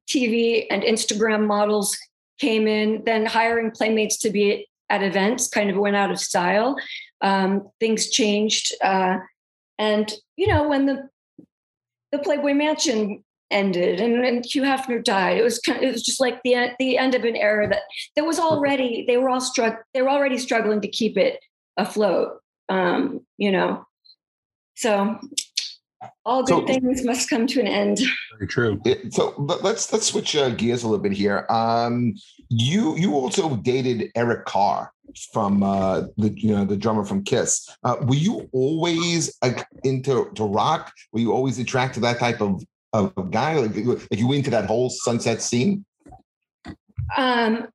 TV 0.08 0.66
and 0.70 0.84
Instagram 0.84 1.48
models 1.48 1.98
came 2.38 2.68
in, 2.68 3.04
then 3.06 3.26
hiring 3.26 3.72
playmates 3.72 4.18
to 4.18 4.30
be 4.30 4.68
at 4.90 5.02
events 5.02 5.48
kind 5.48 5.70
of 5.70 5.78
went 5.78 5.96
out 5.96 6.12
of 6.12 6.20
style. 6.20 6.76
Um, 7.22 7.70
things 7.80 8.10
changed, 8.10 8.74
uh, 8.84 9.20
and 9.80 10.12
you 10.36 10.48
know 10.48 10.68
when 10.68 10.86
the 10.88 11.08
the 12.12 12.20
Playboy 12.20 12.54
Mansion 12.54 13.24
ended 13.52 14.00
and, 14.00 14.26
and 14.26 14.46
Hugh 14.46 14.64
Hefner 14.64 15.04
died, 15.04 15.38
it 15.38 15.44
was 15.44 15.60
kind 15.60 15.78
of, 15.78 15.84
it 15.84 15.92
was 15.92 16.04
just 16.04 16.20
like 16.20 16.42
the 16.44 16.72
the 16.80 16.98
end 16.98 17.16
of 17.16 17.24
an 17.24 17.36
era 17.36 17.68
that 17.68 17.84
that 18.16 18.26
was 18.26 18.40
already 18.40 19.06
they 19.08 19.18
were 19.18 19.30
all 19.30 19.42
struck 19.42 19.84
they 19.94 20.02
were 20.02 20.10
already 20.10 20.38
struggling 20.38 20.82
to 20.82 20.88
keep 20.88 21.18
it 21.18 21.40
afloat. 21.78 22.40
Um, 22.70 23.26
you 23.38 23.52
know, 23.52 23.86
so 24.76 25.20
all 26.26 26.44
good 26.44 26.68
so, 26.68 26.74
things 26.74 27.04
must 27.04 27.30
come 27.30 27.48
to 27.48 27.60
an 27.60 27.68
end. 27.68 28.00
Very 28.38 28.48
true. 28.48 28.82
So 29.10 29.34
let's 29.38 29.92
let's 29.92 30.08
switch 30.08 30.36
uh, 30.36 30.50
gears 30.50 30.84
a 30.84 30.88
little 30.88 31.02
bit 31.02 31.12
here. 31.12 31.46
Um, 31.50 32.16
you 32.50 32.96
you 32.98 33.14
also 33.14 33.56
dated 33.58 34.12
Eric 34.16 34.46
Carr 34.46 34.92
from 35.34 35.64
uh, 35.64 36.04
the 36.18 36.34
you 36.36 36.56
know 36.56 36.66
the 36.66 36.78
drummer 36.78 37.04
from 37.04 37.24
Kiss. 37.24 37.70
Uh, 37.84 37.98
were 38.02 38.16
you 38.16 38.50
always 38.52 39.38
like 39.44 39.66
into 39.84 40.32
to 40.36 40.44
rock? 40.44 40.92
Were 41.12 41.20
you 41.20 41.34
always 41.34 41.60
attracted 41.60 41.96
to 41.96 42.00
that 42.02 42.20
type 42.20 42.42
of 42.42 42.64
of 42.94 43.32
guy? 43.32 43.56
Like, 43.56 43.76
like 43.76 44.20
you 44.20 44.32
into 44.34 44.50
that 44.50 44.66
whole 44.66 44.90
sunset 44.90 45.42
scene? 45.42 45.86
Um. 47.18 47.68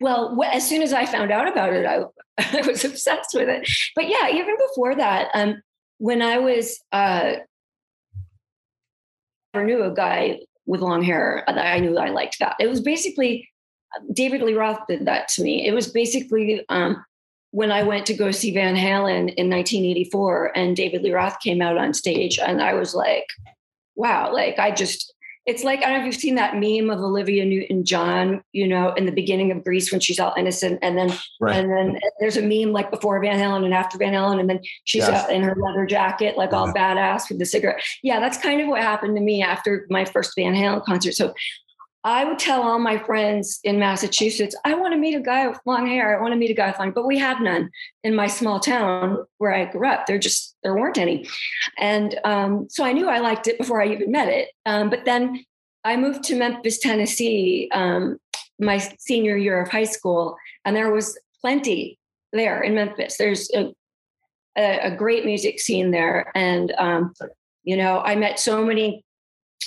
Well, 0.00 0.40
as 0.44 0.68
soon 0.68 0.82
as 0.82 0.92
I 0.92 1.04
found 1.04 1.32
out 1.32 1.48
about 1.48 1.72
it, 1.72 1.84
I, 1.84 2.04
I 2.38 2.66
was 2.66 2.84
obsessed 2.84 3.34
with 3.34 3.48
it. 3.48 3.68
But 3.96 4.08
yeah, 4.08 4.28
even 4.30 4.56
before 4.68 4.94
that, 4.94 5.28
um, 5.34 5.60
when 5.98 6.22
I 6.22 6.38
was 6.38 6.78
uh, 6.92 7.34
never 9.54 9.66
knew 9.66 9.82
a 9.82 9.94
guy 9.94 10.40
with 10.66 10.80
long 10.80 11.02
hair. 11.02 11.42
that 11.46 11.58
I 11.58 11.80
knew 11.80 11.98
I 11.98 12.10
liked 12.10 12.38
that. 12.38 12.56
It 12.60 12.68
was 12.68 12.80
basically 12.80 13.48
David 14.12 14.42
Lee 14.42 14.54
Roth 14.54 14.86
did 14.88 15.06
that 15.06 15.28
to 15.28 15.42
me. 15.42 15.66
It 15.66 15.72
was 15.72 15.88
basically 15.88 16.64
um, 16.68 17.04
when 17.50 17.72
I 17.72 17.82
went 17.82 18.06
to 18.06 18.14
go 18.14 18.30
see 18.30 18.54
Van 18.54 18.76
Halen 18.76 19.34
in 19.34 19.50
1984, 19.50 20.56
and 20.56 20.76
David 20.76 21.02
Lee 21.02 21.12
Roth 21.12 21.40
came 21.40 21.60
out 21.60 21.76
on 21.76 21.92
stage, 21.92 22.38
and 22.38 22.62
I 22.62 22.74
was 22.74 22.94
like, 22.94 23.26
"Wow!" 24.00 24.32
Like 24.32 24.58
I 24.58 24.70
just 24.70 25.12
it's 25.46 25.64
like 25.64 25.80
I 25.80 25.86
don't 25.86 25.94
know 25.94 26.00
if 26.00 26.06
you've 26.06 26.20
seen 26.20 26.34
that 26.34 26.54
meme 26.54 26.90
of 26.90 27.02
Olivia 27.02 27.44
Newton-John, 27.44 28.42
you 28.52 28.68
know, 28.68 28.92
in 28.92 29.06
the 29.06 29.12
beginning 29.12 29.50
of 29.50 29.64
Grease 29.64 29.90
when 29.90 30.00
she's 30.00 30.20
all 30.20 30.34
innocent, 30.36 30.78
and 30.82 30.98
then 30.98 31.12
right. 31.40 31.56
and 31.56 31.70
then 31.70 31.98
there's 32.20 32.36
a 32.36 32.42
meme 32.42 32.72
like 32.72 32.90
before 32.90 33.20
Van 33.20 33.38
Halen 33.38 33.64
and 33.64 33.72
after 33.72 33.96
Van 33.96 34.12
Halen, 34.12 34.38
and 34.38 34.50
then 34.50 34.60
she's 34.84 35.08
yes. 35.08 35.28
in 35.30 35.42
her 35.42 35.56
leather 35.56 35.86
jacket, 35.86 36.36
like 36.36 36.52
all 36.52 36.68
uh-huh. 36.68 36.74
badass 36.74 37.28
with 37.28 37.38
the 37.38 37.46
cigarette. 37.46 37.82
Yeah, 38.02 38.20
that's 38.20 38.38
kind 38.38 38.60
of 38.60 38.68
what 38.68 38.82
happened 38.82 39.16
to 39.16 39.22
me 39.22 39.42
after 39.42 39.86
my 39.88 40.04
first 40.04 40.32
Van 40.36 40.54
Halen 40.54 40.84
concert. 40.84 41.12
So 41.12 41.32
I 42.02 42.24
would 42.24 42.38
tell 42.38 42.62
all 42.62 42.78
my 42.78 42.96
friends 42.98 43.60
in 43.62 43.78
Massachusetts, 43.78 44.56
I 44.64 44.74
want 44.74 44.94
to 44.94 44.98
meet 44.98 45.14
a 45.14 45.20
guy 45.20 45.46
with 45.46 45.60
long 45.66 45.86
hair. 45.86 46.16
I 46.16 46.22
want 46.22 46.32
to 46.32 46.38
meet 46.38 46.50
a 46.50 46.54
guy 46.54 46.68
with 46.68 46.78
long, 46.78 46.92
but 46.92 47.06
we 47.06 47.18
have 47.18 47.40
none 47.40 47.70
in 48.02 48.14
my 48.14 48.26
small 48.26 48.58
town 48.58 49.26
where 49.36 49.54
I 49.54 49.66
grew 49.66 49.86
up. 49.86 50.06
There 50.06 50.18
just 50.18 50.56
there 50.62 50.74
weren't 50.74 50.96
any, 50.96 51.28
and 51.78 52.18
um, 52.24 52.68
so 52.70 52.84
I 52.84 52.92
knew 52.92 53.08
I 53.08 53.18
liked 53.18 53.48
it 53.48 53.58
before 53.58 53.82
I 53.82 53.88
even 53.88 54.10
met 54.10 54.28
it. 54.28 54.48
Um, 54.64 54.88
but 54.88 55.04
then 55.04 55.44
I 55.84 55.96
moved 55.96 56.24
to 56.24 56.36
Memphis, 56.36 56.78
Tennessee, 56.78 57.68
um, 57.72 58.18
my 58.58 58.78
senior 58.98 59.36
year 59.36 59.60
of 59.60 59.68
high 59.70 59.84
school, 59.84 60.36
and 60.64 60.74
there 60.74 60.90
was 60.90 61.18
plenty 61.42 61.98
there 62.32 62.62
in 62.62 62.74
Memphis. 62.74 63.18
There's 63.18 63.50
a, 63.52 63.74
a, 64.56 64.92
a 64.92 64.96
great 64.96 65.26
music 65.26 65.60
scene 65.60 65.90
there, 65.90 66.32
and 66.34 66.72
um, 66.78 67.12
you 67.62 67.76
know, 67.76 68.00
I 68.00 68.16
met 68.16 68.40
so 68.40 68.64
many 68.64 69.04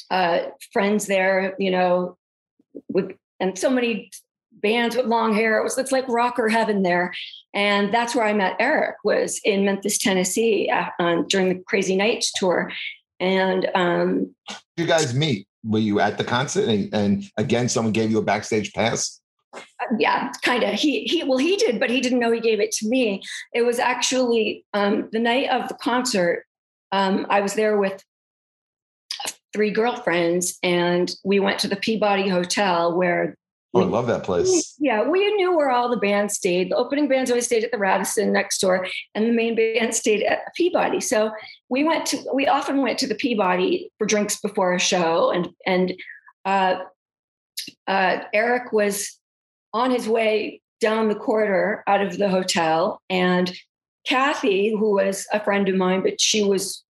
uh, 0.10 0.40
friends 0.72 1.06
there. 1.06 1.56
You 1.60 1.70
know, 1.70 2.18
with 2.90 3.12
and 3.40 3.58
so 3.58 3.70
many 3.70 4.10
bands 4.52 4.96
with 4.96 5.06
long 5.06 5.34
hair. 5.34 5.60
It 5.60 5.64
was 5.64 5.78
it's 5.78 5.92
like 5.92 6.08
rocker 6.08 6.50
heaven 6.50 6.84
there, 6.84 7.14
and 7.54 7.94
that's 7.94 8.16
where 8.16 8.26
I 8.26 8.34
met 8.34 8.56
Eric. 8.60 8.96
Was 9.04 9.40
in 9.44 9.66
Memphis, 9.66 9.98
Tennessee, 9.98 10.70
uh, 10.70 10.90
um, 11.00 11.28
during 11.28 11.50
the 11.50 11.64
Crazy 11.68 11.96
Nights 11.96 12.32
tour, 12.36 12.72
and 13.20 13.70
um, 13.76 14.36
you 14.78 14.86
guys 14.86 15.14
meet? 15.14 15.48
Were 15.64 15.80
you 15.80 16.00
at 16.00 16.18
the 16.18 16.24
concert? 16.24 16.68
And, 16.68 16.94
and 16.94 17.24
again, 17.38 17.70
someone 17.70 17.94
gave 17.94 18.12
you 18.12 18.18
a 18.18 18.24
backstage 18.24 18.74
pass? 18.74 19.22
Uh, 19.54 19.60
yeah, 19.98 20.32
kind 20.42 20.64
of. 20.64 20.74
He 20.74 21.04
he 21.04 21.24
well, 21.24 21.38
he 21.38 21.56
did, 21.56 21.80
but 21.80 21.90
he 21.90 22.02
didn't 22.02 22.20
know 22.20 22.32
he 22.32 22.40
gave 22.40 22.60
it 22.60 22.72
to 22.74 22.88
me. 22.88 23.22
It 23.54 23.64
was 23.64 23.80
actually 23.80 24.66
um, 24.74 25.10
the 25.12 25.20
night 25.20 25.50
of 25.50 25.68
the 25.68 25.76
concert. 25.76 26.46
Um, 26.92 27.26
I 27.30 27.42
was 27.42 27.56
there 27.56 27.78
with 27.78 28.04
three 29.54 29.72
girlfriends, 29.72 30.58
and 30.64 31.14
we 31.24 31.40
went 31.40 31.60
to 31.60 31.68
the 31.68 31.76
Peabody 31.76 32.28
Hotel 32.28 32.96
where 32.96 33.36
Oh, 33.76 33.82
I 33.82 33.86
love 33.86 34.06
that 34.06 34.24
place. 34.24 34.76
Yeah, 34.78 35.10
we 35.10 35.34
knew 35.34 35.56
where 35.58 35.72
all 35.72 35.90
the 35.90 35.98
bands 35.98 36.36
stayed. 36.36 36.70
The 36.70 36.76
opening 36.76 37.08
bands 37.08 37.32
always 37.32 37.48
stayed 37.48 37.64
at 37.64 37.72
the 37.72 37.80
Radisson 37.80 38.32
next 38.32 38.60
door, 38.60 38.86
and 39.16 39.26
the 39.26 39.32
main 39.32 39.56
band 39.56 39.96
stayed 39.96 40.22
at 40.24 40.54
Peabody. 40.56 41.00
So 41.00 41.32
we 41.70 41.84
went 41.84 42.06
to 42.08 42.24
we 42.34 42.46
often 42.46 42.84
went 42.84 43.00
to 43.00 43.08
the 43.08 43.16
Peabody 43.16 43.90
for 43.98 44.06
drinks 44.06 44.40
before 44.40 44.76
a 44.76 44.80
show, 44.80 45.32
and 45.32 45.50
and 45.66 45.94
uh, 46.46 46.76
uh, 47.88 48.18
Eric 48.32 48.74
was 48.74 49.20
on 49.74 49.90
his 49.90 50.08
way 50.08 50.62
down 50.80 51.08
the 51.08 51.16
corridor 51.16 51.84
out 51.88 52.02
of 52.02 52.20
the 52.20 52.30
hotel, 52.30 53.02
and 53.10 53.58
Kathy, 54.06 54.70
who 54.70 54.94
was 54.94 55.26
a 55.34 55.44
friend 55.44 55.68
of 55.68 55.76
mine, 55.76 56.04
but 56.04 56.22
she 56.22 56.44
was 56.44 56.84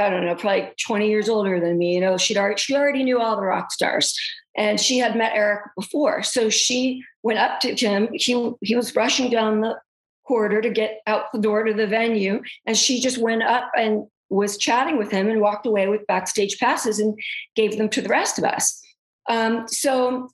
I 0.00 0.10
don't 0.10 0.24
know, 0.24 0.34
probably 0.34 0.70
20 0.86 1.08
years 1.08 1.28
older 1.28 1.60
than 1.60 1.78
me. 1.78 1.94
You 1.94 2.00
know, 2.00 2.16
she'd 2.16 2.36
already 2.36 2.58
she 2.58 2.74
already 2.74 3.04
knew 3.04 3.20
all 3.20 3.36
the 3.36 3.42
rock 3.42 3.72
stars 3.72 4.16
and 4.56 4.80
she 4.80 4.98
had 4.98 5.16
met 5.16 5.32
Eric 5.34 5.70
before. 5.76 6.22
So 6.22 6.50
she 6.50 7.02
went 7.22 7.38
up 7.38 7.60
to 7.60 7.74
him. 7.74 8.08
He 8.12 8.52
he 8.60 8.76
was 8.76 8.94
rushing 8.96 9.30
down 9.30 9.60
the 9.60 9.78
corridor 10.26 10.60
to 10.62 10.70
get 10.70 11.00
out 11.06 11.32
the 11.32 11.38
door 11.38 11.64
to 11.64 11.74
the 11.74 11.86
venue, 11.86 12.42
and 12.66 12.76
she 12.76 13.00
just 13.00 13.18
went 13.18 13.42
up 13.42 13.70
and 13.76 14.06
was 14.28 14.56
chatting 14.56 14.96
with 14.96 15.10
him 15.10 15.28
and 15.28 15.40
walked 15.40 15.66
away 15.66 15.88
with 15.88 16.06
backstage 16.06 16.58
passes 16.58 16.98
and 16.98 17.18
gave 17.54 17.76
them 17.76 17.88
to 17.90 18.00
the 18.00 18.08
rest 18.08 18.38
of 18.38 18.44
us. 18.44 18.80
Um, 19.28 19.68
so 19.68 20.30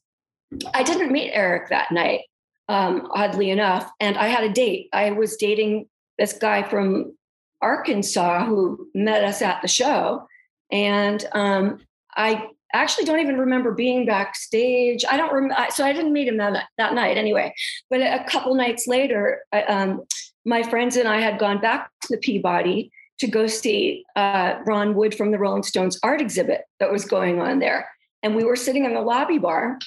I 0.72 0.82
didn't 0.84 1.12
meet 1.12 1.32
Eric 1.32 1.68
that 1.70 1.90
night, 1.90 2.20
um, 2.68 3.08
oddly 3.12 3.50
enough, 3.50 3.90
and 4.00 4.16
I 4.16 4.28
had 4.28 4.44
a 4.44 4.52
date. 4.52 4.88
I 4.92 5.10
was 5.10 5.36
dating 5.36 5.88
this 6.16 6.32
guy 6.32 6.62
from 6.62 7.17
Arkansas 7.60 8.46
who 8.46 8.88
met 8.94 9.24
us 9.24 9.42
at 9.42 9.62
the 9.62 9.68
show, 9.68 10.26
and 10.70 11.24
um, 11.32 11.78
I 12.16 12.48
actually 12.72 13.04
don't 13.04 13.20
even 13.20 13.38
remember 13.38 13.72
being 13.72 14.04
backstage. 14.06 15.04
I 15.10 15.16
don't 15.16 15.32
remember. 15.32 15.66
So 15.70 15.84
I 15.84 15.92
didn't 15.92 16.12
meet 16.12 16.28
him 16.28 16.36
that, 16.38 16.66
that 16.76 16.94
night 16.94 17.16
anyway. 17.16 17.54
But 17.90 18.00
a 18.00 18.24
couple 18.28 18.54
nights 18.54 18.86
later, 18.86 19.42
um, 19.68 20.02
my 20.44 20.62
friends 20.62 20.96
and 20.96 21.08
I 21.08 21.20
had 21.20 21.38
gone 21.38 21.60
back 21.60 21.90
to 22.02 22.08
the 22.10 22.18
Peabody 22.18 22.90
to 23.20 23.26
go 23.26 23.46
see 23.46 24.04
uh, 24.16 24.56
Ron 24.64 24.94
Wood 24.94 25.14
from 25.14 25.30
the 25.30 25.38
Rolling 25.38 25.62
Stones 25.62 25.98
art 26.02 26.20
exhibit 26.20 26.62
that 26.78 26.92
was 26.92 27.04
going 27.04 27.40
on 27.40 27.58
there. 27.58 27.88
And 28.22 28.34
we 28.34 28.44
were 28.44 28.56
sitting 28.56 28.84
in 28.84 28.94
the 28.94 29.00
lobby 29.00 29.38
bar. 29.38 29.78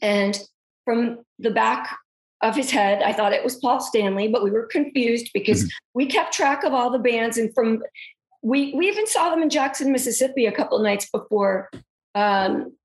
And 0.00 0.38
from 0.84 1.20
the 1.38 1.50
back 1.50 1.96
of 2.44 2.54
his 2.54 2.70
head, 2.70 3.02
I 3.02 3.12
thought 3.12 3.32
it 3.32 3.42
was 3.42 3.56
Paul 3.56 3.80
Stanley, 3.80 4.28
but 4.28 4.44
we 4.44 4.50
were 4.50 4.66
confused 4.66 5.30
because 5.32 5.62
mm-hmm. 5.62 5.68
we 5.94 6.06
kept 6.06 6.34
track 6.34 6.62
of 6.62 6.74
all 6.74 6.90
the 6.90 6.98
bands. 6.98 7.38
And 7.38 7.52
from 7.54 7.82
we 8.42 8.74
we 8.74 8.86
even 8.88 9.06
saw 9.06 9.30
them 9.30 9.42
in 9.42 9.50
Jackson, 9.50 9.90
Mississippi 9.90 10.46
a 10.46 10.52
couple 10.52 10.78
nights 10.80 11.08
before 11.10 11.70
um, 12.14 12.76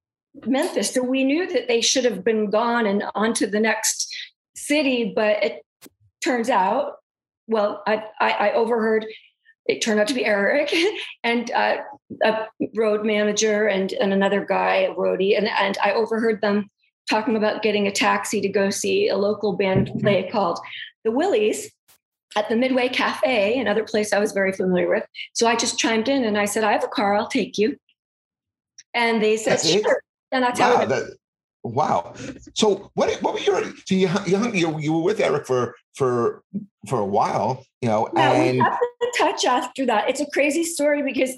Memphis. 0.45 0.93
So 0.93 1.03
we 1.03 1.23
knew 1.23 1.51
that 1.51 1.67
they 1.67 1.81
should 1.81 2.05
have 2.05 2.23
been 2.23 2.49
gone 2.49 2.87
and 2.87 3.03
on 3.13 3.33
to 3.35 3.47
the 3.47 3.59
next 3.59 4.15
city. 4.55 5.11
But 5.13 5.43
it 5.43 5.65
turns 6.23 6.49
out, 6.49 6.93
well, 7.47 7.83
I, 7.85 8.03
I, 8.19 8.31
I 8.31 8.53
overheard 8.53 9.05
it 9.65 9.83
turned 9.83 9.99
out 9.99 10.07
to 10.07 10.15
be 10.15 10.25
Eric 10.25 10.73
and 11.23 11.51
uh, 11.51 11.77
a 12.23 12.47
road 12.75 13.05
manager 13.05 13.67
and, 13.67 13.93
and 13.93 14.11
another 14.11 14.43
guy, 14.43 14.77
a 14.77 14.95
roadie. 14.95 15.37
And, 15.37 15.47
and 15.47 15.77
I 15.83 15.91
overheard 15.91 16.41
them 16.41 16.69
talking 17.09 17.35
about 17.35 17.61
getting 17.61 17.87
a 17.87 17.91
taxi 17.91 18.41
to 18.41 18.49
go 18.49 18.69
see 18.69 19.07
a 19.07 19.17
local 19.17 19.53
band 19.53 19.91
play 19.99 20.23
mm-hmm. 20.23 20.31
called 20.31 20.59
the 21.03 21.11
Willies 21.11 21.71
at 22.35 22.47
the 22.49 22.55
Midway 22.55 22.89
Cafe, 22.89 23.59
another 23.59 23.83
place 23.83 24.13
I 24.13 24.19
was 24.19 24.31
very 24.31 24.53
familiar 24.53 24.89
with. 24.89 25.03
So 25.33 25.47
I 25.47 25.55
just 25.55 25.79
chimed 25.79 26.07
in 26.07 26.23
and 26.23 26.37
I 26.37 26.45
said, 26.45 26.63
I 26.63 26.73
have 26.73 26.83
a 26.83 26.87
car, 26.87 27.15
I'll 27.15 27.27
take 27.27 27.57
you. 27.57 27.77
And 28.93 29.21
they 29.21 29.37
said, 29.37 29.53
That's 29.53 29.69
sure. 29.69 29.79
It? 29.79 30.03
And 30.31 30.45
I 30.45 30.49
wow, 30.49 30.85
that, 30.85 31.17
wow. 31.63 32.13
So 32.55 32.91
what 32.93 33.11
what 33.21 33.33
were 33.33 33.39
your 33.39 33.63
so 33.63 33.95
you, 33.95 34.09
you 34.53 34.79
you 34.79 34.93
were 34.93 35.01
with 35.01 35.19
Eric 35.19 35.47
for 35.47 35.75
for 35.95 36.43
for 36.87 36.99
a 36.99 37.05
while, 37.05 37.65
you 37.81 37.89
know, 37.89 38.09
yeah, 38.15 38.31
and 38.31 38.57
we 38.57 38.63
kept 38.63 38.83
in 39.01 39.11
touch 39.17 39.45
after 39.45 39.85
that. 39.87 40.09
It's 40.09 40.21
a 40.21 40.29
crazy 40.31 40.63
story 40.63 41.01
because 41.01 41.31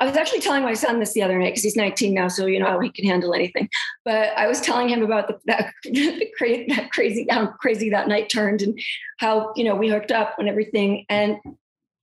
I 0.00 0.06
was 0.06 0.16
actually 0.16 0.40
telling 0.40 0.62
my 0.62 0.74
son 0.74 1.00
this 1.00 1.12
the 1.12 1.22
other 1.22 1.38
night 1.38 1.50
because 1.50 1.64
he's 1.64 1.76
19 1.76 2.14
now, 2.14 2.28
so 2.28 2.46
you 2.46 2.60
know 2.60 2.78
he 2.78 2.90
can 2.90 3.04
handle 3.04 3.34
anything. 3.34 3.68
But 4.04 4.36
I 4.36 4.46
was 4.46 4.60
telling 4.60 4.88
him 4.88 5.02
about 5.02 5.28
the, 5.28 5.38
that, 5.46 5.72
the 5.84 6.30
crazy, 6.36 6.66
that 6.74 6.90
crazy, 6.92 7.26
how 7.28 7.48
crazy 7.48 7.90
that 7.90 8.08
night 8.08 8.28
turned, 8.28 8.62
and 8.62 8.78
how 9.18 9.52
you 9.56 9.64
know 9.64 9.74
we 9.74 9.88
hooked 9.88 10.12
up 10.12 10.38
and 10.38 10.48
everything. 10.48 11.04
And 11.08 11.36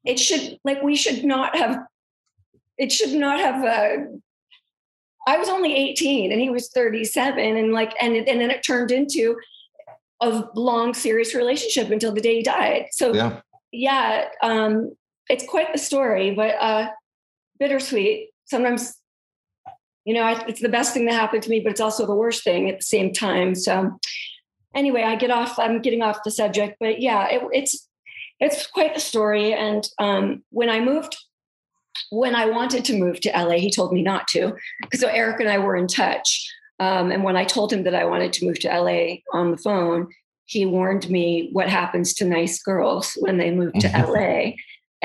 it 0.03 0.19
should 0.19 0.59
like 0.63 0.83
we 0.83 0.95
should 0.95 1.23
not 1.23 1.55
have, 1.55 1.79
it 2.77 2.91
should 2.91 3.13
not 3.13 3.39
have 3.39 3.63
uh, 3.63 4.03
I 5.27 5.37
was 5.37 5.49
only 5.49 5.75
18 5.75 6.31
and 6.31 6.39
he 6.39 6.49
was 6.49 6.69
37 6.69 7.39
and 7.39 7.73
like 7.73 7.93
and 7.99 8.15
and 8.15 8.41
then 8.41 8.51
it 8.51 8.63
turned 8.63 8.91
into 8.91 9.37
a 10.21 10.43
long 10.55 10.93
serious 10.93 11.33
relationship 11.33 11.91
until 11.91 12.11
the 12.13 12.21
day 12.21 12.37
he 12.37 12.43
died. 12.43 12.87
So 12.91 13.13
yeah, 13.13 13.41
yeah 13.71 14.25
um, 14.43 14.95
it's 15.29 15.45
quite 15.45 15.71
the 15.73 15.79
story, 15.79 16.31
but 16.31 16.55
uh, 16.59 16.89
bittersweet. 17.59 18.29
Sometimes, 18.45 18.93
you 20.05 20.13
know, 20.13 20.27
it's 20.47 20.61
the 20.61 20.69
best 20.69 20.93
thing 20.93 21.05
that 21.05 21.13
happened 21.13 21.43
to 21.43 21.49
me, 21.49 21.59
but 21.59 21.71
it's 21.71 21.81
also 21.81 22.05
the 22.05 22.15
worst 22.15 22.43
thing 22.43 22.69
at 22.69 22.77
the 22.77 22.83
same 22.83 23.13
time. 23.13 23.55
So 23.55 23.97
anyway, 24.73 25.03
I 25.03 25.15
get 25.15 25.31
off. 25.31 25.57
I'm 25.57 25.81
getting 25.81 26.01
off 26.01 26.23
the 26.23 26.31
subject, 26.31 26.77
but 26.79 27.01
yeah, 27.01 27.27
it, 27.27 27.41
it's 27.53 27.87
it's 28.39 28.67
quite 28.67 28.93
the 28.93 28.99
story. 28.99 29.53
And 29.53 29.87
um, 29.99 30.43
when 30.49 30.69
I 30.69 30.79
moved 30.79 31.15
when 32.09 32.35
I 32.35 32.45
wanted 32.45 32.85
to 32.85 32.97
move 32.97 33.19
to 33.21 33.29
LA, 33.29 33.55
he 33.55 33.71
told 33.71 33.93
me 33.93 34.01
not 34.01 34.27
to. 34.29 34.53
Because 34.81 34.99
so 34.99 35.07
Eric 35.07 35.39
and 35.39 35.49
I 35.49 35.57
were 35.57 35.75
in 35.75 35.87
touch. 35.87 36.51
Um, 36.79 37.11
and 37.11 37.23
when 37.23 37.37
I 37.37 37.45
told 37.45 37.71
him 37.71 37.83
that 37.83 37.95
I 37.95 38.05
wanted 38.05 38.33
to 38.33 38.45
move 38.45 38.59
to 38.59 38.67
LA 38.67 39.17
on 39.33 39.51
the 39.51 39.57
phone, 39.57 40.07
he 40.45 40.65
warned 40.65 41.09
me 41.09 41.49
what 41.53 41.69
happens 41.69 42.13
to 42.15 42.25
nice 42.25 42.61
girls 42.61 43.13
when 43.19 43.37
they 43.37 43.51
move 43.51 43.73
to 43.73 43.87
mm-hmm. 43.87 44.11
LA 44.11 44.51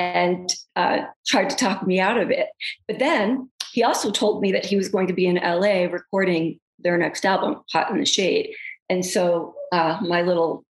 and 0.01 0.49
uh, 0.75 0.99
tried 1.27 1.49
to 1.49 1.55
talk 1.55 1.85
me 1.85 1.99
out 1.99 2.17
of 2.17 2.31
it. 2.31 2.47
But 2.87 2.99
then 2.99 3.49
he 3.71 3.83
also 3.83 4.09
told 4.11 4.41
me 4.41 4.51
that 4.51 4.65
he 4.65 4.75
was 4.75 4.89
going 4.89 5.07
to 5.07 5.13
be 5.13 5.27
in 5.27 5.35
LA 5.35 5.83
recording 5.83 6.59
their 6.79 6.97
next 6.97 7.25
album, 7.25 7.61
Hot 7.71 7.91
in 7.91 7.99
the 7.99 8.05
Shade. 8.05 8.53
And 8.89 9.05
so 9.05 9.53
uh, 9.71 9.99
my 10.01 10.23
little 10.23 10.65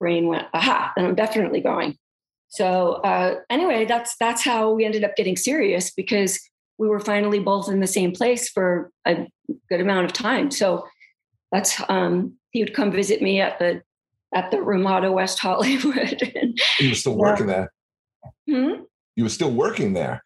brain 0.00 0.26
went, 0.28 0.46
aha, 0.54 0.92
and 0.96 1.06
I'm 1.06 1.14
definitely 1.14 1.60
going. 1.60 1.96
So 2.48 2.94
uh, 3.04 3.40
anyway, 3.50 3.84
that's 3.84 4.16
that's 4.18 4.42
how 4.42 4.72
we 4.72 4.84
ended 4.84 5.04
up 5.04 5.16
getting 5.16 5.36
serious 5.36 5.90
because 5.90 6.40
we 6.78 6.88
were 6.88 7.00
finally 7.00 7.38
both 7.38 7.68
in 7.68 7.80
the 7.80 7.86
same 7.86 8.12
place 8.12 8.48
for 8.48 8.90
a 9.06 9.26
good 9.68 9.80
amount 9.80 10.06
of 10.06 10.12
time. 10.12 10.50
So 10.50 10.86
that's 11.52 11.80
um, 11.88 12.34
he 12.50 12.62
would 12.62 12.74
come 12.74 12.90
visit 12.90 13.20
me 13.20 13.40
at 13.40 13.58
the 13.58 13.82
at 14.34 14.50
the 14.50 14.62
Ramada 14.62 15.12
West 15.12 15.38
Hollywood. 15.38 16.22
you 16.80 16.88
were 16.88 16.94
still 16.94 17.16
working 17.16 17.46
there. 17.46 17.72
Hmm? 18.48 18.82
You 19.14 19.24
were 19.24 19.30
still 19.30 19.50
working 19.50 19.92
there. 19.92 20.24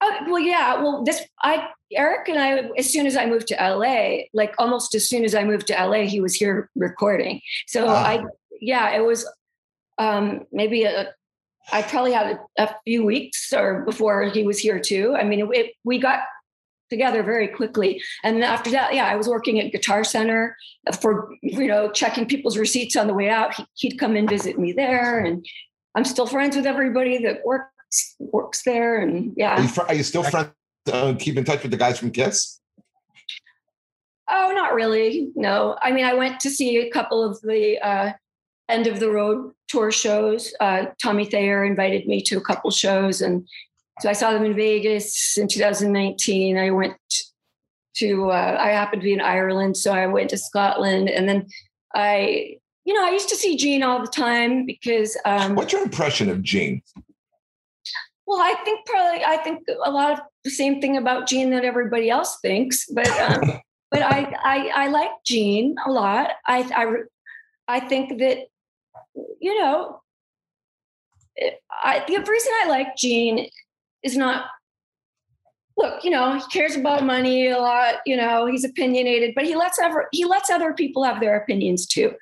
Uh, 0.00 0.10
well, 0.26 0.38
yeah. 0.38 0.82
Well, 0.82 1.04
this 1.04 1.22
I 1.42 1.68
Eric 1.92 2.28
and 2.28 2.38
I, 2.38 2.70
as 2.78 2.90
soon 2.90 3.06
as 3.06 3.16
I 3.16 3.26
moved 3.26 3.48
to 3.48 3.54
LA, 3.54 4.24
like 4.32 4.54
almost 4.58 4.94
as 4.94 5.08
soon 5.08 5.24
as 5.24 5.34
I 5.34 5.44
moved 5.44 5.66
to 5.68 5.72
LA, 5.74 6.02
he 6.02 6.20
was 6.20 6.34
here 6.34 6.70
recording. 6.76 7.40
So 7.66 7.86
ah. 7.88 8.04
I, 8.04 8.24
yeah, 8.60 8.96
it 8.96 9.04
was 9.04 9.28
um, 9.98 10.46
maybe 10.52 10.84
a, 10.84 11.12
I 11.72 11.82
probably 11.82 12.12
had 12.12 12.38
a, 12.58 12.62
a, 12.62 12.74
few 12.84 13.04
weeks 13.04 13.52
or 13.52 13.84
before 13.84 14.24
he 14.24 14.44
was 14.44 14.58
here 14.58 14.80
too. 14.80 15.14
I 15.16 15.24
mean, 15.24 15.50
it, 15.52 15.72
we 15.84 15.98
got 15.98 16.20
together 16.90 17.22
very 17.22 17.48
quickly. 17.48 18.02
And 18.24 18.42
after 18.42 18.70
that, 18.70 18.94
yeah, 18.94 19.06
I 19.06 19.16
was 19.16 19.28
working 19.28 19.60
at 19.60 19.72
Guitar 19.72 20.02
Center 20.04 20.56
for, 21.00 21.34
you 21.42 21.66
know, 21.66 21.90
checking 21.90 22.26
people's 22.26 22.58
receipts 22.58 22.96
on 22.96 23.06
the 23.06 23.14
way 23.14 23.28
out. 23.28 23.54
He, 23.74 23.88
would 23.88 23.98
come 23.98 24.16
and 24.16 24.28
visit 24.28 24.58
me 24.58 24.72
there. 24.72 25.20
And 25.20 25.44
I'm 25.94 26.04
still 26.04 26.26
friends 26.26 26.56
with 26.56 26.66
everybody 26.66 27.18
that 27.24 27.44
works, 27.44 28.16
works 28.18 28.62
there. 28.62 29.00
And 29.00 29.32
yeah. 29.36 29.56
Are 29.58 29.62
you, 29.62 29.68
fr- 29.68 29.82
are 29.82 29.94
you 29.94 30.02
still 30.02 30.22
friends? 30.22 30.50
Uh, 30.90 31.14
keep 31.18 31.36
in 31.36 31.44
touch 31.44 31.62
with 31.62 31.70
the 31.70 31.76
guys 31.76 31.98
from 31.98 32.10
Kiss? 32.10 32.60
Oh, 34.30 34.52
not 34.54 34.74
really. 34.74 35.30
No. 35.34 35.76
I 35.82 35.90
mean, 35.90 36.04
I 36.04 36.14
went 36.14 36.40
to 36.40 36.50
see 36.50 36.78
a 36.78 36.90
couple 36.90 37.22
of 37.22 37.40
the 37.42 37.78
uh, 37.80 38.12
end 38.68 38.86
of 38.86 39.00
the 39.00 39.10
road 39.10 39.52
tour 39.68 39.90
shows. 39.90 40.54
Uh, 40.60 40.86
Tommy 41.02 41.24
Thayer 41.24 41.64
invited 41.64 42.06
me 42.06 42.22
to 42.22 42.38
a 42.38 42.40
couple 42.40 42.70
shows, 42.70 43.20
and 43.20 43.46
so 44.00 44.08
I 44.08 44.12
saw 44.12 44.32
them 44.32 44.44
in 44.44 44.54
Vegas 44.54 45.36
in 45.36 45.48
2019. 45.48 46.56
I 46.56 46.70
went 46.70 46.96
to. 47.96 48.30
Uh, 48.30 48.56
I 48.60 48.68
happened 48.68 49.02
to 49.02 49.04
be 49.04 49.12
in 49.12 49.20
Ireland, 49.20 49.76
so 49.76 49.92
I 49.92 50.06
went 50.06 50.30
to 50.30 50.38
Scotland, 50.38 51.10
and 51.10 51.28
then 51.28 51.46
I, 51.94 52.58
you 52.90 52.96
know, 52.96 53.06
I 53.06 53.12
used 53.12 53.28
to 53.28 53.36
see 53.36 53.56
Gene 53.56 53.84
all 53.84 54.00
the 54.00 54.08
time 54.08 54.66
because. 54.66 55.16
Um, 55.24 55.54
What's 55.54 55.72
your 55.72 55.84
impression 55.84 56.28
of 56.28 56.42
Gene? 56.42 56.82
Well, 58.26 58.40
I 58.40 58.56
think 58.64 58.84
probably 58.84 59.24
I 59.24 59.36
think 59.36 59.60
a 59.84 59.92
lot 59.92 60.10
of 60.10 60.18
the 60.42 60.50
same 60.50 60.80
thing 60.80 60.96
about 60.96 61.28
Gene 61.28 61.50
that 61.50 61.64
everybody 61.64 62.10
else 62.10 62.38
thinks, 62.42 62.86
but 62.86 63.08
um, 63.20 63.60
but 63.92 64.02
I, 64.02 64.34
I 64.42 64.72
I 64.74 64.86
like 64.88 65.10
Gene 65.24 65.76
a 65.86 65.90
lot. 65.92 66.30
I 66.48 66.68
I 66.74 67.76
I 67.76 67.78
think 67.78 68.18
that 68.18 68.38
you 69.40 69.56
know 69.60 70.00
I 71.70 72.02
the 72.08 72.18
reason 72.28 72.52
I 72.64 72.68
like 72.68 72.96
Gene 72.96 73.48
is 74.02 74.16
not 74.16 74.46
look, 75.76 76.02
you 76.02 76.10
know, 76.10 76.34
he 76.34 76.42
cares 76.52 76.76
about 76.76 77.04
money 77.04 77.48
a 77.48 77.58
lot, 77.58 77.96
you 78.04 78.16
know, 78.16 78.46
he's 78.46 78.64
opinionated, 78.64 79.32
but 79.36 79.44
he 79.44 79.54
lets 79.54 79.78
ever 79.78 80.08
he 80.10 80.24
lets 80.24 80.50
other 80.50 80.72
people 80.74 81.04
have 81.04 81.20
their 81.20 81.36
opinions 81.36 81.86
too. 81.86 82.12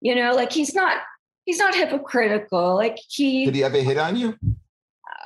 You 0.00 0.14
know, 0.14 0.34
like 0.34 0.52
he's 0.52 0.74
not 0.74 0.98
he's 1.44 1.58
not 1.58 1.74
hypocritical. 1.74 2.74
Like 2.74 2.98
he 3.08 3.44
Did 3.46 3.54
he 3.54 3.64
ever 3.64 3.78
hit 3.78 3.98
on 3.98 4.16
you? 4.16 4.36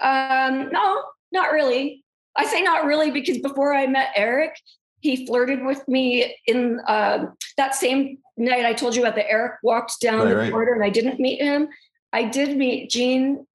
Um, 0.02 0.70
no, 0.70 1.02
not 1.32 1.52
really. 1.52 2.04
I 2.36 2.46
say 2.46 2.62
not 2.62 2.84
really 2.84 3.10
because 3.10 3.38
before 3.38 3.74
I 3.74 3.86
met 3.86 4.10
Eric, 4.14 4.54
he 5.00 5.26
flirted 5.26 5.64
with 5.64 5.86
me 5.88 6.36
in 6.46 6.80
uh, 6.86 7.26
that 7.56 7.74
same 7.74 8.18
night 8.36 8.64
I 8.64 8.72
told 8.72 8.94
you 8.94 9.02
about 9.02 9.16
the 9.16 9.28
Eric 9.28 9.54
walked 9.62 10.00
down 10.00 10.20
right, 10.20 10.28
the 10.28 10.36
right. 10.36 10.52
border 10.52 10.72
and 10.72 10.84
I 10.84 10.90
didn't 10.90 11.20
meet 11.20 11.40
him. 11.40 11.68
I 12.12 12.24
did 12.24 12.56
meet 12.56 12.90
Gene 12.90 13.46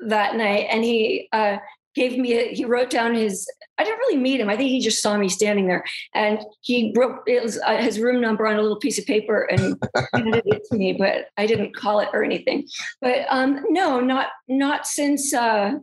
that 0.00 0.36
night 0.36 0.66
and 0.70 0.84
he 0.84 1.28
uh, 1.32 1.58
gave 1.98 2.18
me, 2.18 2.32
a, 2.34 2.54
he 2.54 2.64
wrote 2.64 2.90
down 2.90 3.14
his, 3.14 3.50
I 3.76 3.84
didn't 3.84 3.98
really 3.98 4.16
meet 4.16 4.40
him. 4.40 4.48
I 4.48 4.56
think 4.56 4.70
he 4.70 4.80
just 4.80 5.02
saw 5.02 5.16
me 5.16 5.28
standing 5.28 5.66
there 5.66 5.84
and 6.14 6.40
he 6.60 6.94
wrote 6.96 7.20
was, 7.26 7.58
uh, 7.64 7.76
his 7.76 7.98
room 7.98 8.20
number 8.20 8.46
on 8.46 8.56
a 8.56 8.62
little 8.62 8.78
piece 8.78 8.98
of 8.98 9.06
paper 9.06 9.42
and 9.42 9.76
handed 10.14 10.42
it 10.46 10.62
to 10.70 10.76
me, 10.76 10.94
but 10.94 11.26
I 11.36 11.46
didn't 11.46 11.76
call 11.76 12.00
it 12.00 12.08
or 12.12 12.24
anything. 12.24 12.66
But 13.00 13.26
um, 13.28 13.64
no, 13.70 14.00
not, 14.00 14.28
not 14.48 14.86
since, 14.86 15.34
uh, 15.34 15.74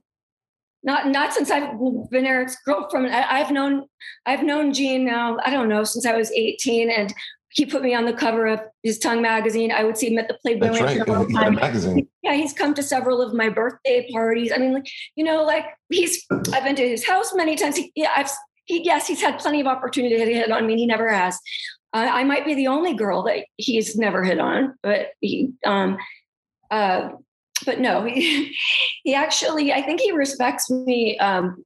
not 0.85 1.07
not 1.07 1.33
since 1.33 1.49
I've 1.49 1.71
been 2.11 2.27
Eric's 2.27 2.57
girlfriend. 2.63 3.07
I, 3.07 3.39
have 3.39 3.49
known 3.49 3.87
I've 4.27 4.43
known 4.43 4.71
Gene 4.71 5.03
now. 5.03 5.37
I 5.43 5.49
don't 5.49 5.67
know 5.67 5.83
since 5.83 6.05
I 6.05 6.15
was 6.15 6.31
18, 6.31 6.91
and 6.91 7.11
he 7.55 7.65
put 7.65 7.81
me 7.81 7.95
on 7.95 8.05
the 8.05 8.13
cover 8.13 8.47
of 8.47 8.59
his 8.83 8.99
Tongue 8.99 9.21
magazine. 9.21 9.71
I 9.71 9.85
would 9.85 9.97
see 9.97 10.11
him 10.11 10.19
at 10.19 10.27
the 10.27 10.37
Playboy 10.41 10.67
right. 10.67 10.97
Yeah, 12.21 12.33
he's 12.33 12.51
come 12.51 12.73
to 12.73 12.83
several 12.83 13.21
of 13.21 13.33
my 13.33 13.47
birthday 13.47 14.07
parties. 14.11 14.51
I 14.53 14.57
mean, 14.57 14.73
like 14.73 14.87
you 15.15 15.23
know, 15.23 15.43
like 15.43 15.65
he's 15.89 16.25
I've 16.53 16.65
been 16.65 16.75
to 16.75 16.87
his 16.87 17.07
house 17.07 17.33
many 17.33 17.55
times. 17.55 17.77
He, 17.77 17.91
yeah, 17.95 18.11
I've 18.15 18.29
he, 18.65 18.83
yes, 18.83 19.07
he's 19.07 19.21
had 19.21 19.39
plenty 19.39 19.61
of 19.61 19.67
opportunity 19.67 20.17
to 20.17 20.25
hit 20.25 20.51
on 20.51 20.67
me. 20.67 20.75
He 20.75 20.85
never 20.85 21.09
has. 21.09 21.39
Uh, 21.93 22.09
I 22.11 22.25
might 22.25 22.45
be 22.45 22.55
the 22.55 22.67
only 22.67 22.93
girl 22.93 23.23
that 23.23 23.45
he's 23.55 23.95
never 23.95 24.21
hit 24.23 24.39
on, 24.39 24.75
but 24.83 25.11
he 25.21 25.53
um 25.65 25.97
uh 26.69 27.09
but 27.65 27.79
no, 27.79 28.03
he, 28.05 28.53
he 29.03 29.13
actually, 29.13 29.71
I 29.71 29.81
think 29.81 30.01
he 30.01 30.11
respects 30.11 30.69
me, 30.69 31.17
um, 31.19 31.63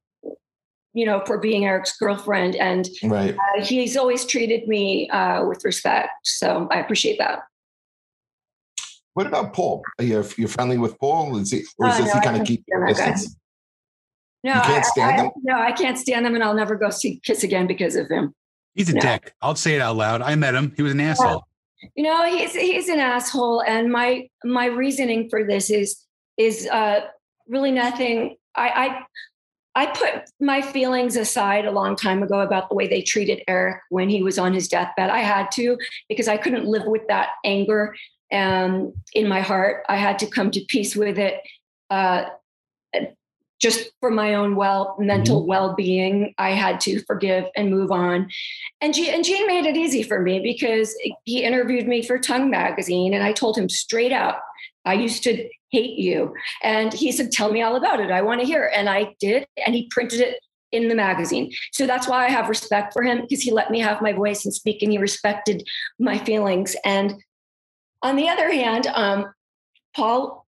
you 0.92 1.06
know, 1.06 1.22
for 1.26 1.38
being 1.38 1.64
Eric's 1.64 1.96
girlfriend. 1.96 2.56
And 2.56 2.88
right. 3.04 3.34
uh, 3.34 3.64
he's 3.64 3.96
always 3.96 4.24
treated 4.24 4.68
me 4.68 5.08
uh, 5.10 5.44
with 5.44 5.64
respect. 5.64 6.10
So 6.24 6.68
I 6.70 6.80
appreciate 6.80 7.18
that. 7.18 7.40
What 9.14 9.26
about 9.26 9.52
Paul? 9.52 9.82
Are 9.98 10.04
you 10.04 10.24
you're 10.36 10.48
friendly 10.48 10.78
with 10.78 10.98
Paul? 10.98 11.36
Is 11.36 11.50
he, 11.50 11.64
or 11.78 11.88
is 11.88 12.00
oh, 12.00 12.04
no, 12.04 12.12
he 12.12 12.20
kind 12.20 12.40
of 12.40 12.46
keep 12.46 12.64
distance? 12.86 13.36
No, 14.42 14.54
you 14.54 14.60
can't 14.60 14.84
stand 14.86 15.20
I, 15.20 15.24
him. 15.24 15.30
no, 15.42 15.60
I 15.60 15.72
can't 15.72 15.98
stand 15.98 16.26
him, 16.26 16.34
and 16.34 16.42
I'll 16.42 16.54
never 16.54 16.76
go 16.76 16.90
see 16.90 17.20
Kiss 17.24 17.42
again 17.42 17.66
because 17.66 17.96
of 17.96 18.08
him. 18.08 18.34
He's 18.74 18.88
a 18.88 18.94
no. 18.94 19.00
dick. 19.00 19.34
I'll 19.42 19.56
say 19.56 19.74
it 19.74 19.80
out 19.80 19.96
loud. 19.96 20.22
I 20.22 20.36
met 20.36 20.54
him. 20.54 20.72
He 20.76 20.82
was 20.82 20.92
an 20.92 21.00
asshole 21.00 21.44
you 21.94 22.04
know 22.04 22.24
he's 22.24 22.52
he's 22.52 22.88
an 22.88 22.98
asshole 22.98 23.62
and 23.62 23.90
my 23.90 24.28
my 24.44 24.66
reasoning 24.66 25.28
for 25.28 25.44
this 25.44 25.70
is 25.70 26.04
is 26.36 26.66
uh 26.68 27.00
really 27.48 27.70
nothing 27.70 28.36
i 28.54 28.68
i 28.68 29.02
i 29.74 29.86
put 29.86 30.30
my 30.40 30.60
feelings 30.60 31.16
aside 31.16 31.64
a 31.64 31.70
long 31.70 31.96
time 31.96 32.22
ago 32.22 32.40
about 32.40 32.68
the 32.68 32.74
way 32.74 32.86
they 32.86 33.02
treated 33.02 33.42
eric 33.48 33.80
when 33.90 34.08
he 34.08 34.22
was 34.22 34.38
on 34.38 34.52
his 34.52 34.68
deathbed. 34.68 35.10
I 35.10 35.20
had 35.20 35.50
to 35.52 35.78
because 36.08 36.28
i 36.28 36.36
couldn't 36.36 36.66
live 36.66 36.86
with 36.86 37.06
that 37.08 37.30
anger 37.44 37.94
um 38.32 38.92
in 39.12 39.28
my 39.28 39.40
heart. 39.40 39.84
I 39.88 39.96
had 39.96 40.18
to 40.20 40.26
come 40.26 40.50
to 40.52 40.64
peace 40.68 40.94
with 40.94 41.18
it 41.18 41.40
uh 41.90 42.24
just 43.60 43.90
for 44.00 44.10
my 44.10 44.34
own 44.34 44.56
well 44.56 44.96
mental 44.98 45.40
mm-hmm. 45.40 45.48
well-being. 45.48 46.34
I 46.38 46.52
had 46.52 46.80
to 46.80 47.02
forgive 47.04 47.44
and 47.54 47.70
move 47.70 47.92
on. 47.92 48.30
And 48.80 48.94
gene, 48.94 49.12
and 49.12 49.22
gene 49.22 49.46
made 49.46 49.66
it 49.66 49.76
easy 49.76 50.02
for 50.02 50.20
me 50.20 50.40
because 50.40 50.96
he 51.24 51.44
interviewed 51.44 51.86
me 51.86 52.02
for 52.02 52.18
tongue 52.18 52.50
magazine 52.50 53.14
and 53.14 53.22
i 53.22 53.32
told 53.32 53.56
him 53.56 53.68
straight 53.68 54.12
out 54.12 54.36
i 54.84 54.94
used 54.94 55.22
to 55.24 55.48
hate 55.70 55.98
you. 55.98 56.34
And 56.62 56.92
he 56.92 57.12
said 57.12 57.32
tell 57.32 57.52
me 57.52 57.62
all 57.62 57.76
about 57.76 58.00
it. 58.00 58.10
I 58.10 58.22
want 58.22 58.40
to 58.40 58.46
hear 58.46 58.70
and 58.74 58.88
i 58.88 59.14
did 59.20 59.46
and 59.64 59.74
he 59.74 59.88
printed 59.90 60.20
it 60.20 60.40
in 60.72 60.88
the 60.88 60.94
magazine. 60.94 61.52
So 61.72 61.86
that's 61.86 62.08
why 62.08 62.26
i 62.26 62.30
have 62.30 62.48
respect 62.48 62.92
for 62.92 63.02
him 63.02 63.22
because 63.22 63.42
he 63.42 63.50
let 63.50 63.70
me 63.70 63.80
have 63.80 64.02
my 64.02 64.12
voice 64.12 64.44
and 64.44 64.54
speak 64.54 64.82
and 64.82 64.92
he 64.92 64.98
respected 64.98 65.66
my 65.98 66.18
feelings. 66.18 66.76
And 66.84 67.14
on 68.02 68.16
the 68.16 68.28
other 68.28 68.52
hand 68.52 68.86
um, 68.88 69.32
paul 69.94 70.46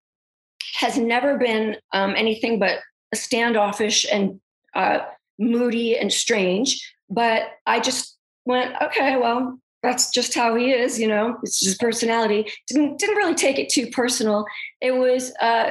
has 0.75 0.97
never 0.97 1.37
been 1.39 1.77
um, 1.93 2.15
anything 2.17 2.59
but 2.59 2.81
standoffish 3.15 4.07
and 4.11 4.41
uh, 4.75 5.01
moody 5.39 5.99
and 5.99 6.13
strange. 6.13 6.95
But 7.11 7.51
I 7.67 7.81
just 7.81 8.17
went, 8.45 8.75
okay, 8.81 9.17
well, 9.17 9.59
that's 9.83 10.11
just 10.11 10.35
how 10.35 10.55
he 10.55 10.71
is, 10.71 10.99
you 10.99 11.09
know. 11.09 11.39
It's 11.43 11.61
just 11.61 11.81
personality. 11.81 12.51
Didn't 12.69 12.99
didn't 12.99 13.17
really 13.17 13.35
take 13.35 13.59
it 13.59 13.69
too 13.69 13.89
personal. 13.89 14.45
It 14.81 14.93
was 14.93 15.33
uh, 15.41 15.71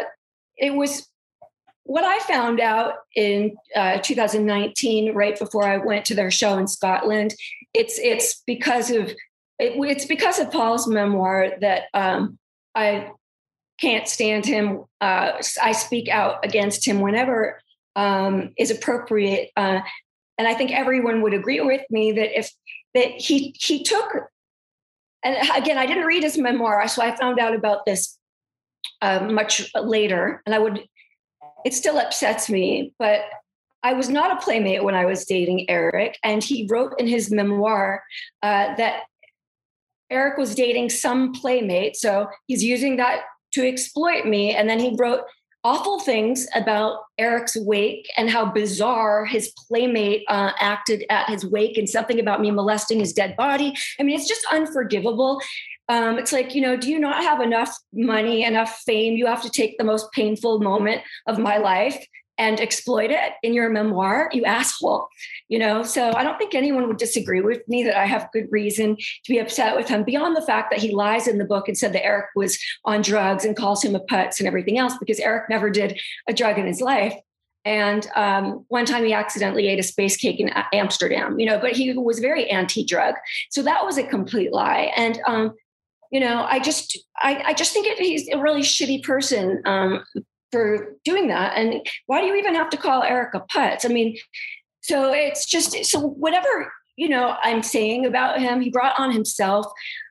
it 0.57 0.75
was 0.75 1.07
what 1.83 2.03
I 2.03 2.19
found 2.19 2.59
out 2.59 2.93
in 3.15 3.55
uh, 3.75 3.99
2019, 3.99 5.13
right 5.13 5.37
before 5.37 5.65
I 5.65 5.77
went 5.77 6.05
to 6.05 6.15
their 6.15 6.31
show 6.31 6.57
in 6.57 6.67
Scotland. 6.67 7.33
It's 7.73 7.97
it's 7.99 8.43
because 8.45 8.91
of 8.91 9.09
it, 9.59 9.73
it's 9.77 10.05
because 10.05 10.39
of 10.39 10.51
Paul's 10.51 10.87
memoir 10.87 11.51
that 11.61 11.83
um, 11.93 12.37
I 12.75 13.11
can't 13.79 14.07
stand 14.07 14.45
him. 14.45 14.83
Uh, 14.99 15.41
I 15.61 15.71
speak 15.71 16.09
out 16.09 16.45
against 16.45 16.85
him 16.85 16.99
whenever 16.99 17.59
um, 17.95 18.53
is 18.57 18.71
appropriate. 18.71 19.51
Uh, 19.55 19.79
and 20.37 20.47
I 20.47 20.53
think 20.53 20.71
everyone 20.71 21.21
would 21.21 21.33
agree 21.33 21.61
with 21.61 21.81
me 21.89 22.13
that 22.13 22.37
if 22.37 22.51
that 22.93 23.11
he 23.21 23.55
he 23.59 23.83
took, 23.83 24.29
and 25.23 25.37
again, 25.55 25.77
I 25.77 25.85
didn't 25.85 26.05
read 26.05 26.23
his 26.23 26.37
memoir, 26.37 26.87
so 26.87 27.01
I 27.01 27.15
found 27.15 27.39
out 27.39 27.55
about 27.55 27.85
this 27.85 28.17
uh, 29.01 29.21
much 29.21 29.71
later, 29.75 30.41
and 30.45 30.55
I 30.55 30.59
would. 30.59 30.83
It 31.63 31.75
still 31.75 31.99
upsets 31.99 32.49
me, 32.49 32.91
but 32.97 33.21
I 33.83 33.93
was 33.93 34.09
not 34.09 34.35
a 34.35 34.43
playmate 34.43 34.83
when 34.83 34.95
I 34.95 35.05
was 35.05 35.25
dating 35.25 35.69
Eric, 35.69 36.17
and 36.23 36.43
he 36.43 36.67
wrote 36.69 36.99
in 36.99 37.07
his 37.07 37.31
memoir 37.31 38.03
uh, 38.41 38.75
that 38.75 39.03
Eric 40.11 40.37
was 40.37 40.53
dating 40.53 40.89
some 40.89 41.31
playmate. 41.31 41.95
So 41.95 42.27
he's 42.47 42.63
using 42.63 42.97
that 42.97 43.21
to 43.53 43.67
exploit 43.67 44.25
me. 44.25 44.53
And 44.53 44.69
then 44.69 44.79
he 44.79 44.95
wrote 44.99 45.21
awful 45.63 45.99
things 45.99 46.47
about 46.55 46.99
Eric's 47.17 47.55
wake 47.55 48.07
and 48.17 48.29
how 48.29 48.45
bizarre 48.45 49.25
his 49.25 49.53
playmate 49.67 50.23
uh, 50.27 50.51
acted 50.59 51.03
at 51.09 51.29
his 51.29 51.45
wake 51.45 51.77
and 51.77 51.87
something 51.87 52.19
about 52.19 52.41
me 52.41 52.51
molesting 52.51 52.99
his 52.99 53.13
dead 53.13 53.35
body. 53.37 53.73
I 53.99 54.03
mean, 54.03 54.15
it's 54.15 54.27
just 54.27 54.45
unforgivable. 54.51 55.41
Um, 55.89 56.17
it's 56.17 56.31
like, 56.31 56.55
you 56.55 56.61
know, 56.61 56.77
do 56.77 56.89
you 56.89 56.99
not 56.99 57.23
have 57.23 57.41
enough 57.41 57.75
money, 57.93 58.43
enough 58.43 58.81
fame? 58.85 59.15
You 59.15 59.27
have 59.27 59.41
to 59.43 59.49
take 59.49 59.77
the 59.77 59.83
most 59.83 60.11
painful 60.13 60.59
moment 60.59 61.01
of 61.27 61.37
my 61.37 61.57
life 61.57 62.03
and 62.41 62.59
exploit 62.59 63.11
it 63.11 63.33
in 63.43 63.53
your 63.53 63.69
memoir, 63.69 64.27
you 64.33 64.43
asshole. 64.45 65.07
You 65.47 65.59
know, 65.59 65.83
so 65.83 66.11
I 66.15 66.23
don't 66.23 66.39
think 66.39 66.55
anyone 66.55 66.87
would 66.87 66.97
disagree 66.97 67.39
with 67.39 67.61
me 67.67 67.83
that 67.83 67.95
I 67.95 68.07
have 68.07 68.31
good 68.33 68.47
reason 68.49 68.95
to 68.97 69.31
be 69.31 69.37
upset 69.37 69.75
with 69.75 69.87
him 69.87 70.03
beyond 70.03 70.35
the 70.35 70.41
fact 70.41 70.71
that 70.71 70.79
he 70.79 70.91
lies 70.91 71.27
in 71.27 71.37
the 71.37 71.45
book 71.45 71.67
and 71.67 71.77
said 71.77 71.93
that 71.93 72.03
Eric 72.03 72.31
was 72.35 72.57
on 72.83 73.03
drugs 73.03 73.45
and 73.45 73.55
calls 73.55 73.83
him 73.83 73.93
a 73.93 73.99
putz 73.99 74.39
and 74.39 74.47
everything 74.47 74.79
else 74.79 74.97
because 74.99 75.19
Eric 75.19 75.51
never 75.51 75.69
did 75.69 76.01
a 76.27 76.33
drug 76.33 76.57
in 76.57 76.65
his 76.65 76.81
life. 76.81 77.13
And 77.63 78.07
um, 78.15 78.65
one 78.69 78.87
time 78.87 79.05
he 79.05 79.13
accidentally 79.13 79.67
ate 79.67 79.79
a 79.79 79.83
space 79.83 80.17
cake 80.17 80.39
in 80.39 80.49
Amsterdam, 80.73 81.39
you 81.39 81.45
know, 81.45 81.59
but 81.59 81.73
he 81.73 81.93
was 81.93 82.17
very 82.17 82.49
anti-drug. 82.49 83.13
So 83.51 83.61
that 83.61 83.85
was 83.85 83.99
a 83.99 84.03
complete 84.03 84.51
lie. 84.51 84.91
And 84.95 85.21
um, 85.27 85.53
you 86.11 86.19
know, 86.19 86.43
I 86.49 86.59
just 86.59 86.97
I, 87.21 87.43
I 87.45 87.53
just 87.53 87.71
think 87.71 87.85
it, 87.85 87.99
he's 87.99 88.27
a 88.29 88.39
really 88.39 88.61
shitty 88.61 89.03
person 89.03 89.61
um, 89.65 90.03
for 90.51 90.95
doing 91.03 91.27
that. 91.27 91.57
And 91.57 91.85
why 92.05 92.21
do 92.21 92.27
you 92.27 92.35
even 92.35 92.55
have 92.55 92.69
to 92.71 92.77
call 92.77 93.03
Eric 93.03 93.33
a 93.33 93.41
putz? 93.41 93.85
I 93.85 93.89
mean, 93.89 94.17
so 94.81 95.13
it's 95.13 95.45
just 95.45 95.85
so 95.85 95.99
whatever 95.99 96.71
you 96.97 97.09
know 97.09 97.35
I'm 97.41 97.63
saying 97.63 98.05
about 98.05 98.39
him. 98.39 98.61
He 98.61 98.69
brought 98.69 98.99
on 98.99 99.11
himself. 99.11 99.65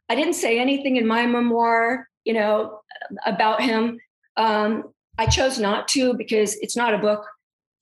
I 0.09 0.15
didn't 0.15 0.35
say 0.35 0.59
anything 0.59 0.97
in 0.97 1.07
my 1.07 1.27
memoir, 1.27 2.09
you 2.25 2.35
know, 2.35 2.81
about 3.25 3.63
him. 3.63 3.99
Um, 4.37 4.93
I 5.19 5.27
chose 5.27 5.59
not 5.59 5.87
to 5.89 6.15
because 6.15 6.55
it's 6.57 6.77
not 6.77 6.95
a 6.95 6.99
book. 6.99 7.27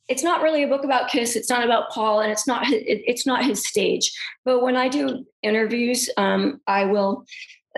It's 0.09 0.23
not 0.23 0.43
really 0.43 0.63
a 0.63 0.69
book 0.69 0.85
about 0.85 1.11
Kiss. 1.11 1.37
It's 1.37 1.51
not 1.51 1.65
about 1.65 1.91
Paul, 1.91 2.21
and 2.21 2.33
it's 2.33 2.47
not 2.47 2.67
his, 2.67 2.83
it's 2.85 3.27
not 3.27 3.45
his 3.45 3.67
stage. 3.67 4.11
But 4.45 4.63
when 4.63 4.77
I 4.77 4.89
do 4.89 5.25
interviews, 5.43 6.09
um, 6.17 6.61
I 6.67 6.87
will 6.87 7.25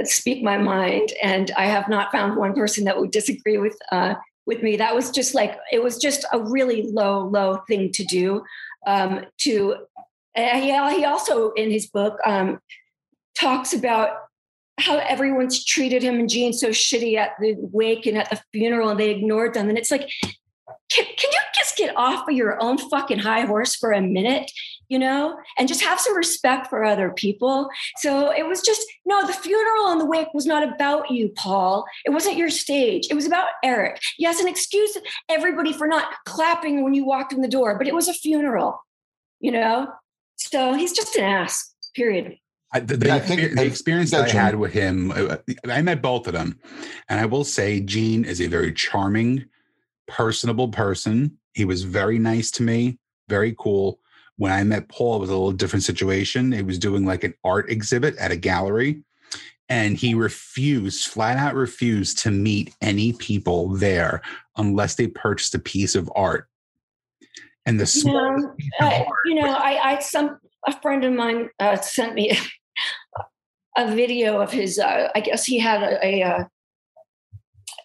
speak 0.04 0.42
my 0.42 0.56
mind, 0.56 1.12
and 1.22 1.50
I 1.56 1.66
have 1.66 1.88
not 1.88 2.12
found 2.12 2.36
one 2.36 2.54
person 2.54 2.84
that 2.84 2.98
would 2.98 3.10
disagree 3.10 3.58
with 3.58 3.76
uh, 3.92 4.14
with 4.50 4.62
me. 4.64 4.76
That 4.76 4.96
was 4.96 5.10
just 5.12 5.32
like 5.32 5.56
it 5.70 5.80
was 5.80 5.96
just 5.96 6.26
a 6.32 6.40
really 6.40 6.82
low, 6.82 7.20
low 7.26 7.62
thing 7.68 7.92
to 7.92 8.04
do. 8.04 8.42
Um, 8.86 9.26
to 9.42 9.76
he, 10.34 10.72
he 10.96 11.04
also 11.04 11.52
in 11.52 11.70
his 11.70 11.86
book 11.86 12.18
um, 12.26 12.58
talks 13.38 13.72
about 13.72 14.10
how 14.78 14.96
everyone's 14.98 15.64
treated 15.64 16.02
him 16.02 16.18
and 16.18 16.28
Gene 16.28 16.52
so 16.52 16.70
shitty 16.70 17.16
at 17.16 17.32
the 17.40 17.54
wake 17.58 18.06
and 18.06 18.18
at 18.18 18.30
the 18.30 18.40
funeral, 18.52 18.88
and 18.88 18.98
they 18.98 19.10
ignored 19.10 19.54
them. 19.54 19.68
And 19.68 19.78
it's 19.78 19.90
like, 19.90 20.10
can, 20.22 21.04
can 21.04 21.30
you 21.32 21.40
just 21.54 21.76
get 21.76 21.96
off 21.96 22.28
of 22.28 22.34
your 22.34 22.60
own 22.60 22.78
fucking 22.78 23.20
high 23.20 23.42
horse 23.42 23.76
for 23.76 23.92
a 23.92 24.00
minute, 24.00 24.50
you 24.90 24.98
know, 24.98 25.38
and 25.56 25.68
just 25.68 25.82
have 25.82 25.98
some 25.98 26.14
respect 26.14 26.66
for 26.66 26.84
other 26.84 27.10
people? 27.10 27.70
So 27.96 28.30
it 28.30 28.46
was 28.46 28.60
just, 28.60 28.82
no, 29.06 29.26
the 29.26 29.32
funeral 29.32 29.92
and 29.92 30.00
the 30.00 30.04
wake 30.04 30.34
was 30.34 30.44
not 30.44 30.68
about 30.68 31.10
you, 31.10 31.30
Paul. 31.30 31.86
It 32.04 32.10
wasn't 32.10 32.36
your 32.36 32.50
stage. 32.50 33.06
It 33.10 33.14
was 33.14 33.24
about 33.26 33.48
Eric. 33.64 34.00
Yes, 34.18 34.40
an 34.40 34.48
excuse 34.48 34.98
everybody 35.28 35.72
for 35.72 35.86
not 35.86 36.12
clapping 36.26 36.82
when 36.82 36.92
you 36.92 37.06
walked 37.06 37.32
in 37.32 37.40
the 37.40 37.48
door, 37.48 37.78
but 37.78 37.86
it 37.86 37.94
was 37.94 38.08
a 38.08 38.12
funeral, 38.12 38.84
you 39.38 39.52
know? 39.52 39.88
So 40.36 40.74
he's 40.74 40.92
just 40.92 41.16
an 41.16 41.24
ass, 41.24 41.72
period. 41.94 42.36
I, 42.72 42.80
the, 42.80 43.06
yeah, 43.06 43.18
the, 43.18 43.54
the 43.54 43.64
experience 43.64 44.10
that 44.12 44.28
I 44.28 44.28
had 44.28 44.54
with 44.56 44.72
him, 44.72 45.10
uh, 45.10 45.36
I 45.68 45.82
met 45.82 46.02
both 46.02 46.26
of 46.26 46.32
them. 46.32 46.58
And 47.08 47.20
I 47.20 47.26
will 47.26 47.44
say, 47.44 47.80
Gene 47.80 48.24
is 48.24 48.40
a 48.40 48.46
very 48.46 48.72
charming, 48.72 49.46
personable 50.06 50.68
person. 50.68 51.38
He 51.52 51.64
was 51.64 51.82
very 51.82 52.18
nice 52.18 52.50
to 52.52 52.62
me, 52.62 52.98
very 53.28 53.54
cool. 53.58 53.98
When 54.40 54.52
I 54.52 54.64
met 54.64 54.88
Paul, 54.88 55.16
it 55.16 55.18
was 55.18 55.28
a 55.28 55.34
little 55.34 55.52
different 55.52 55.82
situation. 55.82 56.50
He 56.50 56.62
was 56.62 56.78
doing 56.78 57.04
like 57.04 57.24
an 57.24 57.34
art 57.44 57.68
exhibit 57.68 58.16
at 58.16 58.30
a 58.30 58.36
gallery, 58.36 59.02
and 59.68 59.98
he 59.98 60.14
refused, 60.14 61.08
flat 61.08 61.36
out 61.36 61.54
refused 61.54 62.20
to 62.20 62.30
meet 62.30 62.74
any 62.80 63.12
people 63.12 63.68
there 63.68 64.22
unless 64.56 64.94
they 64.94 65.08
purchased 65.08 65.54
a 65.54 65.58
piece 65.58 65.94
of 65.94 66.10
art. 66.16 66.48
And 67.66 67.78
the 67.78 67.84
small, 67.84 68.54
uh, 68.80 69.04
you 69.26 69.34
know, 69.34 69.52
I, 69.52 69.90
I, 69.90 69.98
some 69.98 70.38
a 70.66 70.72
friend 70.80 71.04
of 71.04 71.12
mine 71.12 71.50
uh, 71.58 71.76
sent 71.76 72.14
me 72.14 72.32
a 73.76 73.94
video 73.94 74.40
of 74.40 74.50
his. 74.50 74.78
Uh, 74.78 75.10
I 75.14 75.20
guess 75.20 75.44
he 75.44 75.58
had 75.58 75.82
a, 75.82 76.02
a, 76.02 76.20
a 76.22 76.50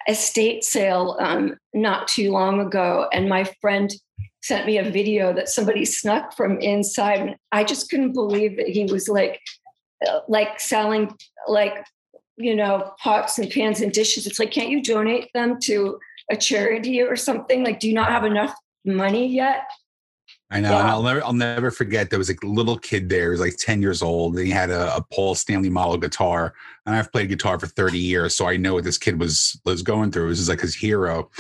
estate 0.08 0.64
sale 0.64 1.18
um, 1.20 1.58
not 1.74 2.08
too 2.08 2.32
long 2.32 2.62
ago, 2.62 3.10
and 3.12 3.28
my 3.28 3.44
friend 3.60 3.92
sent 4.46 4.68
me 4.68 4.78
a 4.78 4.92
video 4.92 5.34
that 5.34 5.50
somebody 5.50 5.86
snuck 5.86 6.36
from 6.38 6.60
inside. 6.60 7.20
And 7.20 7.36
I 7.52 7.64
just 7.64 7.90
couldn't 7.90 8.14
believe 8.14 8.58
that 8.58 8.68
he 8.68 8.86
was 8.86 9.10
like, 9.10 9.42
uh, 10.08 10.20
like 10.28 10.60
selling 10.60 11.12
like 11.48 11.84
you 12.38 12.56
know 12.56 12.92
pots 13.02 13.40
and 13.40 13.50
pans 13.50 13.82
and 13.82 13.92
dishes. 13.92 14.28
It's 14.28 14.38
like, 14.38 14.52
can't 14.52 14.70
you 14.70 14.84
donate 14.84 15.32
them 15.34 15.60
to 15.64 16.00
a 16.32 16.36
charity 16.36 17.02
or 17.02 17.16
something? 17.16 17.64
Like, 17.64 17.80
do 17.80 17.88
you 17.88 17.96
not 17.96 18.10
have 18.10 18.24
enough 18.24 18.54
money 18.86 19.28
yet? 19.28 19.64
I 20.52 20.60
know, 20.60 20.72
yeah. 20.72 20.82
and 20.82 20.90
I'll 20.90 21.02
never, 21.02 21.24
I'll 21.24 21.34
never 21.34 21.72
forget. 21.72 22.12
There 22.12 22.20
was 22.20 22.30
a 22.30 22.36
little 22.44 22.78
kid 22.78 23.10
there. 23.10 23.24
He 23.24 23.30
was 23.30 23.40
like 23.40 23.58
ten 23.58 23.82
years 23.82 24.04
old. 24.04 24.38
And 24.38 24.46
he 24.46 24.52
had 24.52 24.70
a, 24.70 24.96
a 24.98 25.02
Paul 25.12 25.34
Stanley 25.34 25.70
model 25.70 25.98
guitar, 25.98 26.54
and 26.86 26.96
I've 26.96 27.12
played 27.12 27.30
guitar 27.30 27.60
for 27.60 27.66
thirty 27.66 27.98
years, 27.98 28.36
so 28.36 28.48
I 28.48 28.58
know 28.58 28.76
what 28.76 28.84
this 28.84 29.00
kid 29.00 29.20
was 29.20 29.60
was 29.66 29.82
going 29.82 30.12
through. 30.12 30.30
This 30.30 30.40
is 30.40 30.50
like 30.50 30.62
his 30.62 30.76
hero. 30.76 31.32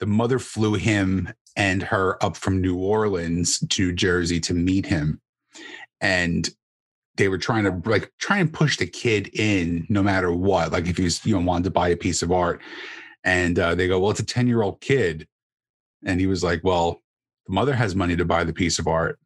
The 0.00 0.06
mother 0.06 0.38
flew 0.38 0.74
him 0.74 1.28
and 1.56 1.82
her 1.82 2.22
up 2.24 2.36
from 2.36 2.60
New 2.60 2.76
Orleans 2.76 3.58
to 3.58 3.86
New 3.86 3.92
Jersey 3.92 4.40
to 4.40 4.54
meet 4.54 4.86
him, 4.86 5.20
and 6.00 6.48
they 7.16 7.28
were 7.28 7.38
trying 7.38 7.64
to 7.64 7.88
like 7.88 8.12
try 8.18 8.38
and 8.38 8.52
push 8.52 8.76
the 8.76 8.86
kid 8.86 9.30
in 9.34 9.86
no 9.88 10.02
matter 10.02 10.32
what. 10.32 10.72
Like 10.72 10.86
if 10.86 10.96
he's 10.96 11.24
you 11.24 11.34
know 11.34 11.44
wanted 11.44 11.64
to 11.64 11.70
buy 11.70 11.88
a 11.88 11.96
piece 11.96 12.22
of 12.22 12.32
art, 12.32 12.60
and 13.24 13.58
uh, 13.58 13.74
they 13.74 13.88
go, 13.88 13.98
"Well, 14.00 14.10
it's 14.10 14.20
a 14.20 14.24
ten 14.24 14.46
year 14.46 14.62
old 14.62 14.80
kid," 14.80 15.26
and 16.04 16.20
he 16.20 16.26
was 16.26 16.42
like, 16.42 16.62
"Well." 16.64 17.00
the 17.46 17.54
mother 17.54 17.74
has 17.74 17.96
money 17.96 18.14
to 18.16 18.24
buy 18.24 18.44
the 18.44 18.52
piece 18.52 18.78
of 18.78 18.86
art 18.86 19.18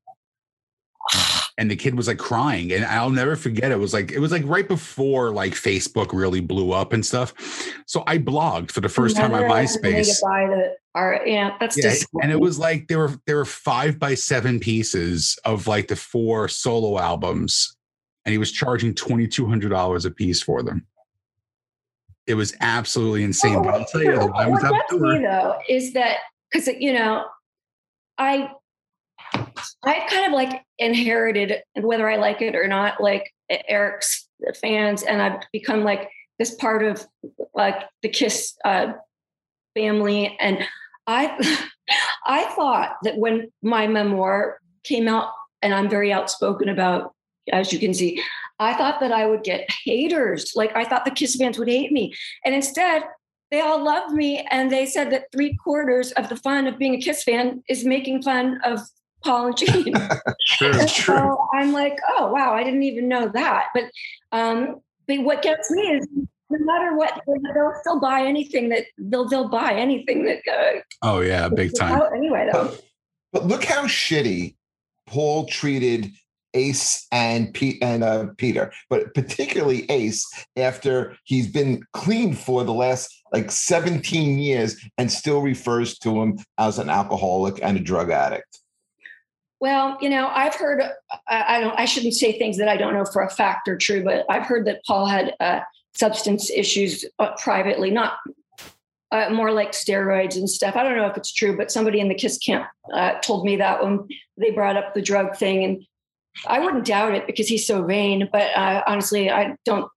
and 1.57 1.71
the 1.71 1.77
kid 1.77 1.95
was 1.95 2.09
like 2.09 2.19
crying 2.19 2.73
and 2.73 2.85
i'll 2.85 3.11
never 3.11 3.37
forget 3.37 3.71
it. 3.71 3.79
Was 3.79 3.95
like 3.95 4.11
it 4.11 4.19
was 4.19 4.33
like 4.33 4.43
right 4.45 4.67
before 4.67 5.31
like 5.31 5.53
facebook 5.53 6.12
really 6.12 6.40
blew 6.40 6.73
up 6.73 6.93
and 6.93 7.05
stuff. 7.05 7.35
So 7.87 8.03
i 8.07 8.19
blogged 8.19 8.71
for 8.71 8.81
the 8.81 8.88
first 8.88 9.17
time 9.17 9.33
on 9.33 9.43
myspace. 9.43 10.21
buy 10.23 10.47
the 10.47 10.77
art 10.95 11.23
yeah 11.27 11.57
that's 11.59 11.77
yeah, 11.77 11.93
and 12.23 12.31
it 12.31 12.38
was 12.38 12.59
like 12.59 12.88
there 12.88 12.99
were 12.99 13.12
there 13.27 13.37
were 13.37 13.45
five 13.45 13.99
by 13.99 14.14
seven 14.14 14.61
pieces 14.61 15.38
of 15.45 15.67
like 15.67 15.88
the 15.88 15.97
four 15.97 16.49
solo 16.49 16.99
albums 16.99 17.77
and 18.25 18.33
he 18.33 18.38
was 18.38 18.51
charging 18.53 18.95
$2200 18.95 20.07
a 20.07 20.11
piece 20.11 20.43
for 20.43 20.62
them. 20.62 20.87
It 22.27 22.35
was 22.35 22.57
absolutely 22.61 23.23
insane 23.23 23.57
oh, 23.57 23.62
but 23.62 23.75
i'll 23.75 23.85
tell 23.85 24.03
you 24.03 24.12
the 24.12 24.25
line 24.25 24.51
was 24.51 24.64
up 24.64 24.75
me 24.93 25.19
though 25.19 25.59
is 25.69 25.93
that 25.93 26.19
because 26.51 26.69
you 26.81 26.93
know 26.93 27.27
I 28.17 28.51
I 29.85 30.07
kind 30.09 30.27
of 30.27 30.33
like 30.33 30.62
inherited, 30.79 31.62
whether 31.77 32.09
I 32.09 32.16
like 32.16 32.42
it 32.42 32.55
or 32.55 32.68
not, 32.68 33.00
like 33.00 33.33
Eric's 33.68 34.29
fans, 34.61 35.03
and 35.03 35.22
I've 35.22 35.40
become 35.53 35.85
like 35.85 36.11
this 36.38 36.55
part 36.55 36.83
of 36.83 37.07
like 37.55 37.83
the 38.03 38.09
Kiss 38.09 38.55
uh, 38.64 38.92
family. 39.74 40.37
And 40.40 40.59
I 41.07 41.68
I 42.27 42.44
thought 42.57 42.96
that 43.03 43.18
when 43.18 43.50
my 43.62 43.87
memoir 43.87 44.59
came 44.85 45.09
out, 45.09 45.33
and 45.62 45.74
I'm 45.74 45.88
very 45.88 46.12
outspoken 46.12 46.68
about, 46.68 47.14
as 47.53 47.72
you 47.72 47.79
can 47.79 47.94
see, 47.94 48.22
I 48.59 48.74
thought 48.74 49.00
that 49.00 49.12
I 49.12 49.27
would 49.27 49.42
get 49.42 49.68
haters. 49.85 50.53
Like 50.55 50.74
I 50.77 50.85
thought 50.85 51.05
the 51.05 51.11
Kiss 51.11 51.37
fans 51.37 51.59
would 51.59 51.68
hate 51.68 51.92
me, 51.92 52.14
and 52.44 52.55
instead 52.55 53.05
they 53.50 53.61
all 53.61 53.85
loved 53.85 54.12
me 54.12 54.44
and 54.50 54.68
they 54.72 54.85
said 54.85 55.12
that 55.12 55.31
three 55.31 55.57
quarters 55.62 56.11
of 56.12 56.29
the 56.29 56.35
fun 56.35 56.66
of 56.66 56.77
being 56.77 56.94
a 56.94 57.00
kiss 57.00 57.22
fan 57.22 57.62
is 57.68 57.85
making 57.85 58.20
fun 58.20 58.59
of 58.64 58.81
paul 59.25 59.47
and 59.47 59.57
gene 59.57 59.95
sure, 60.47 60.87
so 60.87 61.47
i'm 61.55 61.73
like 61.73 61.99
oh 62.17 62.33
wow 62.33 62.53
i 62.53 62.63
didn't 62.63 62.83
even 62.83 63.09
know 63.09 63.29
that. 63.29 63.67
But 63.75 63.85
um 64.33 64.81
but 65.07 65.19
what 65.21 65.43
gets 65.43 65.71
me 65.71 65.83
is 65.83 66.07
no 66.51 66.59
matter 66.65 66.97
what 66.97 67.21
they'll 67.27 67.75
still 67.81 68.01
buy 68.01 68.23
anything 68.23 68.69
that 68.71 68.85
they'll 68.99 69.29
they'll 69.29 69.49
buy 69.49 69.73
anything 69.73 70.25
that 70.25 70.41
uh, 70.51 70.81
oh 71.03 71.21
yeah 71.21 71.49
big 71.49 71.73
time. 71.77 72.01
anyway 72.15 72.49
though. 72.53 72.69
But, 72.69 72.83
but 73.33 73.47
look 73.47 73.65
how 73.65 73.85
shitty 73.85 74.57
paul 75.07 75.47
treated 75.47 76.11
Ace 76.55 77.07
and 77.11 77.53
Pete 77.53 77.83
and 77.83 78.05
uh, 78.05 78.27
Peter, 78.39 78.73
but 78.89 79.13
particularly 79.13 79.91
Ace 79.91 80.25
after 80.57 81.16
he's 81.25 81.51
been 81.51 81.83
clean 81.93 82.33
for 82.35 82.62
the 82.62 82.72
last 82.72 83.12
like 83.33 83.51
17 83.51 84.39
years 84.39 84.81
and 84.97 85.11
still 85.11 85.43
refers 85.43 85.99
to 85.99 86.22
him 86.22 86.39
as 86.59 86.79
an 86.79 86.89
alcoholic 86.89 87.59
and 87.61 87.77
a 87.77 87.81
drug 87.81 88.11
addict. 88.11 88.61
Well, 89.61 89.96
you 90.00 90.11
know, 90.11 90.28
I've 90.28 90.55
heard 90.55 90.82
I 91.28 91.61
don't 91.61 91.78
I 91.78 91.84
shouldn't 91.84 92.14
say 92.14 92.38
things 92.38 92.59
that 92.59 92.68
I 92.68 92.76
don't 92.76 92.92
know 92.92 93.05
for 93.05 93.22
a 93.22 93.30
fact 93.30 93.68
are 93.68 93.78
true, 93.78 94.05
but 94.05 94.26
I've 94.28 94.44
heard 94.44 94.66
that 94.66 94.84
Paul 94.86 95.07
had 95.07 95.34
uh, 95.40 95.61
substance 95.94 96.50
issues 96.50 97.05
uh, 97.18 97.34
privately, 97.38 97.90
not 97.90 98.18
uh, 99.12 99.30
more 99.30 99.52
like 99.52 99.72
steroids 99.72 100.36
and 100.36 100.50
stuff. 100.50 100.76
I 100.76 100.82
don't 100.82 100.96
know 100.96 101.07
if 101.07 101.16
it's 101.16 101.32
true, 101.32 101.57
but 101.57 101.70
somebody 101.70 102.00
in 102.00 102.09
the 102.09 102.14
Kiss 102.14 102.36
camp 102.38 102.66
uh, 102.92 103.14
told 103.20 103.44
me 103.44 103.57
that 103.57 103.82
when 103.82 104.07
they 104.36 104.50
brought 104.50 104.76
up 104.76 104.92
the 104.92 105.02
drug 105.02 105.36
thing, 105.36 105.64
and 105.64 105.86
I 106.46 106.59
wouldn't 106.59 106.84
doubt 106.84 107.14
it 107.14 107.26
because 107.26 107.46
he's 107.46 107.66
so 107.66 107.84
vain. 107.84 108.28
But 108.32 108.55
uh, 108.57 108.82
honestly, 108.86 109.30
I 109.30 109.57
don't. 109.64 109.88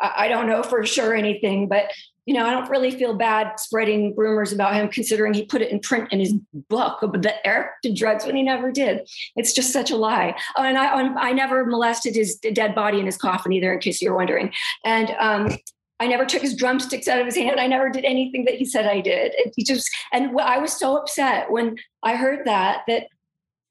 I 0.00 0.26
don't 0.26 0.48
know 0.48 0.64
for 0.64 0.84
sure 0.84 1.14
anything, 1.14 1.68
but 1.68 1.92
you 2.26 2.34
know, 2.34 2.46
I 2.46 2.50
don't 2.50 2.70
really 2.70 2.92
feel 2.92 3.14
bad 3.14 3.58
spreading 3.58 4.14
rumors 4.16 4.52
about 4.52 4.74
him, 4.74 4.88
considering 4.88 5.34
he 5.34 5.44
put 5.44 5.60
it 5.60 5.70
in 5.70 5.80
print 5.80 6.12
in 6.12 6.20
his 6.20 6.34
book 6.68 7.00
that 7.22 7.46
Eric 7.46 7.70
did 7.82 7.96
drugs 7.96 8.24
when 8.24 8.36
he 8.36 8.42
never 8.42 8.70
did. 8.70 9.08
It's 9.34 9.52
just 9.52 9.72
such 9.72 9.90
a 9.90 9.96
lie. 9.96 10.36
Oh, 10.56 10.62
and 10.62 10.78
I, 10.78 11.02
I 11.16 11.32
never 11.32 11.66
molested 11.66 12.14
his 12.14 12.36
dead 12.36 12.74
body 12.74 13.00
in 13.00 13.06
his 13.06 13.16
coffin 13.16 13.52
either, 13.52 13.72
in 13.72 13.80
case 13.80 14.00
you're 14.00 14.14
wondering. 14.14 14.52
And 14.84 15.10
um, 15.18 15.56
I 15.98 16.06
never 16.06 16.24
took 16.24 16.42
his 16.42 16.56
drumsticks 16.56 17.08
out 17.08 17.20
of 17.20 17.26
his 17.26 17.36
hand. 17.36 17.58
I 17.58 17.66
never 17.66 17.88
did 17.88 18.04
anything 18.04 18.44
that 18.44 18.54
he 18.54 18.64
said 18.64 18.86
I 18.86 19.00
did. 19.00 19.34
He 19.56 19.64
just, 19.64 19.90
and 20.12 20.38
I 20.40 20.58
was 20.58 20.72
so 20.72 20.96
upset 20.96 21.50
when 21.50 21.76
I 22.02 22.16
heard 22.16 22.46
that 22.46 22.82
that 22.88 23.06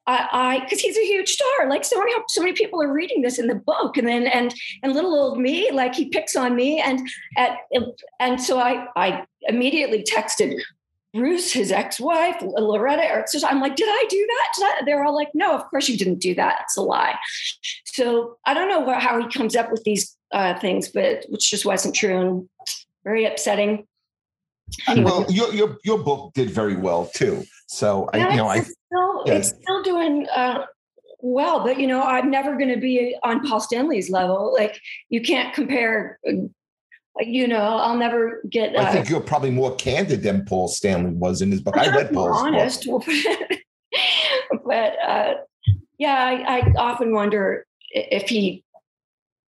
I 0.08 0.60
because 0.60 0.80
he's 0.80 0.97
a 0.97 1.06
huge 1.06 1.30
star. 1.30 1.70
Like 1.70 1.86
so 1.86 1.99
many 1.99 2.12
so 2.28 2.41
many 2.41 2.54
people 2.54 2.82
are 2.82 2.91
reading 2.91 3.22
this 3.22 3.39
in 3.39 3.47
the 3.47 3.56
book, 3.56 3.97
and 3.97 4.08
then 4.08 4.28
and 4.28 4.54
and 4.84 4.93
little 4.93 5.16
old 5.16 5.39
me, 5.39 5.72
like 5.72 5.95
he 5.95 6.10
picks 6.10 6.36
on 6.36 6.56
me, 6.56 6.80
and 6.80 7.08
at 7.38 7.58
and 8.20 8.41
so 8.41 8.60
I 8.60 8.88
I 8.95 9.26
immediately 9.43 10.04
texted 10.04 10.60
Bruce, 11.14 11.52
his 11.52 11.72
ex-wife, 11.72 12.41
Loretta. 12.41 13.26
I'm 13.45 13.60
like, 13.60 13.76
did 13.76 13.89
I 13.89 14.06
do 14.10 14.28
that? 14.60 14.84
They're 14.86 15.04
all 15.04 15.14
like, 15.14 15.28
no, 15.34 15.54
of 15.54 15.66
course 15.70 15.89
you 15.89 15.97
didn't 15.97 16.20
do 16.20 16.34
that. 16.36 16.62
It's 16.64 16.78
a 16.78 16.82
lie. 16.82 17.16
So 17.86 18.38
I 18.45 18.54
don't 18.54 18.70
know 18.70 18.80
what, 18.80 19.02
how 19.02 19.22
he 19.22 19.28
comes 19.28 19.56
up 19.56 19.72
with 19.72 19.84
these 19.84 20.18
uh, 20.32 20.58
things, 20.60 20.88
but 20.88 21.26
which 21.28 21.49
just 21.49 21.66
wasn't 21.66 21.95
true 21.95 22.18
and 22.18 22.49
very 23.04 23.26
upsetting. 23.26 23.86
Anyway. 24.88 25.04
Well, 25.12 25.26
your, 25.30 25.54
your 25.54 25.78
your 25.84 25.99
book 25.99 26.34
did 26.34 26.49
very 26.49 26.78
well 26.78 27.08
too. 27.14 27.43
So 27.68 28.10
I, 28.14 28.30
you 28.30 28.38
know, 28.38 28.47
I 28.47 28.64
still, 28.91 29.23
yeah. 29.25 29.33
it's 29.33 29.49
still 29.49 29.83
doing 29.83 30.27
uh, 30.35 30.65
well, 31.19 31.63
but 31.63 31.79
you 31.79 31.87
know, 31.87 32.01
I'm 32.01 32.31
never 32.31 32.57
going 32.57 32.69
to 32.69 32.79
be 32.79 33.15
on 33.23 33.47
Paul 33.47 33.59
Stanley's 33.59 34.09
level. 34.09 34.53
Like 34.53 34.79
you 35.09 35.21
can't 35.21 35.53
compare 35.53 36.19
you 37.19 37.47
know, 37.47 37.57
I'll 37.57 37.97
never 37.97 38.41
get. 38.49 38.77
I 38.77 38.91
think 38.91 39.07
uh, 39.07 39.09
you're 39.09 39.21
probably 39.21 39.51
more 39.51 39.75
candid 39.75 40.23
than 40.23 40.45
Paul 40.45 40.67
Stanley 40.67 41.11
was 41.11 41.41
in 41.41 41.51
his 41.51 41.61
book. 41.61 41.77
I 41.77 41.93
read 41.93 42.13
Paul's 42.13 42.41
honest, 42.41 42.85
book. 42.85 43.03
but 44.65 44.95
uh, 45.05 45.33
yeah, 45.97 46.15
I, 46.15 46.59
I 46.59 46.73
often 46.77 47.13
wonder 47.13 47.65
if 47.91 48.29
he 48.29 48.63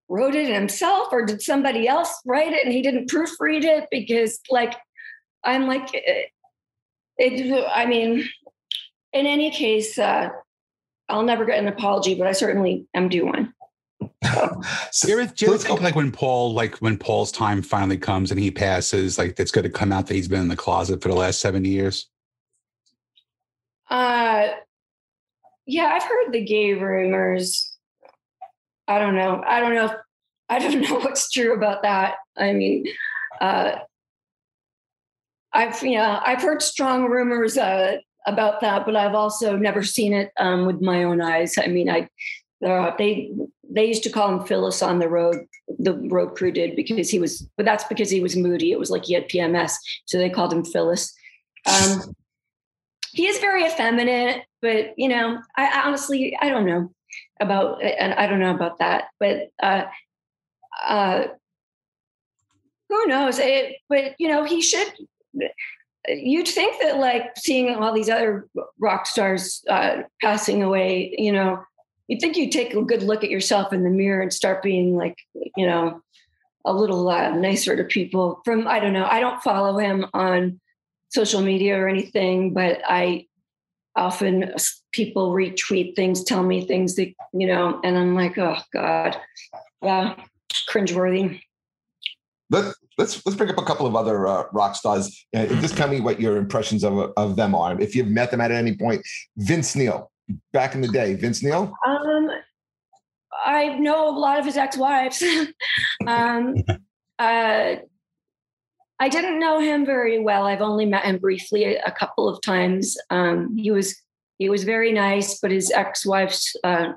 wrote 0.08 0.34
it 0.34 0.52
himself 0.52 1.08
or 1.12 1.24
did 1.24 1.40
somebody 1.40 1.88
else 1.88 2.12
write 2.26 2.52
it 2.52 2.64
and 2.64 2.72
he 2.72 2.82
didn't 2.82 3.08
proofread 3.08 3.64
it 3.64 3.88
because, 3.90 4.40
like, 4.50 4.74
I'm 5.44 5.66
like, 5.66 5.88
it, 5.92 6.30
it 7.16 7.64
I 7.74 7.86
mean, 7.86 8.28
in 9.12 9.26
any 9.26 9.50
case, 9.50 9.98
uh, 9.98 10.30
I'll 11.08 11.22
never 11.22 11.44
get 11.44 11.58
an 11.58 11.68
apology, 11.68 12.14
but 12.14 12.26
I 12.26 12.32
certainly 12.32 12.86
am 12.94 13.08
due 13.08 13.26
one 13.26 13.52
so, 14.90 15.06
do 15.06 15.12
you 15.12 15.20
ever, 15.20 15.32
do 15.34 15.46
you 15.46 15.54
ever 15.54 15.62
think 15.62 15.80
like 15.80 15.94
when 15.94 16.12
Paul, 16.12 16.54
like 16.54 16.76
when 16.78 16.96
Paul's 16.96 17.32
time 17.32 17.62
finally 17.62 17.98
comes 17.98 18.30
and 18.30 18.40
he 18.40 18.50
passes, 18.50 19.18
like 19.18 19.38
it's 19.38 19.50
going 19.50 19.64
to 19.64 19.70
come 19.70 19.92
out 19.92 20.06
that 20.06 20.14
he's 20.14 20.28
been 20.28 20.40
in 20.40 20.48
the 20.48 20.56
closet 20.56 21.02
for 21.02 21.08
the 21.08 21.14
last 21.14 21.40
70 21.40 21.68
years? 21.68 22.08
Uh, 23.90 24.48
yeah, 25.66 25.86
I've 25.86 26.02
heard 26.02 26.32
the 26.32 26.44
gay 26.44 26.74
rumors. 26.74 27.76
I 28.88 28.98
don't 28.98 29.14
know. 29.14 29.42
I 29.46 29.60
don't 29.60 29.74
know. 29.74 29.94
I 30.48 30.58
don't 30.58 30.80
know 30.88 30.98
what's 31.00 31.30
true 31.30 31.54
about 31.54 31.82
that. 31.82 32.16
I 32.36 32.52
mean, 32.52 32.86
uh, 33.40 33.76
I've 35.52 35.82
yeah, 35.82 36.20
I've 36.24 36.42
heard 36.42 36.62
strong 36.62 37.04
rumors 37.10 37.58
uh, 37.58 37.98
about 38.26 38.60
that, 38.60 38.84
but 38.86 38.96
I've 38.96 39.14
also 39.14 39.56
never 39.56 39.82
seen 39.82 40.12
it 40.12 40.32
um, 40.38 40.66
with 40.66 40.80
my 40.80 41.04
own 41.04 41.20
eyes. 41.20 41.56
I 41.58 41.66
mean, 41.66 41.90
I 41.90 42.08
they 42.98 43.32
they 43.68 43.86
used 43.86 44.02
to 44.04 44.10
call 44.10 44.32
him 44.32 44.46
Phyllis 44.46 44.82
on 44.82 44.98
the 44.98 45.08
road. 45.08 45.36
The 45.78 45.94
road 45.94 46.36
crew 46.36 46.52
did 46.52 46.76
because 46.76 47.10
he 47.10 47.18
was, 47.18 47.48
but 47.56 47.66
that's 47.66 47.84
because 47.84 48.10
he 48.10 48.20
was 48.20 48.36
moody. 48.36 48.72
It 48.72 48.78
was 48.78 48.90
like 48.90 49.04
he 49.04 49.14
had 49.14 49.28
PMS, 49.28 49.72
so 50.04 50.18
they 50.18 50.30
called 50.30 50.52
him 50.52 50.64
Phyllis. 50.64 51.12
Um, 51.66 52.14
he 53.12 53.26
is 53.26 53.38
very 53.38 53.64
effeminate, 53.64 54.44
but 54.60 54.94
you 54.96 55.08
know, 55.08 55.38
I, 55.56 55.66
I, 55.66 55.86
honestly 55.86 56.36
I 56.40 56.48
don't 56.48 56.66
know 56.66 56.92
about, 57.40 57.82
and 57.82 58.14
I 58.14 58.26
don't 58.26 58.40
know 58.40 58.54
about 58.54 58.78
that, 58.78 59.06
but 59.18 59.50
uh, 59.62 59.84
uh, 60.84 61.24
who 62.88 63.06
knows? 63.06 63.38
It, 63.38 63.76
but 63.88 64.14
you 64.18 64.28
know, 64.28 64.44
he 64.44 64.60
should. 64.60 64.92
You'd 66.08 66.48
think 66.48 66.80
that 66.82 66.98
like 66.98 67.30
seeing 67.36 67.74
all 67.76 67.92
these 67.92 68.08
other 68.08 68.48
rock 68.78 69.06
stars 69.06 69.62
uh, 69.68 70.02
passing 70.20 70.62
away, 70.62 71.14
you 71.16 71.30
know, 71.30 71.62
you'd 72.08 72.20
think 72.20 72.36
you'd 72.36 72.52
take 72.52 72.74
a 72.74 72.82
good 72.82 73.02
look 73.02 73.22
at 73.22 73.30
yourself 73.30 73.72
in 73.72 73.84
the 73.84 73.90
mirror 73.90 74.20
and 74.20 74.32
start 74.32 74.62
being 74.62 74.96
like, 74.96 75.16
you 75.56 75.66
know, 75.66 76.02
a 76.64 76.72
little 76.72 77.08
uh, 77.08 77.30
nicer 77.30 77.76
to 77.76 77.84
people. 77.84 78.40
From 78.44 78.66
I 78.66 78.80
don't 78.80 78.92
know, 78.92 79.06
I 79.08 79.20
don't 79.20 79.42
follow 79.42 79.78
him 79.78 80.06
on 80.12 80.60
social 81.10 81.42
media 81.42 81.78
or 81.78 81.88
anything, 81.88 82.54
but 82.54 82.80
I 82.86 83.26
often 83.94 84.54
people 84.92 85.32
retweet 85.32 85.94
things, 85.96 86.24
tell 86.24 86.42
me 86.42 86.66
things 86.66 86.96
that 86.96 87.12
you 87.32 87.46
know, 87.46 87.80
and 87.84 87.96
I'm 87.96 88.14
like, 88.14 88.38
oh 88.38 88.58
god, 88.72 89.16
yeah, 89.82 90.16
cringeworthy. 90.68 91.40
Let, 92.52 92.74
let's 92.98 93.24
let's 93.26 93.36
bring 93.36 93.50
up 93.50 93.58
a 93.58 93.64
couple 93.64 93.86
of 93.86 93.96
other 93.96 94.26
uh, 94.28 94.44
rock 94.52 94.76
stars. 94.76 95.26
Uh, 95.34 95.46
just 95.46 95.76
tell 95.76 95.88
me 95.88 96.00
what 96.00 96.20
your 96.20 96.36
impressions 96.36 96.84
of 96.84 97.12
of 97.16 97.36
them 97.36 97.54
are. 97.54 97.80
If 97.80 97.96
you've 97.96 98.08
met 98.08 98.30
them 98.30 98.40
at 98.40 98.52
any 98.52 98.76
point, 98.76 99.02
Vince 99.36 99.74
Neil 99.74 100.12
back 100.52 100.74
in 100.74 100.80
the 100.80 100.88
day? 100.88 101.14
Vince 101.14 101.42
Neil? 101.42 101.72
Um, 101.86 102.30
I 103.44 103.78
know 103.78 104.08
a 104.08 104.16
lot 104.16 104.38
of 104.38 104.44
his 104.44 104.56
ex-wives. 104.56 105.22
um, 106.06 106.54
uh, 107.18 107.76
I 108.98 109.08
didn't 109.08 109.40
know 109.40 109.58
him 109.58 109.84
very 109.84 110.20
well. 110.20 110.46
I've 110.46 110.60
only 110.60 110.86
met 110.86 111.04
him 111.04 111.18
briefly 111.18 111.76
a, 111.76 111.90
couple 111.90 112.28
of 112.28 112.40
times. 112.40 112.96
Um, 113.10 113.56
he 113.56 113.70
was 113.70 113.96
he 114.38 114.48
was 114.48 114.64
very 114.64 114.92
nice, 114.92 115.38
but 115.40 115.50
his 115.50 115.70
ex-wives 115.70 116.56
uh, 116.64 116.92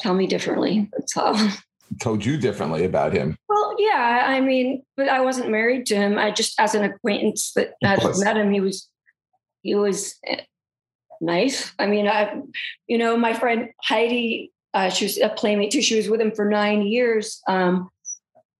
tell 0.00 0.14
me 0.14 0.26
differently. 0.26 0.88
That's 0.92 1.16
all. 1.16 1.36
Told 2.00 2.24
you 2.24 2.36
differently 2.36 2.84
about 2.84 3.12
him. 3.12 3.36
Well, 3.48 3.74
yeah. 3.78 4.24
I 4.26 4.40
mean, 4.40 4.82
but 4.96 5.08
I 5.08 5.20
wasn't 5.20 5.50
married 5.50 5.86
to 5.86 5.96
him. 5.96 6.18
I 6.18 6.30
just, 6.30 6.58
as 6.60 6.74
an 6.74 6.84
acquaintance 6.84 7.52
that 7.56 7.74
had 7.82 8.00
met 8.18 8.36
him, 8.36 8.52
he 8.52 8.60
was 8.60 8.88
he 9.62 9.74
was 9.74 10.18
nice. 11.20 11.72
I 11.78 11.86
mean, 11.86 12.08
I, 12.08 12.40
you 12.86 12.98
know, 12.98 13.16
my 13.16 13.34
friend 13.34 13.70
Heidi, 13.82 14.52
uh, 14.74 14.90
she 14.90 15.04
was 15.04 15.18
a 15.18 15.28
playmate 15.28 15.70
too. 15.70 15.82
She 15.82 15.96
was 15.96 16.08
with 16.08 16.20
him 16.20 16.32
for 16.32 16.48
nine 16.48 16.82
years, 16.82 17.42
um, 17.48 17.90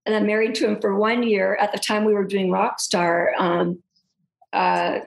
and 0.07 0.15
then 0.15 0.27
married 0.27 0.55
to 0.57 0.67
him 0.67 0.81
for 0.81 0.97
one 0.97 1.23
year. 1.23 1.57
At 1.57 1.73
the 1.73 1.79
time, 1.79 2.05
we 2.05 2.15
were 2.15 2.25
doing 2.25 2.49
Rockstar, 2.49 3.39
um, 3.39 3.83
uh, 4.53 5.01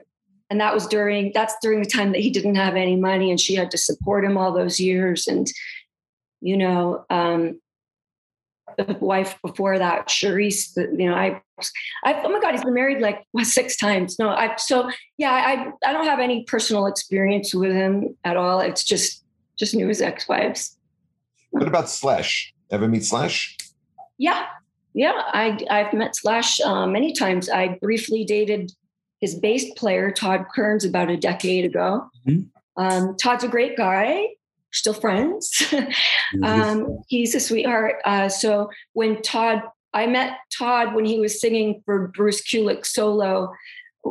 and 0.50 0.60
that 0.60 0.74
was 0.74 0.86
during 0.86 1.32
that's 1.34 1.54
during 1.62 1.80
the 1.80 1.88
time 1.88 2.12
that 2.12 2.20
he 2.20 2.30
didn't 2.30 2.54
have 2.56 2.76
any 2.76 2.96
money, 2.96 3.30
and 3.30 3.40
she 3.40 3.54
had 3.54 3.70
to 3.72 3.78
support 3.78 4.24
him 4.24 4.36
all 4.36 4.52
those 4.52 4.78
years. 4.78 5.26
And 5.26 5.46
you 6.40 6.56
know, 6.56 7.04
um, 7.10 7.60
the 8.76 8.96
wife 9.00 9.38
before 9.42 9.78
that, 9.78 10.08
Cherise, 10.08 10.76
you 10.76 11.06
know, 11.08 11.14
I, 11.14 11.40
I, 12.04 12.22
oh 12.22 12.28
my 12.28 12.40
God, 12.40 12.52
he's 12.52 12.64
been 12.64 12.74
married 12.74 13.00
like 13.00 13.24
what, 13.32 13.46
six 13.58 13.76
times. 13.76 14.18
No, 14.18 14.30
I, 14.30 14.56
so 14.56 14.90
yeah, 15.18 15.32
I, 15.32 15.88
I 15.88 15.92
don't 15.92 16.06
have 16.06 16.20
any 16.20 16.44
personal 16.44 16.86
experience 16.86 17.54
with 17.54 17.72
him 17.72 18.16
at 18.24 18.36
all. 18.36 18.60
It's 18.60 18.84
just, 18.84 19.24
just 19.58 19.74
knew 19.74 19.88
his 19.88 20.00
ex-wives. 20.00 20.76
What 21.50 21.68
about 21.68 21.88
Slash? 21.88 22.54
Ever 22.70 22.88
meet 22.88 23.04
Slash? 23.04 23.56
Yeah. 24.18 24.46
Yeah. 24.94 25.12
I, 25.16 25.58
I've 25.70 25.92
met 25.92 26.16
Slash 26.16 26.60
uh, 26.60 26.86
many 26.86 27.12
times. 27.12 27.50
I 27.50 27.78
briefly 27.80 28.24
dated 28.24 28.72
his 29.20 29.34
bass 29.34 29.72
player, 29.74 30.10
Todd 30.10 30.46
Kerns, 30.54 30.84
about 30.84 31.10
a 31.10 31.16
decade 31.16 31.64
ago. 31.64 32.08
Mm-hmm. 32.26 32.82
Um, 32.82 33.16
Todd's 33.16 33.44
a 33.44 33.48
great 33.48 33.76
guy 33.76 34.28
still 34.72 34.94
friends. 34.94 35.72
um, 36.42 37.02
he's 37.08 37.34
a 37.34 37.40
sweetheart. 37.40 37.96
Uh, 38.04 38.28
so 38.28 38.70
when 38.94 39.20
Todd, 39.22 39.62
I 39.92 40.06
met 40.06 40.38
Todd 40.56 40.94
when 40.94 41.04
he 41.04 41.20
was 41.20 41.40
singing 41.40 41.82
for 41.84 42.08
Bruce 42.08 42.42
Kulick's 42.42 42.92
solo 42.92 43.52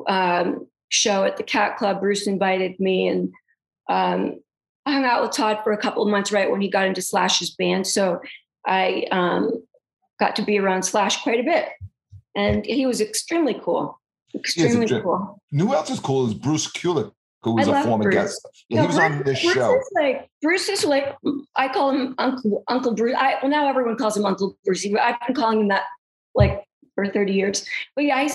um, 0.08 0.68
show 0.90 1.24
at 1.24 1.38
the 1.38 1.44
Cat 1.44 1.78
Club. 1.78 2.00
Bruce 2.00 2.28
invited 2.28 2.80
me 2.80 3.08
and 3.08 3.34
um, 3.90 4.40
I 4.86 4.94
hung 4.94 5.06
out 5.06 5.22
with 5.22 5.32
Todd 5.32 5.60
for 5.64 5.74
a 5.74 5.78
couple 5.78 6.04
of 6.04 6.10
months 6.10 6.32
right 6.32 6.50
when 6.50 6.62
he 6.62 6.70
got 6.70 6.88
into 6.88 7.02
Slash's 7.02 7.52
band. 7.52 7.88
So 7.88 8.22
I 8.66 9.08
um, 9.12 9.64
got 10.20 10.36
to 10.38 10.44
be 10.44 10.60
around 10.60 10.84
Slash 10.84 11.22
quite 11.24 11.40
a 11.40 11.44
bit. 11.44 11.70
And 12.36 12.66
he 12.66 12.86
was 12.86 13.02
extremely 13.02 13.60
cool. 13.62 14.00
Extremely 14.34 14.88
cool. 14.88 15.42
Who 15.52 15.74
else 15.74 15.90
is 15.90 16.00
cool 16.00 16.28
is 16.28 16.34
Bruce 16.34 16.72
Kulick 16.72 17.12
who 17.44 17.56
was 17.56 17.68
a 17.68 17.84
former 17.84 18.04
Bruce. 18.04 18.16
guest. 18.16 18.66
Yeah, 18.70 18.82
he 18.82 18.88
was 18.88 18.96
Bruce, 18.96 19.12
on 19.12 19.24
this 19.24 19.42
Bruce 19.42 19.54
show. 19.54 19.76
Is 19.76 19.92
like 19.96 20.30
Bruce 20.42 20.70
is 20.70 20.86
like 20.86 21.16
I 21.56 21.68
call 21.70 21.92
him 21.92 22.16
Uncle 22.18 22.64
Uncle 22.68 22.94
Bruce. 22.94 23.16
I, 23.18 23.36
well, 23.42 23.50
now 23.50 23.68
everyone 23.68 23.98
calls 23.98 24.16
him 24.16 24.26
Uncle 24.26 24.58
Bruce. 24.66 24.86
I've 24.86 25.16
been 25.26 25.36
calling 25.36 25.62
him 25.62 25.68
that 25.70 25.84
like 26.36 26.64
for 26.96 27.08
thirty 27.08 27.34
years. 27.34 27.66
But 27.96 28.06
yeah, 28.06 28.28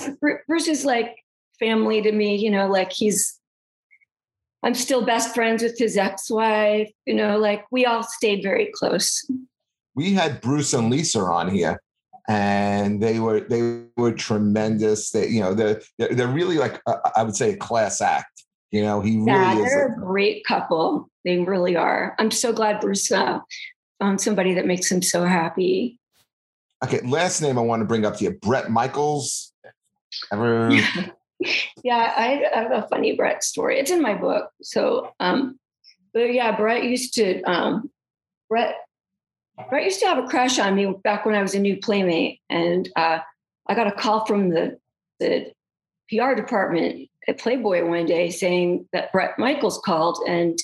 Bruce 0.47 0.67
is 0.67 0.83
like 0.83 1.15
family 1.59 2.01
to 2.01 2.11
me. 2.11 2.35
You 2.35 2.51
know, 2.51 2.67
like 2.67 2.91
he's. 2.91 3.39
I'm 4.63 4.73
still 4.73 5.05
best 5.05 5.35
friends 5.35 5.61
with 5.61 5.77
his 5.77 5.95
ex-wife. 5.97 6.91
You 7.05 7.13
know, 7.13 7.37
like 7.37 7.65
we 7.71 7.85
all 7.85 8.03
stayed 8.03 8.43
very 8.43 8.71
close. 8.73 9.25
We 9.95 10.13
had 10.13 10.41
Bruce 10.41 10.73
and 10.73 10.89
Lisa 10.89 11.19
on 11.19 11.49
here, 11.49 11.79
and 12.27 13.01
they 13.01 13.19
were 13.19 13.39
they 13.41 13.83
were 13.95 14.11
tremendous. 14.11 15.11
They, 15.11 15.27
you 15.27 15.41
know, 15.41 15.53
they're 15.53 15.81
they're 15.97 16.27
really 16.27 16.57
like 16.57 16.81
I 17.15 17.23
would 17.23 17.35
say 17.35 17.53
a 17.53 17.57
class 17.57 18.01
act 18.01 18.46
you 18.71 18.83
know, 18.83 19.01
he 19.01 19.17
really 19.17 19.27
yeah, 19.27 19.55
they're 19.55 19.87
a, 19.87 19.91
a 19.93 19.99
great 19.99 20.45
couple. 20.45 21.09
They 21.23 21.39
really 21.39 21.75
are. 21.75 22.15
I'm 22.19 22.31
so 22.31 22.51
glad 22.51 22.79
Bruce 22.79 23.11
uh, 23.11 23.39
found 23.99 24.19
somebody 24.21 24.53
that 24.55 24.65
makes 24.65 24.91
him 24.91 25.01
so 25.01 25.23
happy. 25.23 25.99
Okay, 26.83 26.99
last 27.01 27.41
name 27.41 27.57
I 27.57 27.61
want 27.61 27.81
to 27.81 27.85
bring 27.85 28.05
up 28.05 28.17
to 28.17 28.25
you, 28.25 28.31
Bret 28.31 28.69
Michaels. 28.69 29.53
Ever? 30.31 30.69
yeah, 31.83 32.13
I 32.15 32.45
have 32.53 32.71
a 32.71 32.87
funny 32.89 33.15
Bret 33.15 33.43
story. 33.43 33.79
It's 33.79 33.91
in 33.91 34.01
my 34.01 34.13
book. 34.13 34.51
So, 34.61 35.13
um, 35.19 35.59
but 36.13 36.33
yeah, 36.33 36.55
Bret 36.55 36.83
used 36.83 37.13
to 37.15 37.41
um, 37.43 37.89
Bret 38.49 38.75
Bret 39.69 39.85
used 39.85 39.99
to 40.01 40.07
have 40.07 40.23
a 40.23 40.27
crush 40.27 40.59
on 40.59 40.75
me 40.75 40.93
back 41.03 41.25
when 41.25 41.35
I 41.35 41.41
was 41.41 41.55
a 41.55 41.59
new 41.59 41.77
playmate, 41.77 42.41
and 42.49 42.89
uh, 42.95 43.19
I 43.67 43.75
got 43.75 43.87
a 43.87 43.91
call 43.91 44.25
from 44.25 44.49
the 44.49 44.77
the 45.19 45.51
PR 46.09 46.35
department 46.35 47.09
at 47.27 47.39
Playboy 47.39 47.85
one 47.85 48.05
day 48.05 48.29
saying 48.29 48.87
that 48.93 49.11
Bret 49.11 49.37
Michaels 49.37 49.79
called 49.83 50.19
and 50.27 50.57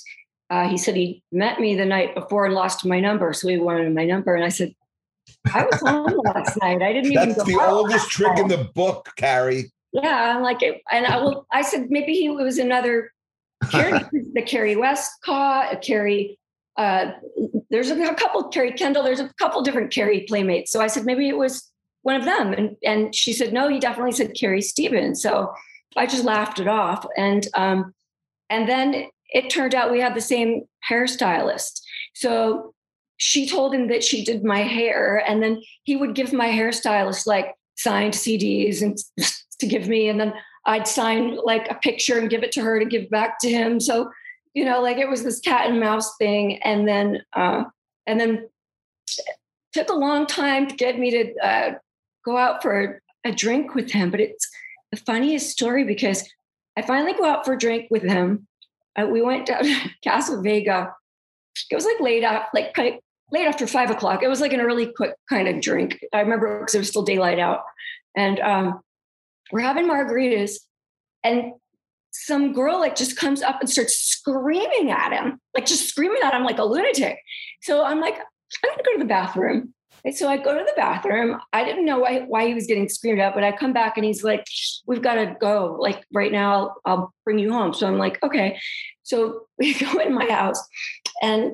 uh, 0.50 0.68
he 0.70 0.78
said 0.78 0.96
he 0.96 1.24
met 1.32 1.60
me 1.60 1.76
the 1.76 1.86
night 1.86 2.14
before 2.14 2.46
and 2.46 2.54
lost 2.54 2.86
my 2.86 3.00
number. 3.00 3.34
So 3.34 3.48
he 3.48 3.58
wanted 3.58 3.94
my 3.96 4.06
number. 4.06 4.36
And 4.36 4.44
I 4.44 4.50
said, 4.50 4.74
I 5.52 5.66
was 5.66 5.80
home 5.80 6.22
last 6.26 6.58
night. 6.62 6.82
I 6.82 6.94
didn't 6.94 7.14
That's 7.14 7.26
even 7.26 7.38
That's 7.38 7.50
the 7.50 7.60
oldest 7.60 8.10
trick 8.10 8.38
in 8.38 8.50
the 8.50 8.70
book, 8.76 9.10
Carrie. 9.16 9.72
Yeah, 9.94 10.36
I'm 10.36 10.44
like, 10.44 10.62
and 10.62 11.06
I 11.06 11.22
will. 11.22 11.46
I 11.52 11.62
said 11.62 11.90
maybe 11.90 12.14
he 12.14 12.30
was 12.30 12.58
another 12.58 13.12
Carrie, 13.70 14.00
the 14.34 14.42
Carrie 14.42 14.76
West 14.76 15.12
call, 15.24 15.64
a 15.72 15.78
Carrie. 15.78 16.40
Uh, 16.78 17.12
there's 17.70 17.92
a, 17.92 18.02
a 18.02 18.16
couple 18.16 18.44
Carrie 18.50 18.74
Kendall. 18.74 19.04
There's 19.04 19.20
a 19.20 19.32
couple 19.40 19.62
different 19.62 19.92
Carrie 19.92 20.26
playmates. 20.28 20.72
So 20.72 20.82
I 20.82 20.88
said 20.88 21.06
maybe 21.06 21.30
it 21.30 21.38
was 21.38 21.72
one 22.02 22.16
of 22.16 22.26
them, 22.26 22.54
and 22.54 22.76
and 22.84 23.16
she 23.16 23.34
said 23.34 23.54
no. 23.54 23.70
He 23.70 23.80
definitely 23.80 24.14
said 24.14 24.34
Carrie 24.36 24.62
Stevens. 24.62 25.22
So 25.22 25.54
I 25.96 26.06
just 26.06 26.24
laughed 26.24 26.60
it 26.60 26.68
off, 26.68 27.06
and 27.18 27.48
um, 27.54 27.94
and 28.50 28.68
then 28.68 29.06
it 29.30 29.50
turned 29.50 29.76
out 29.76 29.92
we 29.92 30.00
had 30.00 30.16
the 30.16 30.22
same 30.22 30.64
hairstylist. 30.90 31.82
So 32.14 32.74
she 33.18 33.48
told 33.48 33.74
him 33.74 33.88
that 33.88 34.04
she 34.04 34.24
did 34.24 34.44
my 34.44 34.60
hair, 34.60 35.24
and 35.28 35.42
then 35.42 35.62
he 35.84 35.96
would 35.96 36.16
give 36.16 36.34
my 36.34 36.48
hairstylist 36.48 37.26
like 37.26 37.56
signed 37.76 38.14
CDs 38.14 38.82
and 38.82 38.98
to 39.60 39.68
give 39.68 39.88
me, 39.88 40.10
and 40.10 40.20
then 40.20 40.34
I'd 40.66 40.88
sign 40.88 41.38
like 41.44 41.70
a 41.70 41.76
picture 41.76 42.18
and 42.18 42.30
give 42.30 42.44
it 42.44 42.52
to 42.54 42.62
her 42.62 42.80
to 42.80 42.86
give 42.86 43.10
back 43.10 43.40
to 43.40 43.50
him. 43.50 43.80
So, 43.80 44.10
you 44.54 44.66
know, 44.66 44.82
like 44.82 44.98
it 44.98 45.10
was 45.10 45.24
this 45.24 45.40
cat 45.40 45.70
and 45.70 45.80
mouse 45.80 46.16
thing, 46.18 46.62
and 46.64 46.88
then 46.88 47.22
uh, 47.34 47.64
and 48.08 48.20
then 48.20 48.50
took 49.74 49.90
a 49.90 49.96
long 49.96 50.26
time 50.26 50.68
to 50.68 50.76
get 50.76 51.00
me 51.00 51.12
to 51.12 51.34
uh, 51.44 51.72
go 52.24 52.38
out 52.38 52.62
for 52.62 53.02
a 53.26 53.32
drink 53.32 53.76
with 53.76 53.92
him. 53.92 54.12
But 54.12 54.22
it's 54.22 54.50
the 54.94 54.98
funniest 54.98 55.50
story 55.50 55.84
because 55.84 56.30
I 56.78 56.84
finally 56.84 57.14
go 57.14 57.26
out 57.26 57.46
for 57.46 57.54
a 57.54 57.58
drink 57.58 57.88
with 57.90 58.04
him. 58.04 58.48
Uh, 58.96 59.08
we 59.08 59.24
went 59.24 59.48
down 59.48 59.64
to 59.64 59.90
Casa 60.04 60.40
Vega. 60.40 60.94
It 61.72 61.76
was 61.76 61.86
like 61.86 62.00
late 62.00 62.24
out, 62.24 62.44
like 62.54 62.78
late 62.78 63.48
after 63.48 63.66
five 63.66 63.90
o'clock. 63.90 64.22
It 64.22 64.28
was 64.28 64.40
like 64.40 64.54
an 64.54 64.62
early 64.62 64.86
quick 64.86 65.16
kind 65.28 65.48
of 65.48 65.62
drink. 65.62 66.00
I 66.14 66.22
remember 66.22 66.60
because 66.60 66.76
it 66.76 66.80
was 66.80 66.90
still 66.90 67.02
daylight 67.02 67.40
out. 67.40 67.62
And 68.16 68.40
um, 68.40 68.82
we're 69.52 69.62
having 69.62 69.90
margaritas. 69.90 70.58
And 71.24 71.54
some 72.12 72.54
girl 72.54 72.80
like 72.80 72.96
just 72.96 73.18
comes 73.18 73.42
up 73.42 73.62
and 73.62 73.70
starts 73.70 73.98
screaming 73.98 74.92
at 74.92 75.12
him, 75.12 75.40
like 75.56 75.66
just 75.66 75.88
screaming 75.88 76.22
at 76.24 76.36
him 76.36 76.44
like 76.44 76.60
a 76.60 76.64
lunatic. 76.64 77.18
So 77.64 77.84
I'm 77.84 78.00
like, 78.00 78.16
I'm 78.16 78.70
gonna 78.70 78.84
go 78.84 78.94
to 78.94 79.00
the 79.00 79.06
bathroom. 79.06 79.74
And 80.06 80.16
so 80.16 80.28
I 80.28 80.38
go 80.38 80.58
to 80.58 80.64
the 80.64 80.74
bathroom. 80.76 81.40
I 81.54 81.64
didn't 81.64 81.86
know 81.86 82.00
why, 82.00 82.22
why 82.22 82.48
he 82.48 82.54
was 82.54 82.68
getting 82.68 82.90
screamed 82.90 83.20
at, 83.20 83.34
but 83.34 83.44
I 83.44 83.52
come 83.52 83.72
back 83.72 83.98
and 83.98 84.06
he's 84.06 84.24
like, 84.24 84.46
We've 84.86 85.02
got 85.02 85.16
to 85.16 85.36
go. 85.40 85.78
Like 85.80 86.06
right 86.14 86.32
now, 86.32 86.52
I'll, 86.52 86.76
I'll 86.86 87.14
bring 87.24 87.40
you 87.40 87.52
home. 87.52 87.74
So 87.74 87.88
I'm 87.88 87.98
like, 87.98 88.22
Okay. 88.24 88.60
So 89.04 89.48
we 89.58 89.74
go 89.74 90.00
in 90.00 90.14
my 90.14 90.30
house 90.30 90.62
and 91.22 91.54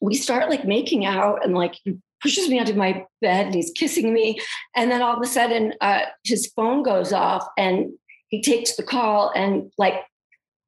we 0.00 0.14
start 0.14 0.50
like 0.50 0.64
making 0.64 1.04
out 1.04 1.44
and 1.44 1.54
like 1.54 1.76
he 1.84 1.98
pushes 2.22 2.48
me 2.48 2.60
onto 2.60 2.74
my 2.74 3.04
bed 3.20 3.46
and 3.46 3.54
he's 3.54 3.72
kissing 3.72 4.12
me. 4.12 4.38
And 4.74 4.90
then 4.90 5.02
all 5.02 5.16
of 5.16 5.22
a 5.22 5.26
sudden, 5.26 5.74
uh, 5.80 6.02
his 6.24 6.46
phone 6.54 6.82
goes 6.82 7.12
off 7.12 7.46
and 7.56 7.92
he 8.28 8.42
takes 8.42 8.76
the 8.76 8.82
call 8.82 9.32
and 9.34 9.72
like 9.78 10.04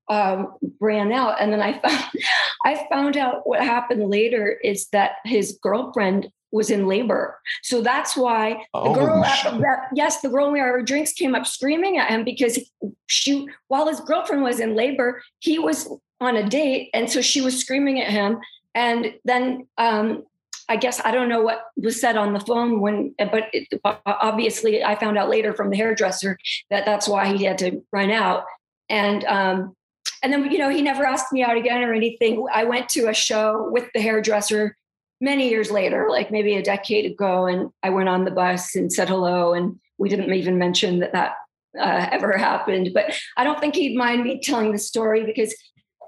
um, 0.09 0.55
ran 0.81 1.13
out. 1.13 1.41
And 1.41 1.53
then 1.53 1.63
I 1.63 1.79
found 1.89 2.11
I 2.65 2.87
found 2.91 3.17
out 3.17 3.47
what 3.47 3.61
happened 3.61 4.09
later 4.09 4.59
is 4.63 4.89
that 4.89 5.17
his 5.25 5.59
girlfriend 5.63 6.31
was 6.53 6.71
in 6.71 6.87
labor. 6.87 7.41
So 7.63 7.81
that's 7.81 8.17
why 8.17 8.67
the 8.75 8.93
girl, 8.93 9.25
at, 9.25 9.89
yes, 9.95 10.21
the 10.21 10.29
girl 10.29 10.53
we 10.53 10.61
our 10.61 10.83
drinks 10.83 11.13
came 11.13 11.35
up 11.35 11.47
screaming 11.47 11.99
at 11.99 12.11
him 12.11 12.25
because 12.25 12.59
she, 13.09 13.49
while 13.69 13.89
his 13.89 14.01
girlfriend 14.01 14.43
was 14.43 14.61
in 14.61 14.77
labor, 14.77 15.23
he 15.41 15.59
was 15.59 15.89
on 16.21 16.37
a 16.37 16.49
date, 16.49 16.91
and 16.95 17.11
so 17.11 17.21
she 17.21 17.41
was 17.41 17.59
screaming 17.59 18.01
at 18.01 18.11
him. 18.11 18.39
And 18.75 19.15
then 19.25 19.67
um, 19.79 20.25
I 20.69 20.77
guess 20.77 21.01
I 21.05 21.11
don't 21.11 21.29
know 21.29 21.43
what 21.43 21.65
was 21.77 22.01
said 22.01 22.17
on 22.17 22.33
the 22.33 22.41
phone 22.41 22.81
when, 22.81 23.15
but 23.19 23.49
it, 23.53 23.69
obviously 24.07 24.85
I 24.85 24.95
found 24.95 25.19
out 25.19 25.29
later 25.29 25.53
from 25.53 25.71
the 25.71 25.77
hairdresser 25.77 26.39
that 26.71 26.85
that's 26.85 27.09
why 27.09 27.37
he 27.37 27.45
had 27.45 27.59
to 27.59 27.83
run 27.93 28.11
out. 28.11 28.45
And 28.89 29.25
um, 29.25 29.77
and 30.23 30.33
then 30.33 30.51
you 30.51 30.59
know 30.59 30.69
he 30.69 30.83
never 30.83 31.05
asked 31.05 31.33
me 31.33 31.43
out 31.43 31.57
again 31.57 31.83
or 31.83 31.93
anything. 31.93 32.47
I 32.53 32.65
went 32.65 32.89
to 32.91 33.09
a 33.09 33.15
show 33.15 33.69
with 33.71 33.89
the 33.95 34.01
hairdresser 34.01 34.77
many 35.23 35.49
years 35.49 35.71
later, 35.71 36.09
like 36.11 36.31
maybe 36.31 36.57
a 36.57 36.63
decade 36.63 37.11
ago, 37.11 37.47
and 37.47 37.71
I 37.83 37.91
went 37.91 38.11
on 38.11 38.25
the 38.25 38.31
bus 38.31 38.75
and 38.75 38.93
said 38.93 39.09
hello, 39.09 39.55
and 39.55 39.79
we 39.97 40.11
didn't 40.11 40.35
even 40.35 40.59
mention 40.59 40.99
that 40.99 41.13
that 41.13 41.37
uh, 41.79 42.09
ever 42.11 42.37
happened. 42.37 42.91
But 42.93 43.15
I 43.37 43.45
don't 43.45 43.61
think 43.61 43.77
he'd 43.77 43.97
mind 43.97 44.25
me 44.25 44.41
telling 44.43 44.73
the 44.73 44.79
story 44.79 45.25
because 45.25 45.55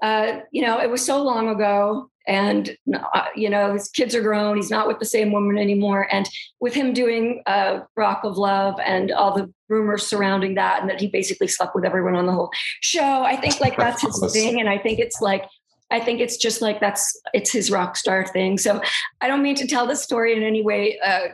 uh, 0.03 0.41
you 0.51 0.61
know 0.61 0.79
it 0.79 0.89
was 0.91 1.03
so 1.03 1.23
long 1.23 1.47
ago 1.47 2.11
and 2.27 2.75
uh, 2.93 3.25
you 3.35 3.49
know 3.49 3.73
his 3.73 3.87
kids 3.89 4.15
are 4.15 4.21
grown 4.21 4.57
he's 4.57 4.71
not 4.71 4.87
with 4.87 4.99
the 4.99 5.05
same 5.05 5.31
woman 5.31 5.57
anymore 5.57 6.07
and 6.11 6.27
with 6.59 6.73
him 6.73 6.93
doing 6.93 7.41
uh, 7.45 7.79
rock 7.95 8.23
of 8.23 8.37
love 8.37 8.75
and 8.83 9.11
all 9.11 9.33
the 9.33 9.51
rumors 9.69 10.05
surrounding 10.05 10.55
that 10.55 10.81
and 10.81 10.89
that 10.89 10.99
he 10.99 11.07
basically 11.07 11.47
slept 11.47 11.75
with 11.75 11.85
everyone 11.85 12.15
on 12.15 12.25
the 12.25 12.31
whole 12.31 12.49
show 12.81 13.23
i 13.23 13.35
think 13.35 13.59
like 13.59 13.77
that's 13.77 14.01
his 14.01 14.33
thing 14.33 14.59
and 14.59 14.69
i 14.69 14.77
think 14.77 14.99
it's 14.99 15.21
like 15.21 15.45
i 15.91 15.99
think 15.99 16.19
it's 16.19 16.37
just 16.37 16.61
like 16.61 16.79
that's 16.79 17.19
it's 17.33 17.51
his 17.51 17.71
rock 17.71 17.95
star 17.95 18.25
thing 18.25 18.57
so 18.57 18.81
i 19.21 19.27
don't 19.27 19.43
mean 19.43 19.55
to 19.55 19.67
tell 19.67 19.87
this 19.87 20.03
story 20.03 20.35
in 20.35 20.43
any 20.43 20.61
way 20.61 20.99
uh, 20.99 21.27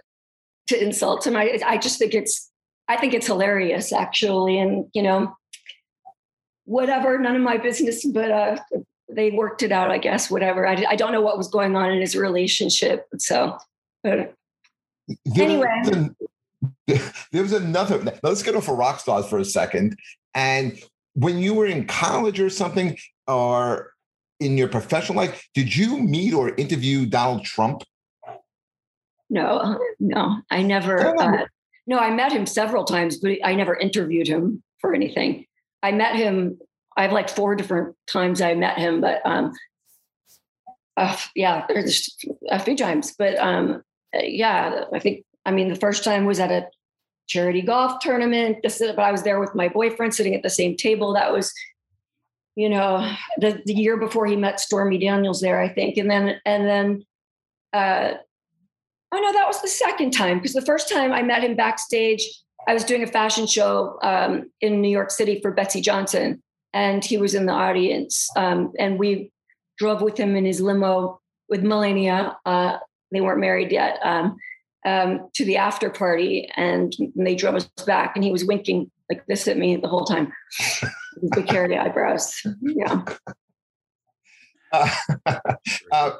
to 0.68 0.82
insult 0.82 1.26
him 1.26 1.36
I, 1.36 1.60
I 1.66 1.78
just 1.78 2.00
think 2.00 2.14
it's 2.14 2.50
i 2.88 2.98
think 2.98 3.14
it's 3.14 3.28
hilarious 3.28 3.94
actually 3.94 4.60
and 4.60 4.86
you 4.94 5.04
know 5.04 5.36
whatever 6.66 7.18
none 7.18 7.36
of 7.36 7.42
my 7.42 7.58
business 7.58 8.06
but 8.06 8.32
uh 8.32 8.58
they 9.16 9.32
worked 9.32 9.64
it 9.64 9.72
out, 9.72 9.92
I 9.92 9.98
guess, 9.98 10.32
whatever. 10.32 10.68
I, 10.68 10.84
I 10.90 10.96
don't 10.96 11.12
know 11.12 11.22
what 11.22 11.38
was 11.38 11.48
going 11.48 11.76
on 11.76 11.92
in 11.92 12.02
his 12.02 12.16
relationship. 12.16 13.08
So, 13.18 13.58
but 14.04 14.34
there, 15.26 15.50
anyway. 15.50 16.10
There 17.32 17.42
was 17.42 17.54
another, 17.54 18.20
let's 18.22 18.44
get 18.44 18.56
off 18.56 18.68
of 18.68 18.78
rock 18.78 19.00
stars 19.00 19.26
for 19.26 19.40
a 19.40 19.46
second. 19.46 19.98
And 20.36 20.78
when 21.14 21.40
you 21.40 21.54
were 21.54 21.66
in 21.66 21.88
college 21.88 22.40
or 22.40 22.50
something, 22.50 22.98
or 23.28 23.91
in 24.42 24.58
your 24.58 24.68
professional 24.68 25.18
life, 25.18 25.48
did 25.54 25.76
you 25.76 25.98
meet 25.98 26.34
or 26.34 26.56
interview 26.56 27.06
Donald 27.06 27.46
Trump? 27.46 27.84
No, 29.30 29.80
no, 30.00 30.42
I 30.50 30.62
never. 30.62 31.18
Uh, 31.18 31.46
no, 31.88 31.98
I 31.98 32.12
met 32.12 32.32
him 32.32 32.46
several 32.46 32.84
times, 32.84 33.18
but 33.18 33.38
I 33.44 33.56
never 33.56 33.76
interviewed 33.76 34.28
him 34.28 34.62
for 34.80 34.94
anything. 34.94 35.46
I 35.82 35.92
met 35.92 36.16
him 36.16 36.58
I 36.98 37.04
have 37.04 37.12
like 37.12 37.30
four 37.30 37.56
different 37.56 37.96
times 38.08 38.42
I 38.42 38.54
met 38.54 38.78
him, 38.78 39.02
but 39.02 39.22
um, 39.26 39.54
uh, 40.98 41.16
yeah, 41.36 41.66
there's 41.68 42.16
a 42.50 42.60
few 42.60 42.76
times. 42.76 43.16
But 43.18 43.38
um, 43.40 43.82
yeah, 44.14 44.86
I 44.94 45.00
think 45.00 45.24
I 45.46 45.52
mean 45.52 45.70
the 45.70 45.76
first 45.76 46.04
time 46.04 46.26
was 46.26 46.40
at 46.40 46.52
a 46.52 46.68
charity 47.28 47.62
golf 47.62 48.00
tournament. 48.02 48.58
This, 48.62 48.80
but 48.80 49.00
I 49.00 49.12
was 49.12 49.24
there 49.24 49.40
with 49.40 49.56
my 49.56 49.70
boyfriend 49.70 50.14
sitting 50.14 50.36
at 50.36 50.44
the 50.44 50.50
same 50.50 50.76
table. 50.76 51.14
That 51.14 51.32
was, 51.32 51.54
you 52.56 52.70
know, 52.70 53.10
the, 53.38 53.62
the 53.66 53.74
year 53.74 53.98
before 53.98 54.26
he 54.26 54.36
met 54.36 54.60
Stormy 54.60 54.98
Daniels 54.98 55.42
there, 55.42 55.60
I 55.62 55.70
think, 55.70 55.98
and 55.98 56.10
then 56.10 56.40
and 56.46 56.68
then. 56.68 57.06
Uh, 57.74 58.18
oh 59.14 59.20
no, 59.20 59.34
that 59.34 59.48
was 59.48 59.62
the 59.62 59.68
second 59.68 60.12
time 60.12 60.38
because 60.38 60.54
the 60.54 60.62
first 60.62 60.90
time 60.90 61.14
I 61.14 61.22
met 61.22 61.44
him 61.44 61.56
backstage, 61.56 62.22
I 62.68 62.74
was 62.74 62.84
doing 62.84 63.04
a 63.04 63.08
fashion 63.08 63.48
show 63.48 63.98
um, 64.04 64.52
in 64.60 64.82
New 64.82 64.90
York 64.90 65.12
City 65.12 65.40
for 65.42 65.52
Betsey 65.52 65.82
Johnson, 65.82 66.42
and 66.74 67.04
he 67.04 67.18
was 67.18 67.34
in 67.34 67.46
the 67.46 67.54
audience. 67.54 68.30
Um, 68.36 68.74
and 68.78 69.00
we 69.00 69.32
drove 69.78 70.02
with 70.02 70.18
him 70.18 70.36
in 70.36 70.46
his 70.46 70.60
limo 70.62 71.22
with 71.50 71.64
Melania. 71.64 72.38
Uh, 72.46 72.78
they 73.12 73.22
weren't 73.22 73.40
married 73.40 73.72
yet. 73.72 74.00
Um, 74.04 74.38
um, 74.86 75.30
to 75.36 75.46
the 75.46 75.58
after 75.58 75.90
party, 75.90 76.50
and 76.56 76.96
they 77.16 77.36
drove 77.36 77.56
us 77.56 77.70
back, 77.86 78.14
and 78.16 78.24
he 78.24 78.32
was 78.32 78.46
winking 78.46 78.90
like 79.10 79.26
this 79.28 79.48
at 79.48 79.58
me 79.58 79.76
the 79.76 79.88
whole 79.88 80.06
time. 80.06 80.34
Big 81.36 81.50
hairy 81.50 81.78
eyebrows. 81.78 82.42
Yeah. 82.62 83.04
Uh, 84.74 84.90
uh, 85.92 86.12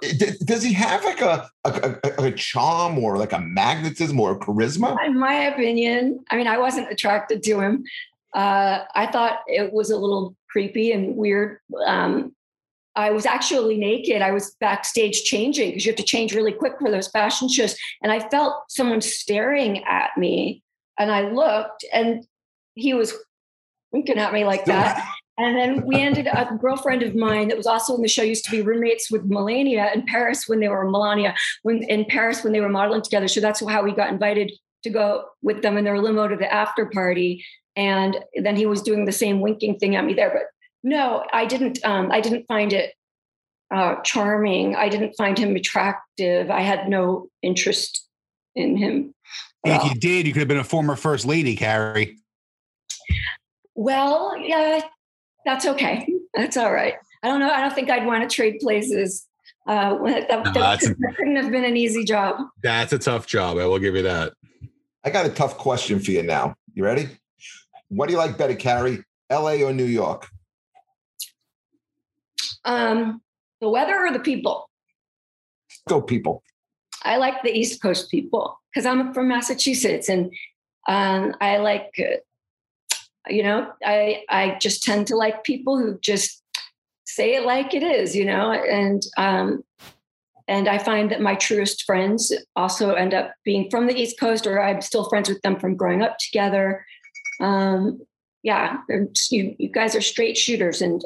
does 0.44 0.62
he 0.62 0.74
have 0.74 1.06
like 1.06 1.22
a, 1.22 1.50
a, 1.64 1.98
a, 2.18 2.32
charm 2.34 3.00
or 3.00 3.18
like 3.18 3.32
a 3.32 3.40
magnetism 3.40 4.20
or 4.20 4.34
a 4.34 4.40
charisma? 4.40 4.98
In 5.06 5.18
my 5.18 5.34
opinion, 5.34 6.20
I 6.30 6.36
mean, 6.36 6.48
I 6.48 6.58
wasn't 6.58 6.92
attracted 6.92 7.44
to 7.44 7.62
him. 7.62 7.86
Uh, 8.34 8.80
I 8.94 9.08
thought 9.08 9.40
it 9.48 9.72
was 9.72 9.90
a 9.90 9.98
little 9.98 10.36
creepy 10.50 10.92
and 10.92 11.16
weird. 11.16 11.60
Um, 11.86 12.36
I 12.96 13.12
was 13.12 13.26
actually 13.26 13.78
naked. 13.78 14.22
I 14.22 14.32
was 14.32 14.56
backstage 14.60 15.24
changing 15.24 15.70
because 15.70 15.86
you 15.86 15.92
have 15.92 15.98
to 15.98 16.04
change 16.04 16.36
really 16.36 16.52
quick 16.52 16.74
for 16.80 16.92
those 16.92 17.08
fashion 17.08 17.48
shows. 17.48 17.76
And 18.04 18.12
I 18.12 18.28
felt 18.30 18.64
someone 18.70 19.02
staring 19.02 19.84
at 19.86 20.18
me. 20.18 20.62
And 21.00 21.10
I 21.12 21.32
looked 21.32 21.86
and 21.94 22.26
he 22.76 22.94
was 22.94 23.14
winking 23.92 24.18
at 24.18 24.34
me 24.34 24.46
like 24.46 24.66
that. 24.66 25.06
And 25.38 25.58
then 25.58 25.88
we 25.88 25.96
ended 25.96 26.28
up, 26.28 26.52
a 26.52 26.56
girlfriend 26.56 27.02
of 27.02 27.16
mine 27.16 27.48
that 27.48 27.58
was 27.58 27.66
also 27.66 27.96
in 27.96 28.02
the 28.02 28.08
show 28.08 28.22
used 28.22 28.46
to 28.46 28.52
be 28.52 28.62
roommates 28.62 29.10
with 29.10 29.24
Melania 29.26 29.90
in 29.94 30.06
Paris 30.06 30.48
when 30.48 30.60
they 30.60 30.68
were 30.68 30.88
Melania, 30.88 31.34
when 31.64 31.84
in 31.84 32.06
Paris 32.06 32.44
when 32.44 32.54
they 32.54 32.60
were 32.60 32.70
modeling 32.70 33.02
together. 33.02 33.28
So 33.28 33.40
that's 33.40 33.66
how 33.68 33.82
we 33.82 33.94
got 33.94 34.12
invited 34.12 34.52
to 34.84 34.90
go 34.90 35.26
with 35.42 35.62
them 35.62 35.78
in 35.78 35.84
their 35.84 36.00
limo 36.00 36.28
to 36.28 36.36
the 36.36 36.52
after 36.52 36.86
party. 36.88 37.44
and 37.76 38.20
then 38.44 38.56
he 38.56 38.66
was 38.66 38.82
doing 38.82 39.06
the 39.06 39.12
same 39.12 39.40
winking 39.40 39.80
thing 39.80 39.96
at 39.96 40.06
me 40.06 40.14
there. 40.14 40.30
But 40.30 40.44
no, 40.84 41.24
I 41.32 41.46
didn't. 41.46 41.80
Um, 41.84 42.12
I 42.12 42.22
didn't 42.22 42.46
find 42.48 42.74
it 42.74 42.94
uh, 43.74 43.96
charming. 44.04 44.76
I 44.76 44.90
didn't 44.90 45.14
find 45.14 45.38
him 45.38 45.56
attractive. 45.56 46.52
I 46.52 46.62
had 46.62 46.90
no 46.90 47.30
interest 47.42 48.08
in 48.56 48.76
him. 48.76 49.14
If 49.64 49.84
you 49.86 49.96
did, 49.96 50.28
you 50.28 50.34
could 50.34 50.42
have 50.42 50.48
been 50.48 50.58
a 50.58 50.64
former 50.64 50.96
first 50.96 51.26
lady, 51.26 51.56
Carrie. 51.56 52.18
Well, 53.76 54.38
yeah, 54.38 54.82
that's 55.46 55.66
okay. 55.66 56.08
That's 56.34 56.58
all 56.58 56.72
right. 56.72 56.96
I 57.24 57.28
don't 57.28 57.40
know. 57.40 57.50
I 57.50 57.62
don't 57.62 57.74
think 57.74 57.90
I'd 57.90 58.06
want 58.06 58.28
to 58.28 58.34
trade 58.34 58.60
places. 58.60 59.28
Uh, 59.68 59.96
that, 60.04 60.30
no, 60.30 60.52
that, 60.54 60.80
could, 60.80 60.98
that 61.00 61.16
couldn't 61.16 61.36
have 61.36 61.52
been 61.52 61.66
an 61.66 61.78
easy 61.78 62.04
job. 62.04 62.38
That's 62.64 62.94
a 62.94 62.98
tough 62.98 63.28
job. 63.28 63.58
I 63.58 63.66
will 63.66 63.80
give 63.80 63.96
you 63.96 64.02
that. 64.04 64.34
I 65.04 65.10
got 65.10 65.26
a 65.26 65.30
tough 65.30 65.58
question 65.58 66.00
for 66.00 66.12
you 66.12 66.24
now. 66.24 66.56
You 66.74 66.84
ready? 66.84 67.10
What 67.90 68.08
do 68.08 68.14
you 68.14 68.18
like 68.18 68.38
better, 68.38 68.56
Carrie? 68.56 69.04
LA 69.32 69.64
or 69.64 69.74
New 69.74 69.86
York? 69.86 70.28
Um, 72.66 73.22
the 73.60 73.70
weather 73.70 73.96
or 73.96 74.12
the 74.12 74.20
people? 74.20 74.70
Go 75.88 76.02
people. 76.02 76.44
I 77.04 77.18
like 77.18 77.42
the 77.44 77.52
East 77.52 77.82
Coast 77.82 78.12
people 78.12 78.60
because 78.72 78.86
I'm 78.86 79.14
from 79.14 79.28
Massachusetts 79.28 80.10
and 80.10 80.32
um, 80.88 81.36
I 81.42 81.58
like, 81.58 81.92
uh, 82.00 82.18
you 83.30 83.44
know, 83.44 83.72
I 83.86 84.24
I 84.30 84.58
just 84.60 84.84
tend 84.84 85.08
to 85.08 85.16
like 85.16 85.44
people 85.44 85.78
who 85.78 86.00
just 86.00 86.44
say 87.06 87.36
it 87.36 87.46
like 87.46 87.74
it 87.74 87.84
is, 87.84 88.16
you 88.16 88.26
know, 88.26 88.52
and 88.52 89.02
um, 89.18 89.64
and 90.48 90.68
I 90.68 90.78
find 90.78 91.12
that 91.12 91.22
my 91.22 91.36
truest 91.36 91.84
friends 91.84 92.34
also 92.56 92.94
end 92.94 93.14
up 93.14 93.34
being 93.46 93.70
from 93.70 93.88
the 93.88 93.96
East 93.96 94.20
Coast, 94.20 94.48
or 94.48 94.62
I'm 94.62 94.82
still 94.82 95.08
friends 95.10 95.30
with 95.30 95.42
them 95.42 95.60
from 95.60 95.76
growing 95.76 96.02
up 96.02 96.18
together. 96.20 96.86
Um, 97.40 98.02
yeah, 98.44 98.78
you, 99.30 99.56
you 99.60 99.70
guys 99.70 99.96
are 99.96 100.02
straight 100.02 100.38
shooters, 100.38 100.82
and 100.82 101.02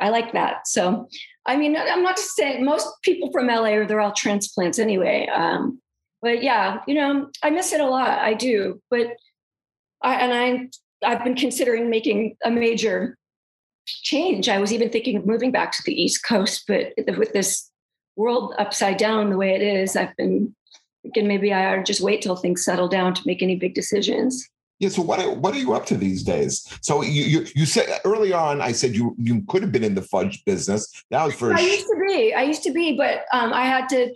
I 0.00 0.10
like 0.10 0.32
that. 0.32 0.68
So, 0.68 1.08
I 1.46 1.56
mean, 1.56 1.76
I'm 1.76 2.02
not 2.02 2.18
saying 2.18 2.64
most 2.64 2.86
people 3.02 3.32
from 3.32 3.46
LA 3.46 3.74
are 3.74 3.86
they're 3.86 4.00
all 4.00 4.12
transplants 4.12 4.78
anyway. 4.78 5.28
Um, 5.28 5.80
but 6.20 6.42
yeah, 6.42 6.80
you 6.86 6.94
know, 6.94 7.30
I 7.42 7.50
miss 7.50 7.72
it 7.72 7.80
a 7.80 7.86
lot. 7.86 8.18
I 8.18 8.34
do, 8.34 8.80
but 8.90 9.08
I 10.02 10.14
and 10.16 10.32
I 10.32 10.68
I've 11.04 11.24
been 11.24 11.36
considering 11.36 11.90
making 11.90 12.36
a 12.44 12.50
major 12.50 13.16
change. 13.86 14.48
I 14.48 14.58
was 14.58 14.72
even 14.72 14.90
thinking 14.90 15.16
of 15.16 15.26
moving 15.26 15.52
back 15.52 15.72
to 15.72 15.82
the 15.84 15.92
East 15.92 16.24
Coast, 16.24 16.64
but 16.66 16.92
with 17.18 17.32
this 17.32 17.70
world 18.16 18.54
upside 18.58 18.96
down 18.96 19.30
the 19.30 19.36
way 19.36 19.54
it 19.54 19.62
is, 19.62 19.96
I've 19.96 20.16
been 20.16 20.54
thinking 21.02 21.28
maybe 21.28 21.52
I 21.52 21.66
ought 21.66 21.76
to 21.76 21.82
just 21.82 22.00
wait 22.00 22.22
till 22.22 22.36
things 22.36 22.64
settle 22.64 22.88
down 22.88 23.14
to 23.14 23.22
make 23.26 23.42
any 23.42 23.56
big 23.56 23.74
decisions. 23.74 24.48
Yeah. 24.80 24.88
So 24.88 25.02
what 25.02 25.20
are, 25.20 25.32
what 25.32 25.54
are 25.54 25.58
you 25.58 25.72
up 25.72 25.86
to 25.86 25.96
these 25.96 26.22
days? 26.22 26.66
So 26.80 27.02
you, 27.02 27.22
you 27.22 27.46
you 27.54 27.64
said 27.64 28.00
early 28.04 28.32
on, 28.32 28.60
I 28.60 28.72
said 28.72 28.94
you 28.94 29.14
you 29.18 29.42
could 29.48 29.62
have 29.62 29.70
been 29.70 29.84
in 29.84 29.94
the 29.94 30.02
fudge 30.02 30.44
business. 30.44 31.04
That 31.10 31.24
was 31.24 31.34
for. 31.34 31.54
I 31.54 31.60
used 31.60 31.86
to 31.86 31.96
be. 32.06 32.34
I 32.34 32.42
used 32.42 32.62
to 32.64 32.72
be, 32.72 32.96
but 32.96 33.24
um, 33.32 33.52
I 33.52 33.66
had 33.66 33.88
to. 33.90 34.12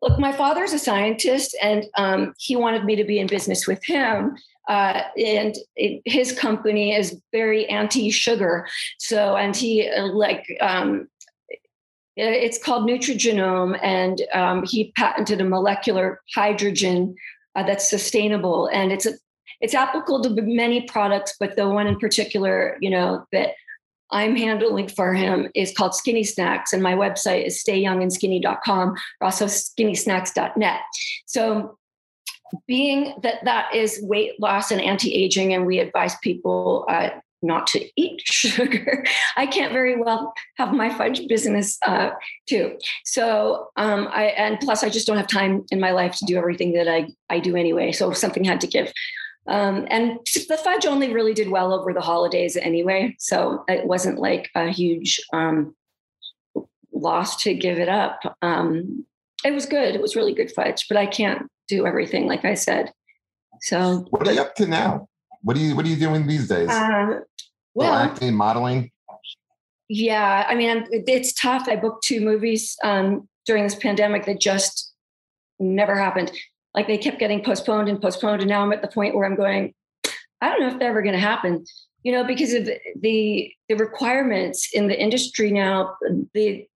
Look, 0.00 0.18
my 0.18 0.32
father's 0.32 0.72
a 0.72 0.78
scientist, 0.78 1.56
and 1.62 1.84
um, 1.96 2.32
he 2.38 2.56
wanted 2.56 2.84
me 2.84 2.96
to 2.96 3.04
be 3.04 3.20
in 3.20 3.28
business 3.28 3.68
with 3.68 3.84
him. 3.84 4.36
Uh, 4.68 5.02
and 5.16 5.56
it, 5.76 6.02
his 6.04 6.32
company 6.32 6.94
is 6.94 7.20
very 7.32 7.66
anti-sugar. 7.68 8.68
So, 8.98 9.36
and 9.36 9.56
he 9.56 9.88
uh, 9.88 10.06
like 10.06 10.46
um, 10.60 11.08
it's 12.16 12.62
called 12.62 12.88
Nutrigenome, 12.88 13.78
and 13.82 14.22
um, 14.34 14.64
he 14.64 14.92
patented 14.92 15.40
a 15.40 15.44
molecular 15.44 16.20
hydrogen 16.34 17.14
uh, 17.54 17.62
that's 17.62 17.88
sustainable, 17.88 18.68
and 18.72 18.92
it's 18.92 19.06
a 19.06 19.12
it's 19.60 19.74
applicable 19.74 20.22
to 20.24 20.42
many 20.42 20.82
products, 20.82 21.34
but 21.38 21.56
the 21.56 21.68
one 21.68 21.86
in 21.86 21.96
particular, 21.96 22.76
you 22.80 22.90
know, 22.90 23.24
that 23.30 23.50
I'm 24.10 24.36
handling 24.36 24.88
for 24.88 25.14
him 25.14 25.48
is 25.54 25.72
called 25.72 25.94
Skinny 25.94 26.24
Snacks, 26.24 26.72
and 26.72 26.82
my 26.82 26.94
website 26.94 27.46
is 27.46 27.62
stayyoungandskinny.com 27.64 28.90
or 29.20 29.24
also 29.24 29.46
skinnysnacks.net. 29.46 30.80
So, 31.26 31.78
being 32.66 33.14
that 33.22 33.44
that 33.44 33.74
is 33.74 34.00
weight 34.02 34.40
loss 34.40 34.70
and 34.70 34.80
anti-aging, 34.80 35.54
and 35.54 35.66
we 35.66 35.78
advise 35.78 36.16
people 36.22 36.84
uh, 36.88 37.10
not 37.42 37.66
to 37.68 37.88
eat 37.96 38.20
sugar, 38.24 39.04
I 39.36 39.46
can't 39.46 39.72
very 39.72 39.96
well 39.96 40.32
have 40.56 40.72
my 40.72 40.92
fudge 40.94 41.26
business 41.26 41.78
uh, 41.86 42.10
too. 42.48 42.78
So, 43.04 43.68
um, 43.76 44.08
I 44.10 44.26
and 44.26 44.60
plus, 44.60 44.84
I 44.84 44.88
just 44.88 45.06
don't 45.06 45.16
have 45.16 45.26
time 45.26 45.64
in 45.70 45.80
my 45.80 45.90
life 45.90 46.16
to 46.16 46.24
do 46.24 46.36
everything 46.36 46.72
that 46.74 46.88
I 46.88 47.08
I 47.28 47.40
do 47.40 47.56
anyway. 47.56 47.92
So, 47.92 48.12
something 48.12 48.44
had 48.44 48.60
to 48.62 48.66
give. 48.66 48.92
Um, 49.46 49.86
and 49.90 50.18
the 50.48 50.56
fudge 50.56 50.86
only 50.86 51.12
really 51.12 51.34
did 51.34 51.50
well 51.50 51.72
over 51.72 51.92
the 51.92 52.00
holidays 52.00 52.56
anyway. 52.56 53.16
So 53.18 53.64
it 53.68 53.86
wasn't 53.86 54.18
like 54.18 54.48
a 54.54 54.68
huge 54.70 55.20
um, 55.32 55.74
loss 56.92 57.42
to 57.42 57.54
give 57.54 57.78
it 57.78 57.88
up. 57.88 58.20
Um, 58.40 59.04
it 59.44 59.52
was 59.52 59.66
good. 59.66 59.94
It 59.94 60.00
was 60.00 60.14
really 60.14 60.34
good 60.34 60.52
fudge, 60.52 60.86
but 60.86 60.96
I 60.96 61.06
can't 61.06 61.50
do 61.76 61.86
everything, 61.86 62.26
like 62.26 62.44
I 62.44 62.54
said. 62.54 62.92
So 63.60 64.06
what 64.10 64.26
are 64.28 64.32
you 64.32 64.40
up 64.40 64.54
to 64.56 64.66
now? 64.66 65.08
What 65.42 65.56
are 65.56 65.60
you 65.60 65.74
What 65.76 65.84
are 65.86 65.88
you 65.88 65.96
doing 65.96 66.26
these 66.26 66.48
days? 66.48 66.68
Uh, 66.68 67.20
well, 67.74 67.94
acting, 67.94 68.34
modeling. 68.34 68.90
Yeah, 69.88 70.46
I 70.48 70.54
mean, 70.54 70.86
it's 70.90 71.32
tough. 71.32 71.68
I 71.68 71.76
booked 71.76 72.04
two 72.04 72.20
movies 72.20 72.76
um, 72.82 73.28
during 73.46 73.64
this 73.64 73.74
pandemic 73.74 74.26
that 74.26 74.40
just 74.40 74.92
never 75.58 75.96
happened 75.96 76.32
like 76.74 76.86
they 76.86 76.98
kept 76.98 77.18
getting 77.18 77.42
postponed 77.42 77.88
and 77.88 78.00
postponed 78.00 78.40
and 78.40 78.48
now 78.48 78.62
i'm 78.62 78.72
at 78.72 78.82
the 78.82 78.88
point 78.88 79.14
where 79.14 79.24
i'm 79.24 79.36
going 79.36 79.72
i 80.40 80.48
don't 80.48 80.60
know 80.60 80.68
if 80.68 80.78
they're 80.78 80.90
ever 80.90 81.02
going 81.02 81.14
to 81.14 81.20
happen 81.20 81.64
you 82.02 82.12
know 82.12 82.24
because 82.24 82.52
of 82.52 82.68
the 83.00 83.52
the 83.68 83.74
requirements 83.74 84.70
in 84.72 84.88
the 84.88 85.00
industry 85.00 85.50
now 85.50 85.94
the 86.34 86.66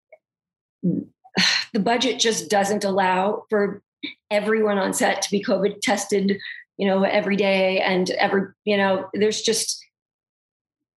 the 0.83 1.79
budget 1.79 2.19
just 2.19 2.49
doesn't 2.49 2.83
allow 2.83 3.43
for 3.49 3.81
everyone 4.29 4.77
on 4.77 4.93
set 4.93 5.21
to 5.21 5.31
be 5.31 5.43
covid 5.43 5.79
tested 5.81 6.37
you 6.77 6.87
know 6.87 7.03
every 7.03 7.35
day 7.35 7.79
and 7.79 8.09
every 8.11 8.43
you 8.65 8.77
know 8.77 9.07
there's 9.13 9.41
just 9.41 9.83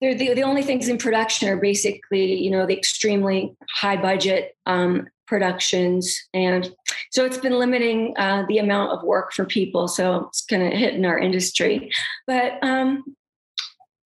they're 0.00 0.14
the, 0.14 0.34
the 0.34 0.42
only 0.42 0.62
things 0.62 0.88
in 0.88 0.98
production 0.98 1.48
are 1.48 1.56
basically 1.56 2.34
you 2.34 2.50
know 2.50 2.66
the 2.66 2.76
extremely 2.76 3.54
high 3.74 3.96
budget 3.96 4.56
um, 4.66 5.08
productions. 5.30 6.20
And 6.34 6.74
so 7.12 7.24
it's 7.24 7.38
been 7.38 7.56
limiting 7.56 8.14
uh, 8.18 8.42
the 8.48 8.58
amount 8.58 8.90
of 8.90 9.04
work 9.04 9.32
for 9.32 9.44
people. 9.44 9.86
So 9.86 10.26
it's 10.26 10.44
kind 10.44 10.64
of 10.64 10.72
hitting 10.72 11.06
our 11.06 11.18
industry. 11.18 11.88
But 12.26 12.58
um, 12.62 13.04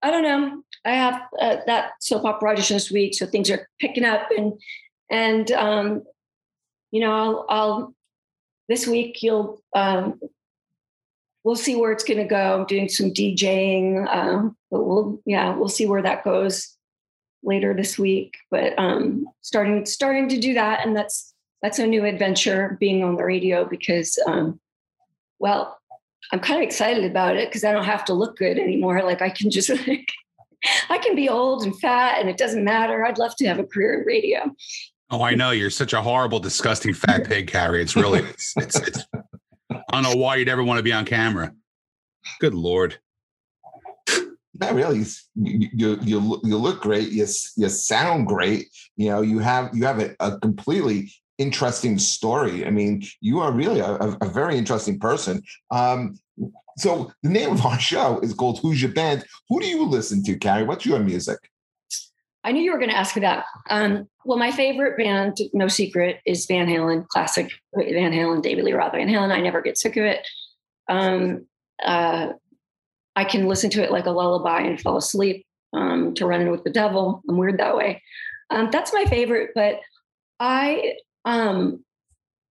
i 0.05 0.11
don't 0.11 0.23
know. 0.23 0.63
I 0.85 0.91
have 0.91 1.23
uh, 1.41 1.57
that 1.67 1.93
soap 2.01 2.27
opera 2.27 2.51
audition 2.51 2.77
this 2.77 2.91
week 2.91 3.15
so 3.15 3.25
things 3.25 3.51
are 3.51 3.67
picking 3.81 4.05
up 4.05 4.29
and 4.37 4.53
and 5.11 5.51
um, 5.53 6.03
you 6.91 7.01
know 7.01 7.13
i'll, 7.13 7.47
I'll 7.49 7.95
this 8.69 8.87
week 8.87 9.23
you'll 9.23 9.63
um, 9.75 10.21
we'll 11.43 11.57
see 11.57 11.77
where 11.77 11.93
it's 11.93 12.05
going 12.05 12.19
to 12.19 12.25
go 12.25 12.61
i'm 12.61 12.67
doing 12.67 12.89
some 12.89 13.11
djing 13.11 14.07
um, 14.15 14.57
but 14.71 14.85
we'll 14.85 15.21
yeah 15.27 15.55
we'll 15.55 15.69
see 15.69 15.87
where 15.87 16.03
that 16.03 16.25
goes 16.25 16.75
later 17.45 17.75
this 17.75 17.99
week. 17.99 18.37
But 18.51 18.79
um, 18.79 19.27
starting 19.43 19.85
starting 19.87 20.29
to 20.31 20.41
do 20.41 20.55
that, 20.55 20.85
and 20.85 20.97
that's 20.97 21.35
that's 21.63 21.79
a 21.79 21.87
new 21.87 22.05
adventure 22.05 22.77
being 22.81 23.03
on 23.03 23.17
the 23.17 23.25
radio 23.25 23.65
because, 23.65 24.19
um, 24.27 24.61
well, 25.39 25.79
I'm 26.33 26.41
kind 26.41 26.63
of 26.63 26.67
excited 26.67 27.05
about 27.05 27.37
it 27.37 27.49
because 27.49 27.65
I 27.65 27.73
don't 27.73 27.85
have 27.85 28.05
to 28.07 28.15
look 28.15 28.37
good 28.37 28.59
anymore. 28.59 29.03
Like 29.03 29.23
I 29.23 29.31
can 29.31 29.51
just 29.51 29.71
like, 29.87 30.09
I 30.89 30.99
can 30.99 31.15
be 31.15 31.29
old 31.29 31.63
and 31.63 31.79
fat, 31.79 32.21
and 32.21 32.29
it 32.29 32.39
doesn't 32.39 32.65
matter. 32.65 33.05
I'd 33.05 33.19
love 33.19 33.37
to 33.37 33.47
have 33.47 33.59
a 33.59 33.65
career 33.65 34.01
in 34.01 34.07
radio. 34.07 34.55
Oh, 35.11 35.23
I 35.23 35.35
know 35.35 35.51
you're 35.51 35.71
such 35.71 35.93
a 35.93 36.03
horrible, 36.03 36.41
disgusting 36.41 36.95
fat 36.95 37.25
pig, 37.25 37.47
Carrie. 37.47 37.83
It's 37.83 37.95
really, 37.95 38.21
it's, 38.31 38.55
it's, 38.57 38.81
it's 38.81 39.07
I 39.71 39.83
don't 39.93 40.03
know 40.03 40.17
why 40.17 40.37
you'd 40.37 40.49
ever 40.49 40.63
want 40.63 40.79
to 40.79 40.83
be 40.83 40.93
on 40.93 41.05
camera. 41.05 41.53
Good 42.41 42.55
lord. 42.55 42.99
Not 44.61 44.75
really. 44.75 45.05
You, 45.35 45.69
you 45.75 45.99
you 46.03 46.41
you 46.45 46.57
look 46.57 46.81
great. 46.81 47.09
You 47.11 47.27
you 47.57 47.69
sound 47.69 48.29
great. 48.29 48.69
You 48.97 49.11
know 49.11 49.21
you 49.21 49.41
have 49.41 49.75
you 49.75 49.85
have 49.85 50.01
a, 50.01 50.15
a 50.21 50.39
completely 50.39 51.11
interesting 51.39 51.99
story. 51.99 52.65
I 52.65 52.71
mean, 52.71 53.03
you 53.21 53.41
are 53.41 53.51
really 53.51 53.81
a, 53.81 53.95
a 53.95 54.29
very 54.29 54.57
interesting 54.57 55.01
person. 55.01 55.43
Um, 55.73 56.19
so 56.77 57.13
the 57.23 57.29
name 57.29 57.51
of 57.51 57.65
our 57.65 57.79
show 57.79 58.21
is 58.21 58.33
called 58.33 58.61
Who's 58.61 58.81
Your 58.81 58.93
Band? 58.93 59.25
Who 59.49 59.61
do 59.61 59.67
you 59.67 59.85
listen 59.85 60.23
to, 60.25 60.37
Carrie? 60.37 60.65
What's 60.65 60.87
your 60.87 61.01
music? 61.01 61.39
I 62.45 62.53
knew 62.53 62.63
you 62.63 62.73
were 62.73 62.79
going 62.79 62.91
to 62.91 62.97
ask 62.97 63.17
me 63.17 63.21
that. 63.21 63.47
Um, 63.71 64.07
well, 64.25 64.39
my 64.39 64.51
favorite 64.51 64.99
band, 64.99 65.39
no 65.55 65.67
secret, 65.67 66.21
is 66.27 66.47
Van 66.47 66.67
Halen, 66.67 67.09
classic 67.09 67.51
Van 67.75 68.13
Halen, 68.13 68.43
David 68.43 68.65
Lee 68.65 68.75
Roth 68.75 68.93
Van 68.93 69.09
Halen. 69.09 69.33
I 69.33 69.41
never 69.41 69.63
get 69.63 69.79
sick 69.79 69.97
of 69.97 70.05
it. 70.05 70.27
Um, 70.89 71.47
uh, 71.83 72.29
I 73.17 73.25
can 73.25 73.47
listen 73.49 73.71
to 73.71 73.83
it 73.83 73.91
like 73.91 74.07
a 74.07 74.11
lullaby 74.11 74.61
and 74.61 74.81
fall 74.81 74.99
asleep 74.99 75.47
um, 75.73 76.15
to 76.15 76.27
run 76.27 76.51
with 76.51 76.65
the 76.65 76.71
devil. 76.71 77.23
I'm 77.29 77.39
weird 77.39 77.59
that 77.59 77.77
way. 77.77 78.03
Um, 78.51 78.69
that's 78.71 78.93
my 78.93 79.07
favorite, 79.07 79.51
but 79.55 79.81
I 80.39 80.95
um, 81.25 81.83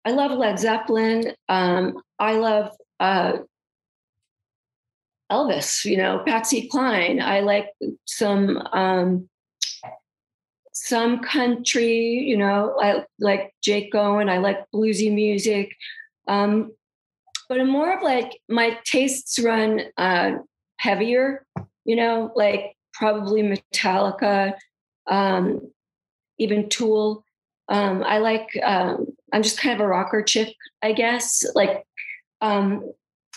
I 0.04 0.12
love 0.12 0.32
Led 0.32 0.60
Zeppelin. 0.60 1.34
Um, 1.48 2.02
I 2.20 2.34
love 2.34 2.72
uh, 3.00 3.38
Elvis, 5.32 5.86
you 5.86 5.98
know, 5.98 6.24
Patsy 6.26 6.68
Cline. 6.68 7.22
I 7.22 7.42
like 7.42 7.70
some 8.06 8.58
um, 8.74 9.30
some 10.74 11.20
country, 11.20 11.98
you 11.98 12.38
know, 12.38 12.78
I 12.82 13.04
like 13.20 13.54
Jake 13.62 13.94
Owen. 13.96 14.30
I 14.30 14.38
like 14.38 14.60
bluesy 14.74 15.12
music. 15.14 15.76
Um, 16.28 16.72
but 17.50 17.60
I'm 17.60 17.70
more 17.70 17.96
of 17.96 18.04
like 18.04 18.40
my 18.48 18.78
tastes 18.86 19.40
run 19.40 19.82
uh, 19.98 20.34
heavier, 20.78 21.46
you 21.86 21.96
know, 21.96 22.32
like 22.36 22.76
probably 22.94 23.42
Metallica, 23.42 24.54
um, 25.08 25.62
even 26.38 26.70
Tool. 26.70 27.24
Um, 27.70 28.04
I 28.04 28.20
like, 28.20 28.48
um, 28.64 29.08
I'm 29.34 29.44
just 29.44 29.60
kind 29.60 29.76
of 29.76 29.86
a 29.86 29.88
rocker 29.88 30.22
chick, 30.22 30.56
I 30.82 30.94
guess. 30.94 31.44
Like, 31.56 31.84
um, 32.42 32.92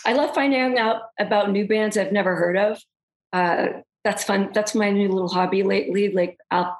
I 0.05 0.13
love 0.13 0.33
finding 0.35 0.77
out 0.77 1.03
about 1.19 1.51
new 1.51 1.67
bands 1.67 1.97
I've 1.97 2.11
never 2.11 2.35
heard 2.35 2.57
of. 2.57 2.81
Uh, 3.33 3.67
that's 4.03 4.23
fun. 4.23 4.51
That's 4.53 4.75
my 4.75 4.89
new 4.89 5.09
little 5.09 5.29
hobby 5.29 5.63
lately. 5.63 6.11
Like, 6.11 6.37
I'll, 6.49 6.77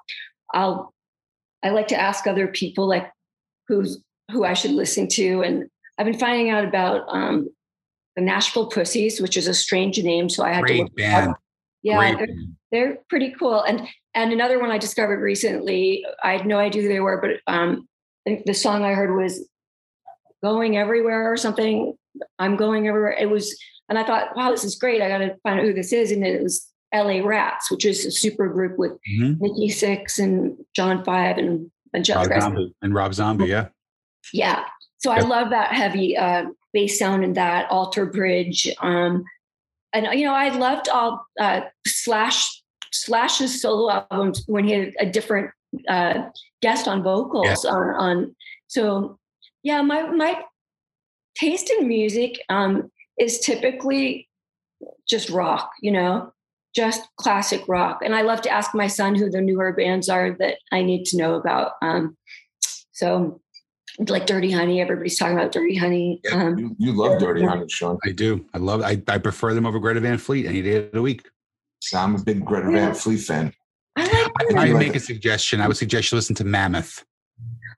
I'll, 0.53 0.93
I 1.63 1.69
like 1.69 1.87
to 1.89 1.99
ask 1.99 2.25
other 2.25 2.47
people 2.47 2.87
like 2.87 3.11
who's 3.67 4.01
who 4.31 4.43
I 4.45 4.53
should 4.53 4.71
listen 4.71 5.07
to, 5.09 5.41
and 5.41 5.69
I've 5.97 6.05
been 6.05 6.17
finding 6.17 6.49
out 6.49 6.65
about 6.65 7.05
um, 7.09 7.49
the 8.15 8.21
Nashville 8.21 8.67
Pussies, 8.67 9.21
which 9.21 9.37
is 9.37 9.47
a 9.47 9.53
strange 9.53 10.01
name. 10.01 10.29
So 10.29 10.43
I 10.43 10.53
had 10.53 10.63
Great 10.63 10.77
to 10.77 10.83
look 10.83 10.95
band. 10.95 11.35
Yeah, 11.83 12.15
they're, 12.15 12.27
they're, 12.71 12.97
pretty 13.09 13.35
cool. 13.37 13.61
And 13.61 13.87
and 14.13 14.31
another 14.31 14.59
one 14.59 14.71
I 14.71 14.77
discovered 14.77 15.19
recently, 15.19 16.05
I 16.23 16.31
had 16.33 16.45
no 16.45 16.57
idea 16.57 16.81
who 16.81 16.87
they 16.87 16.99
were, 16.99 17.21
but 17.21 17.51
um, 17.51 17.87
the 18.25 18.53
song 18.53 18.83
I 18.83 18.93
heard 18.93 19.15
was 19.15 19.47
"Going 20.43 20.77
Everywhere" 20.77 21.31
or 21.31 21.37
something. 21.37 21.95
I'm 22.39 22.55
going 22.55 22.87
everywhere. 22.87 23.13
It 23.13 23.29
was, 23.29 23.57
and 23.89 23.97
I 23.97 24.03
thought, 24.03 24.35
wow, 24.35 24.51
this 24.51 24.63
is 24.63 24.75
great. 24.75 25.01
I 25.01 25.07
got 25.07 25.19
to 25.19 25.35
find 25.43 25.59
out 25.59 25.65
who 25.65 25.73
this 25.73 25.93
is. 25.93 26.11
And 26.11 26.25
it 26.25 26.41
was 26.41 26.70
L.A. 26.91 27.21
Rats, 27.21 27.71
which 27.71 27.85
is 27.85 28.05
a 28.05 28.11
super 28.11 28.47
group 28.49 28.77
with 28.77 28.91
mm-hmm. 28.91 29.33
Nikki 29.39 29.69
Sixx 29.69 30.19
and 30.19 30.57
John 30.75 31.03
Five 31.03 31.37
and 31.37 31.71
and 31.93 32.07
Rob 32.07 32.27
Zombie. 32.27 32.75
and 32.81 32.93
Rob 32.93 33.13
Zombie. 33.13 33.45
Yeah, 33.47 33.67
yeah. 34.33 34.65
So 34.99 35.11
I 35.11 35.21
love 35.21 35.49
that 35.49 35.73
heavy 35.73 36.15
uh, 36.15 36.45
bass 36.73 36.99
sound 36.99 37.23
and 37.23 37.35
that 37.35 37.69
alter 37.69 38.05
bridge. 38.05 38.67
Um, 38.81 39.23
and 39.93 40.07
you 40.17 40.25
know, 40.25 40.33
I 40.33 40.49
loved 40.49 40.89
all 40.89 41.25
uh, 41.39 41.61
Slash 41.87 42.61
Slash's 42.91 43.61
solo 43.61 44.05
albums 44.11 44.43
when 44.47 44.65
he 44.65 44.73
had 44.73 44.93
a 44.99 45.05
different 45.05 45.51
uh, 45.87 46.29
guest 46.61 46.87
on 46.87 47.03
vocals 47.03 47.65
on, 47.65 47.89
on. 47.95 48.35
So 48.67 49.17
yeah, 49.63 49.81
my 49.81 50.03
my 50.03 50.41
taste 51.35 51.69
in 51.69 51.87
music 51.87 52.39
um, 52.49 52.91
is 53.19 53.39
typically 53.39 54.29
just 55.07 55.29
rock. 55.29 55.71
You 55.81 55.91
know, 55.91 56.33
just 56.75 57.01
classic 57.17 57.63
rock. 57.67 58.01
And 58.03 58.15
I 58.15 58.21
love 58.21 58.41
to 58.43 58.49
ask 58.49 58.73
my 58.73 58.87
son 58.87 59.15
who 59.15 59.29
the 59.29 59.41
newer 59.41 59.73
bands 59.73 60.09
are 60.09 60.35
that 60.39 60.57
I 60.71 60.81
need 60.81 61.05
to 61.05 61.17
know 61.17 61.35
about. 61.35 61.73
Um, 61.81 62.17
so 62.91 63.41
like 64.07 64.25
Dirty 64.25 64.51
Honey. 64.51 64.81
Everybody's 64.81 65.17
talking 65.17 65.37
about 65.37 65.51
Dirty 65.51 65.75
Honey. 65.75 66.21
Yeah, 66.23 66.43
um, 66.43 66.57
you, 66.57 66.75
you, 66.79 66.93
love 66.93 67.19
Dirty 67.19 67.43
Honey, 67.43 67.67
Sean. 67.67 67.97
I 68.05 68.11
do. 68.11 68.45
I 68.53 68.57
love. 68.57 68.81
I, 68.81 69.01
I 69.07 69.17
prefer 69.17 69.53
them 69.53 69.65
over 69.65 69.79
Greta 69.79 69.99
Van 69.99 70.17
Fleet 70.17 70.45
any 70.45 70.61
day 70.61 70.75
of 70.77 70.91
the 70.91 71.01
week. 71.01 71.27
So 71.79 71.97
I'm 71.97 72.15
a 72.15 72.19
big 72.19 72.45
Greta 72.45 72.71
yeah. 72.71 72.85
Van 72.85 72.93
Fleet 72.95 73.17
fan. 73.17 73.53
I 73.95 74.03
like. 74.03 74.55
I, 74.55 74.69
I 74.69 74.73
make 74.73 74.95
a 74.95 74.99
suggestion. 74.99 75.61
I 75.61 75.67
would 75.67 75.77
suggest 75.77 76.11
you 76.11 76.15
listen 76.15 76.35
to 76.35 76.43
Mammoth. 76.43 77.03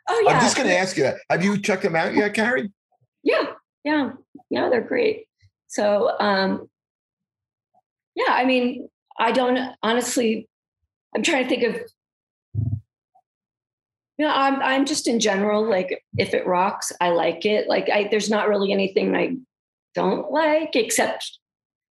Oh 0.10 0.22
yeah. 0.26 0.34
I'm 0.34 0.42
just 0.42 0.56
going 0.56 0.68
to 0.68 0.78
ask 0.78 0.98
you 0.98 1.04
that. 1.04 1.18
Have 1.30 1.44
you 1.44 1.58
checked 1.58 1.84
them 1.84 1.96
out 1.96 2.14
yet, 2.14 2.34
Carrie? 2.34 2.72
Yeah, 3.24 3.54
yeah, 3.84 4.12
yeah. 4.50 4.70
They're 4.70 4.82
great. 4.82 5.28
So, 5.68 6.16
um, 6.20 6.70
yeah. 8.16 8.34
I 8.34 8.46
mean, 8.46 8.90
I 9.18 9.32
don't 9.32 9.76
honestly. 9.82 10.48
I'm 11.16 11.22
trying 11.22 11.44
to 11.44 11.50
think 11.50 11.64
of 11.64 11.82
you 14.18 14.26
know, 14.26 14.34
I'm 14.34 14.62
I'm 14.62 14.86
just 14.86 15.08
in 15.08 15.20
general 15.20 15.68
like 15.68 16.04
if 16.18 16.34
it 16.34 16.46
rocks, 16.46 16.92
I 17.02 17.10
like 17.10 17.46
it. 17.46 17.68
Like 17.68 17.90
I 17.90 18.08
there's 18.10 18.30
not 18.30 18.48
really 18.48 18.72
anything 18.72 19.16
I 19.16 19.38
don't 19.96 20.32
like 20.32 20.76
except 20.76 21.40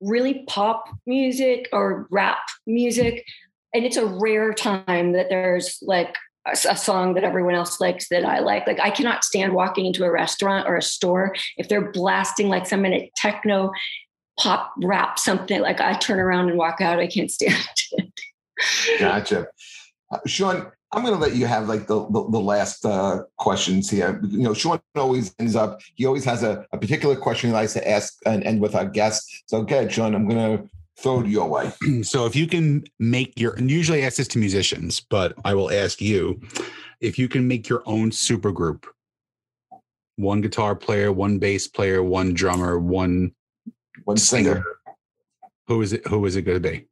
really 0.00 0.44
pop 0.46 0.84
music 1.06 1.68
or 1.72 2.06
rap 2.10 2.40
music. 2.66 3.24
And 3.72 3.84
it's 3.84 3.96
a 3.96 4.06
rare 4.06 4.52
time 4.52 5.12
that 5.12 5.28
there's 5.28 5.78
like 5.82 6.14
a, 6.46 6.76
song 6.76 7.14
that 7.14 7.24
everyone 7.24 7.54
else 7.54 7.80
likes 7.80 8.08
that 8.08 8.24
I 8.24 8.40
like. 8.40 8.66
Like 8.66 8.78
I 8.78 8.90
cannot 8.90 9.24
stand 9.24 9.54
walking 9.54 9.86
into 9.86 10.04
a 10.04 10.10
restaurant 10.10 10.68
or 10.68 10.76
a 10.76 10.82
store 10.82 11.34
if 11.56 11.68
they're 11.68 11.90
blasting 11.90 12.48
like 12.48 12.66
some 12.66 12.82
minute 12.82 13.10
techno 13.16 13.72
pop 14.38 14.72
rap 14.82 15.18
something. 15.18 15.60
Like 15.60 15.80
I 15.80 15.94
turn 15.94 16.18
around 16.18 16.48
and 16.48 16.58
walk 16.58 16.80
out. 16.80 16.98
I 16.98 17.06
can't 17.06 17.30
stand 17.30 17.54
it. 17.92 18.20
gotcha. 18.98 19.46
Uh, 20.10 20.18
Sean, 20.26 20.70
I'm 20.92 21.02
going 21.02 21.14
to 21.14 21.20
let 21.20 21.34
you 21.34 21.46
have 21.46 21.68
like 21.68 21.86
the 21.86 22.06
the, 22.06 22.28
the 22.30 22.40
last 22.40 22.84
uh, 22.84 23.22
questions 23.36 23.90
here. 23.90 24.20
You 24.28 24.44
know, 24.44 24.54
Sean 24.54 24.80
always 24.94 25.34
ends 25.38 25.56
up. 25.56 25.80
He 25.94 26.06
always 26.06 26.24
has 26.24 26.42
a, 26.42 26.64
a 26.72 26.78
particular 26.78 27.16
question 27.16 27.50
he 27.50 27.54
likes 27.54 27.72
to 27.74 27.88
ask 27.88 28.16
and 28.26 28.44
end 28.44 28.60
with 28.60 28.74
our 28.74 28.84
guests. 28.84 29.42
So, 29.46 29.58
okay, 29.58 29.88
Sean, 29.88 30.14
I'm 30.14 30.28
going 30.28 30.58
to 30.58 30.70
throw 30.96 31.20
it 31.20 31.26
your 31.26 31.48
way. 31.48 31.72
So, 32.02 32.26
if 32.26 32.36
you 32.36 32.46
can 32.46 32.84
make 32.98 33.38
your, 33.38 33.54
and 33.54 33.70
usually 33.70 34.02
I 34.02 34.06
ask 34.06 34.16
this 34.16 34.28
to 34.28 34.38
musicians, 34.38 35.00
but 35.00 35.34
I 35.44 35.54
will 35.54 35.72
ask 35.72 36.00
you, 36.00 36.40
if 37.00 37.18
you 37.18 37.28
can 37.28 37.48
make 37.48 37.68
your 37.68 37.82
own 37.86 38.12
super 38.12 38.52
group, 38.52 38.86
one 40.16 40.40
guitar 40.40 40.76
player, 40.76 41.12
one 41.12 41.38
bass 41.38 41.66
player, 41.66 42.02
one 42.02 42.34
drummer, 42.34 42.78
one 42.78 43.32
one 44.04 44.16
singer. 44.16 44.54
singer 44.54 44.64
who 45.66 45.80
is 45.82 45.92
it? 45.92 46.06
Who 46.08 46.24
is 46.26 46.36
it 46.36 46.42
going 46.42 46.62
to 46.62 46.68
be? 46.68 46.86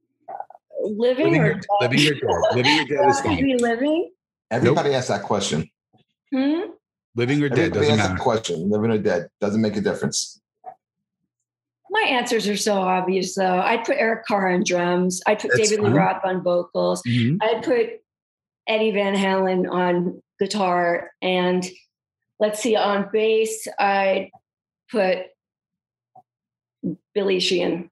living, 0.85 1.27
living 1.27 1.41
or 1.41 1.55
dead? 1.55 1.65
Living 1.81 2.09
or 2.09 2.15
dead? 2.15 2.55
living 2.55 2.81
or 2.81 2.85
dead 2.87 3.09
is 3.09 3.21
fine. 3.25 3.57
living? 3.59 4.11
Everybody 4.51 4.89
nope. 4.91 4.99
asks 4.99 5.09
that 5.09 5.23
question. 5.23 5.69
Hmm? 6.33 6.61
Living 7.15 7.43
or 7.43 7.49
dead 7.49 7.77
Everybody 7.77 7.87
doesn't 7.89 7.97
matter. 8.13 8.23
question. 8.23 8.71
Living 8.71 8.91
or 8.91 8.99
dead 8.99 9.29
doesn't 9.41 9.61
make 9.61 9.77
a 9.77 9.81
difference. 9.81 10.41
My 11.91 12.07
answers 12.09 12.49
are 12.49 12.57
so 12.57 12.75
obvious, 12.81 13.35
though. 13.35 13.61
I'd 13.61 13.85
put 13.85 13.97
Eric 13.99 14.25
Carr 14.25 14.51
on 14.51 14.65
drums. 14.65 15.21
I'd 15.27 15.41
put 15.41 15.51
That's 15.55 15.69
David 15.69 15.85
Lee 15.85 15.91
Roth 15.91 16.23
on 16.25 16.43
vocals. 16.43 17.03
Mm-hmm. 17.07 17.37
I'd 17.43 17.63
put 17.63 18.01
Eddie 18.67 18.93
Van 18.93 19.15
Halen 19.15 19.71
on 19.71 20.23
guitar. 20.41 21.11
And 21.21 21.69
let's 22.41 22.61
see, 22.61 22.77
on 22.77 23.11
bass, 23.13 23.69
I'd 23.79 24.31
put 24.91 25.27
Billy 27.15 27.41
Sheehan. 27.41 27.91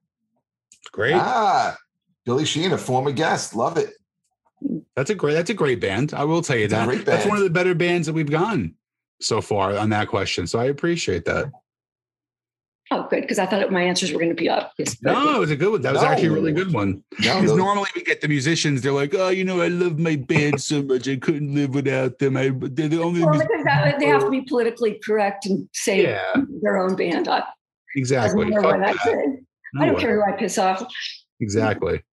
Great. 0.91 1.13
Ah, 1.15 1.77
Billy 2.25 2.45
Sheehan, 2.45 2.73
a 2.73 2.77
former 2.77 3.11
guest. 3.11 3.55
Love 3.55 3.77
it. 3.77 3.93
That's 4.95 5.09
a 5.09 5.15
great. 5.15 5.33
That's 5.33 5.49
a 5.49 5.55
great 5.55 5.81
band. 5.81 6.13
I 6.13 6.23
will 6.23 6.41
tell 6.41 6.57
you 6.57 6.67
that. 6.67 7.05
That's 7.05 7.25
one 7.25 7.37
of 7.37 7.43
the 7.43 7.49
better 7.49 7.73
bands 7.73 8.07
that 8.07 8.13
we've 8.13 8.29
gone 8.29 8.75
so 9.19 9.41
far 9.41 9.75
on 9.75 9.89
that 9.89 10.07
question. 10.07 10.47
So 10.47 10.59
I 10.59 10.65
appreciate 10.65 11.25
that. 11.25 11.51
Oh, 12.93 13.07
good, 13.09 13.21
because 13.21 13.39
I 13.39 13.45
thought 13.45 13.71
my 13.71 13.81
answers 13.81 14.11
were 14.11 14.19
going 14.19 14.35
to 14.35 14.35
be 14.35 14.49
obvious. 14.49 15.01
No, 15.01 15.37
it 15.37 15.39
was 15.39 15.49
a 15.49 15.55
good 15.55 15.71
one. 15.71 15.81
That 15.81 15.93
was 15.93 16.01
no. 16.01 16.09
actually 16.09 16.27
a 16.27 16.31
really 16.31 16.51
good 16.51 16.73
one. 16.73 17.01
Because 17.11 17.43
no, 17.43 17.55
normally 17.55 17.89
we 17.95 18.03
get 18.03 18.19
the 18.19 18.27
musicians, 18.27 18.81
they're 18.81 18.91
like, 18.91 19.15
"Oh, 19.15 19.29
you 19.29 19.45
know, 19.45 19.61
I 19.61 19.69
love 19.69 19.97
my 19.97 20.17
band 20.17 20.61
so 20.61 20.81
much, 20.81 21.07
I 21.07 21.15
couldn't 21.15 21.55
live 21.55 21.73
without 21.73 22.19
them." 22.19 22.35
I, 22.35 22.51
they're 22.53 22.89
the 22.89 23.01
only. 23.01 23.23
Well, 23.23 23.31
because 23.31 23.63
that, 23.63 23.97
they 23.97 24.07
have 24.07 24.25
to 24.25 24.29
be 24.29 24.41
politically 24.41 24.99
correct 25.05 25.45
and 25.45 25.69
say 25.71 26.03
yeah. 26.03 26.35
their 26.61 26.79
own 26.79 26.97
band. 26.97 27.29
I, 27.29 27.43
exactly. 27.95 28.53
I, 28.55 28.59
I, 28.59 28.93
I 29.79 29.85
don't 29.85 29.99
care 29.99 30.15
who 30.15 30.23
I 30.23 30.37
piss 30.37 30.57
off. 30.57 30.83
Exactly. 31.39 32.03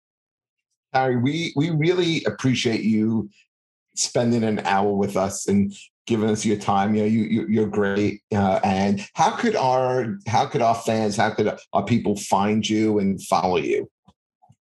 Harry, 0.93 1.16
we 1.16 1.53
we 1.57 1.70
really 1.70 2.24
appreciate 2.24 2.83
you 2.83 3.29
spending 3.95 4.45
an 4.45 4.61
hour 4.61 4.93
with 4.93 5.16
us 5.16 5.49
and 5.49 5.72
giving 6.07 6.31
us 6.31 6.45
your 6.45 6.57
time. 6.57 6.95
You 6.95 7.03
know, 7.03 7.09
you, 7.09 7.47
you 7.49 7.62
are 7.62 7.68
great. 7.68 8.22
Uh, 8.35 8.61
and 8.64 9.07
how 9.14 9.37
could 9.37 9.55
our 9.55 10.16
how 10.26 10.47
could 10.47 10.62
our 10.62 10.74
fans, 10.74 11.16
how 11.16 11.31
could 11.31 11.57
our 11.72 11.85
people 11.85 12.16
find 12.16 12.68
you 12.68 12.99
and 12.99 13.22
follow 13.22 13.59
you? 13.59 13.89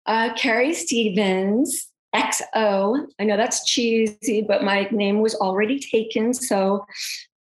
Uh, 0.07 0.33
Carrie 0.35 0.75
Stevens, 0.75 1.91
XO. 2.15 3.07
I 3.19 3.25
know 3.25 3.37
that's 3.37 3.65
cheesy, 3.65 4.43
but 4.43 4.63
my 4.63 4.89
name 4.91 5.21
was 5.21 5.35
already 5.35 5.79
taken. 5.79 6.33
So, 6.35 6.85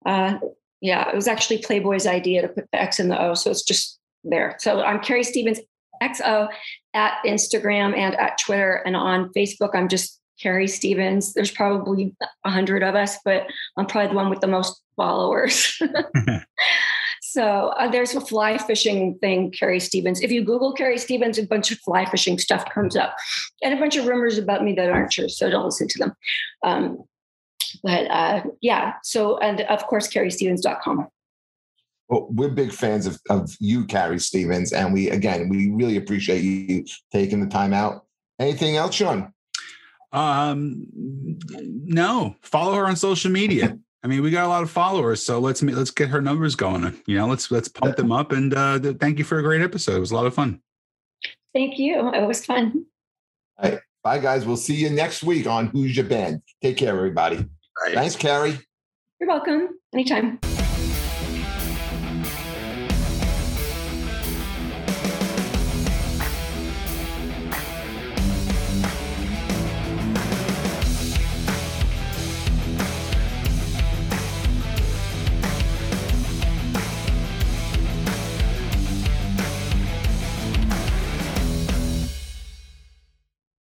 uh, 0.06 0.40
yeah, 0.82 1.08
it 1.08 1.16
was 1.16 1.28
actually 1.28 1.60
Playboy's 1.60 2.08
idea 2.08 2.42
to 2.42 2.48
put 2.48 2.66
the 2.72 2.82
X 2.82 3.00
and 3.00 3.10
the 3.10 3.22
O. 3.22 3.36
So 3.36 3.52
it's 3.52 3.64
just 3.64 4.00
there. 4.24 4.56
So 4.60 4.82
I'm 4.82 5.00
Carrie 5.00 5.24
Stevens, 5.24 5.60
XO 6.02 6.50
at 6.94 7.14
Instagram 7.26 7.96
and 7.96 8.16
at 8.16 8.40
Twitter 8.40 8.82
and 8.86 8.96
on 8.96 9.32
Facebook. 9.36 9.70
I'm 9.74 9.88
just 9.88 10.20
Carrie 10.42 10.68
Stevens. 10.68 11.34
There's 11.34 11.52
probably 11.52 12.16
a 12.44 12.50
hundred 12.50 12.82
of 12.82 12.96
us, 12.96 13.18
but 13.24 13.46
I'm 13.78 13.86
probably 13.86 14.10
the 14.10 14.16
one 14.16 14.30
with 14.30 14.42
the 14.42 14.48
most 14.48 14.82
followers. 14.96 15.80
so 17.22 17.68
uh, 17.78 17.90
there's 17.90 18.16
a 18.16 18.22
fly 18.22 18.58
fishing 18.58 19.20
thing, 19.22 19.52
Carrie 19.52 19.80
Stevens. 19.80 20.22
If 20.22 20.32
you 20.32 20.44
Google 20.44 20.74
Carrie 20.74 20.98
Stevens, 20.98 21.38
a 21.38 21.46
bunch 21.46 21.72
of 21.72 21.78
fly 21.80 22.06
fishing 22.06 22.40
stuff 22.40 22.66
comes 22.74 22.96
up, 22.96 23.16
and 23.62 23.74
a 23.74 23.78
bunch 23.78 23.96
of 23.98 24.08
rumors 24.08 24.40
about 24.40 24.64
me 24.64 24.74
that 24.74 24.90
aren't 24.90 25.12
true. 25.12 25.30
So 25.30 25.50
don't 25.50 25.66
listen 25.66 25.88
to 25.90 26.00
them. 26.00 26.14
Um, 26.64 27.04
but 27.84 28.10
uh, 28.10 28.44
yeah, 28.62 28.94
so 29.04 29.38
and 29.40 29.62
of 29.62 29.86
course, 29.88 30.08
CarrieStevens.com. 30.08 31.08
Well, 32.10 32.28
we're 32.30 32.50
big 32.50 32.74
fans 32.74 33.06
of, 33.06 33.20
of 33.30 33.56
you, 33.60 33.86
Carrie 33.86 34.20
Stevens, 34.20 34.74
and 34.74 34.94
we 34.94 35.10
again 35.10 35.50
we 35.50 35.72
really 35.72 35.98
appreciate 35.98 36.42
you 36.42 36.86
taking 37.12 37.40
the 37.40 37.48
time 37.48 37.74
out. 37.74 38.06
Anything 38.40 38.76
else, 38.76 38.96
Sean? 38.96 39.34
Um, 40.12 40.86
no. 40.90 42.36
Follow 42.42 42.74
her 42.74 42.86
on 42.86 42.96
social 42.96 43.32
media. 43.32 43.78
I 44.04 44.08
mean, 44.08 44.24
we 44.24 44.32
got 44.32 44.46
a 44.46 44.50
lot 44.50 44.64
of 44.64 44.72
followers, 44.72 45.24
so 45.24 45.40
let's 45.40 45.62
let's 45.62 45.92
get 45.92 46.10
her 46.10 46.22
numbers 46.22 46.56
going. 46.56 47.00
You 47.06 47.18
know, 47.18 47.28
let's 47.28 47.52
let's 47.52 47.68
pump 47.68 47.98
them 47.98 48.12
up. 48.12 48.32
And 48.32 48.54
uh, 48.54 48.80
thank 49.00 49.20
you 49.20 49.24
for 49.24 49.38
a 49.38 49.44
great 49.44 49.62
episode. 49.62 49.98
It 49.98 50.00
was 50.00 50.12
a 50.12 50.16
lot 50.16 50.26
of 50.26 50.34
fun. 50.34 50.60
Thank 51.54 51.78
you. 51.78 52.12
It 52.14 52.26
was 52.26 52.44
fun. 52.44 52.86
All 53.58 53.70
right. 53.70 53.80
Bye, 54.04 54.18
guys. 54.18 54.46
We'll 54.46 54.58
see 54.58 54.74
you 54.74 54.90
next 54.90 55.24
week 55.24 55.46
on 55.46 55.68
Who's 55.68 55.96
Your 55.96 56.08
Band. 56.08 56.42
Take 56.64 56.78
care, 56.78 56.96
everybody. 56.96 57.46
Right. 57.84 57.96
Thanks, 57.96 58.16
Carrie. 58.16 58.60
You're 59.20 59.30
welcome. 59.30 59.70
Anytime. 59.94 60.40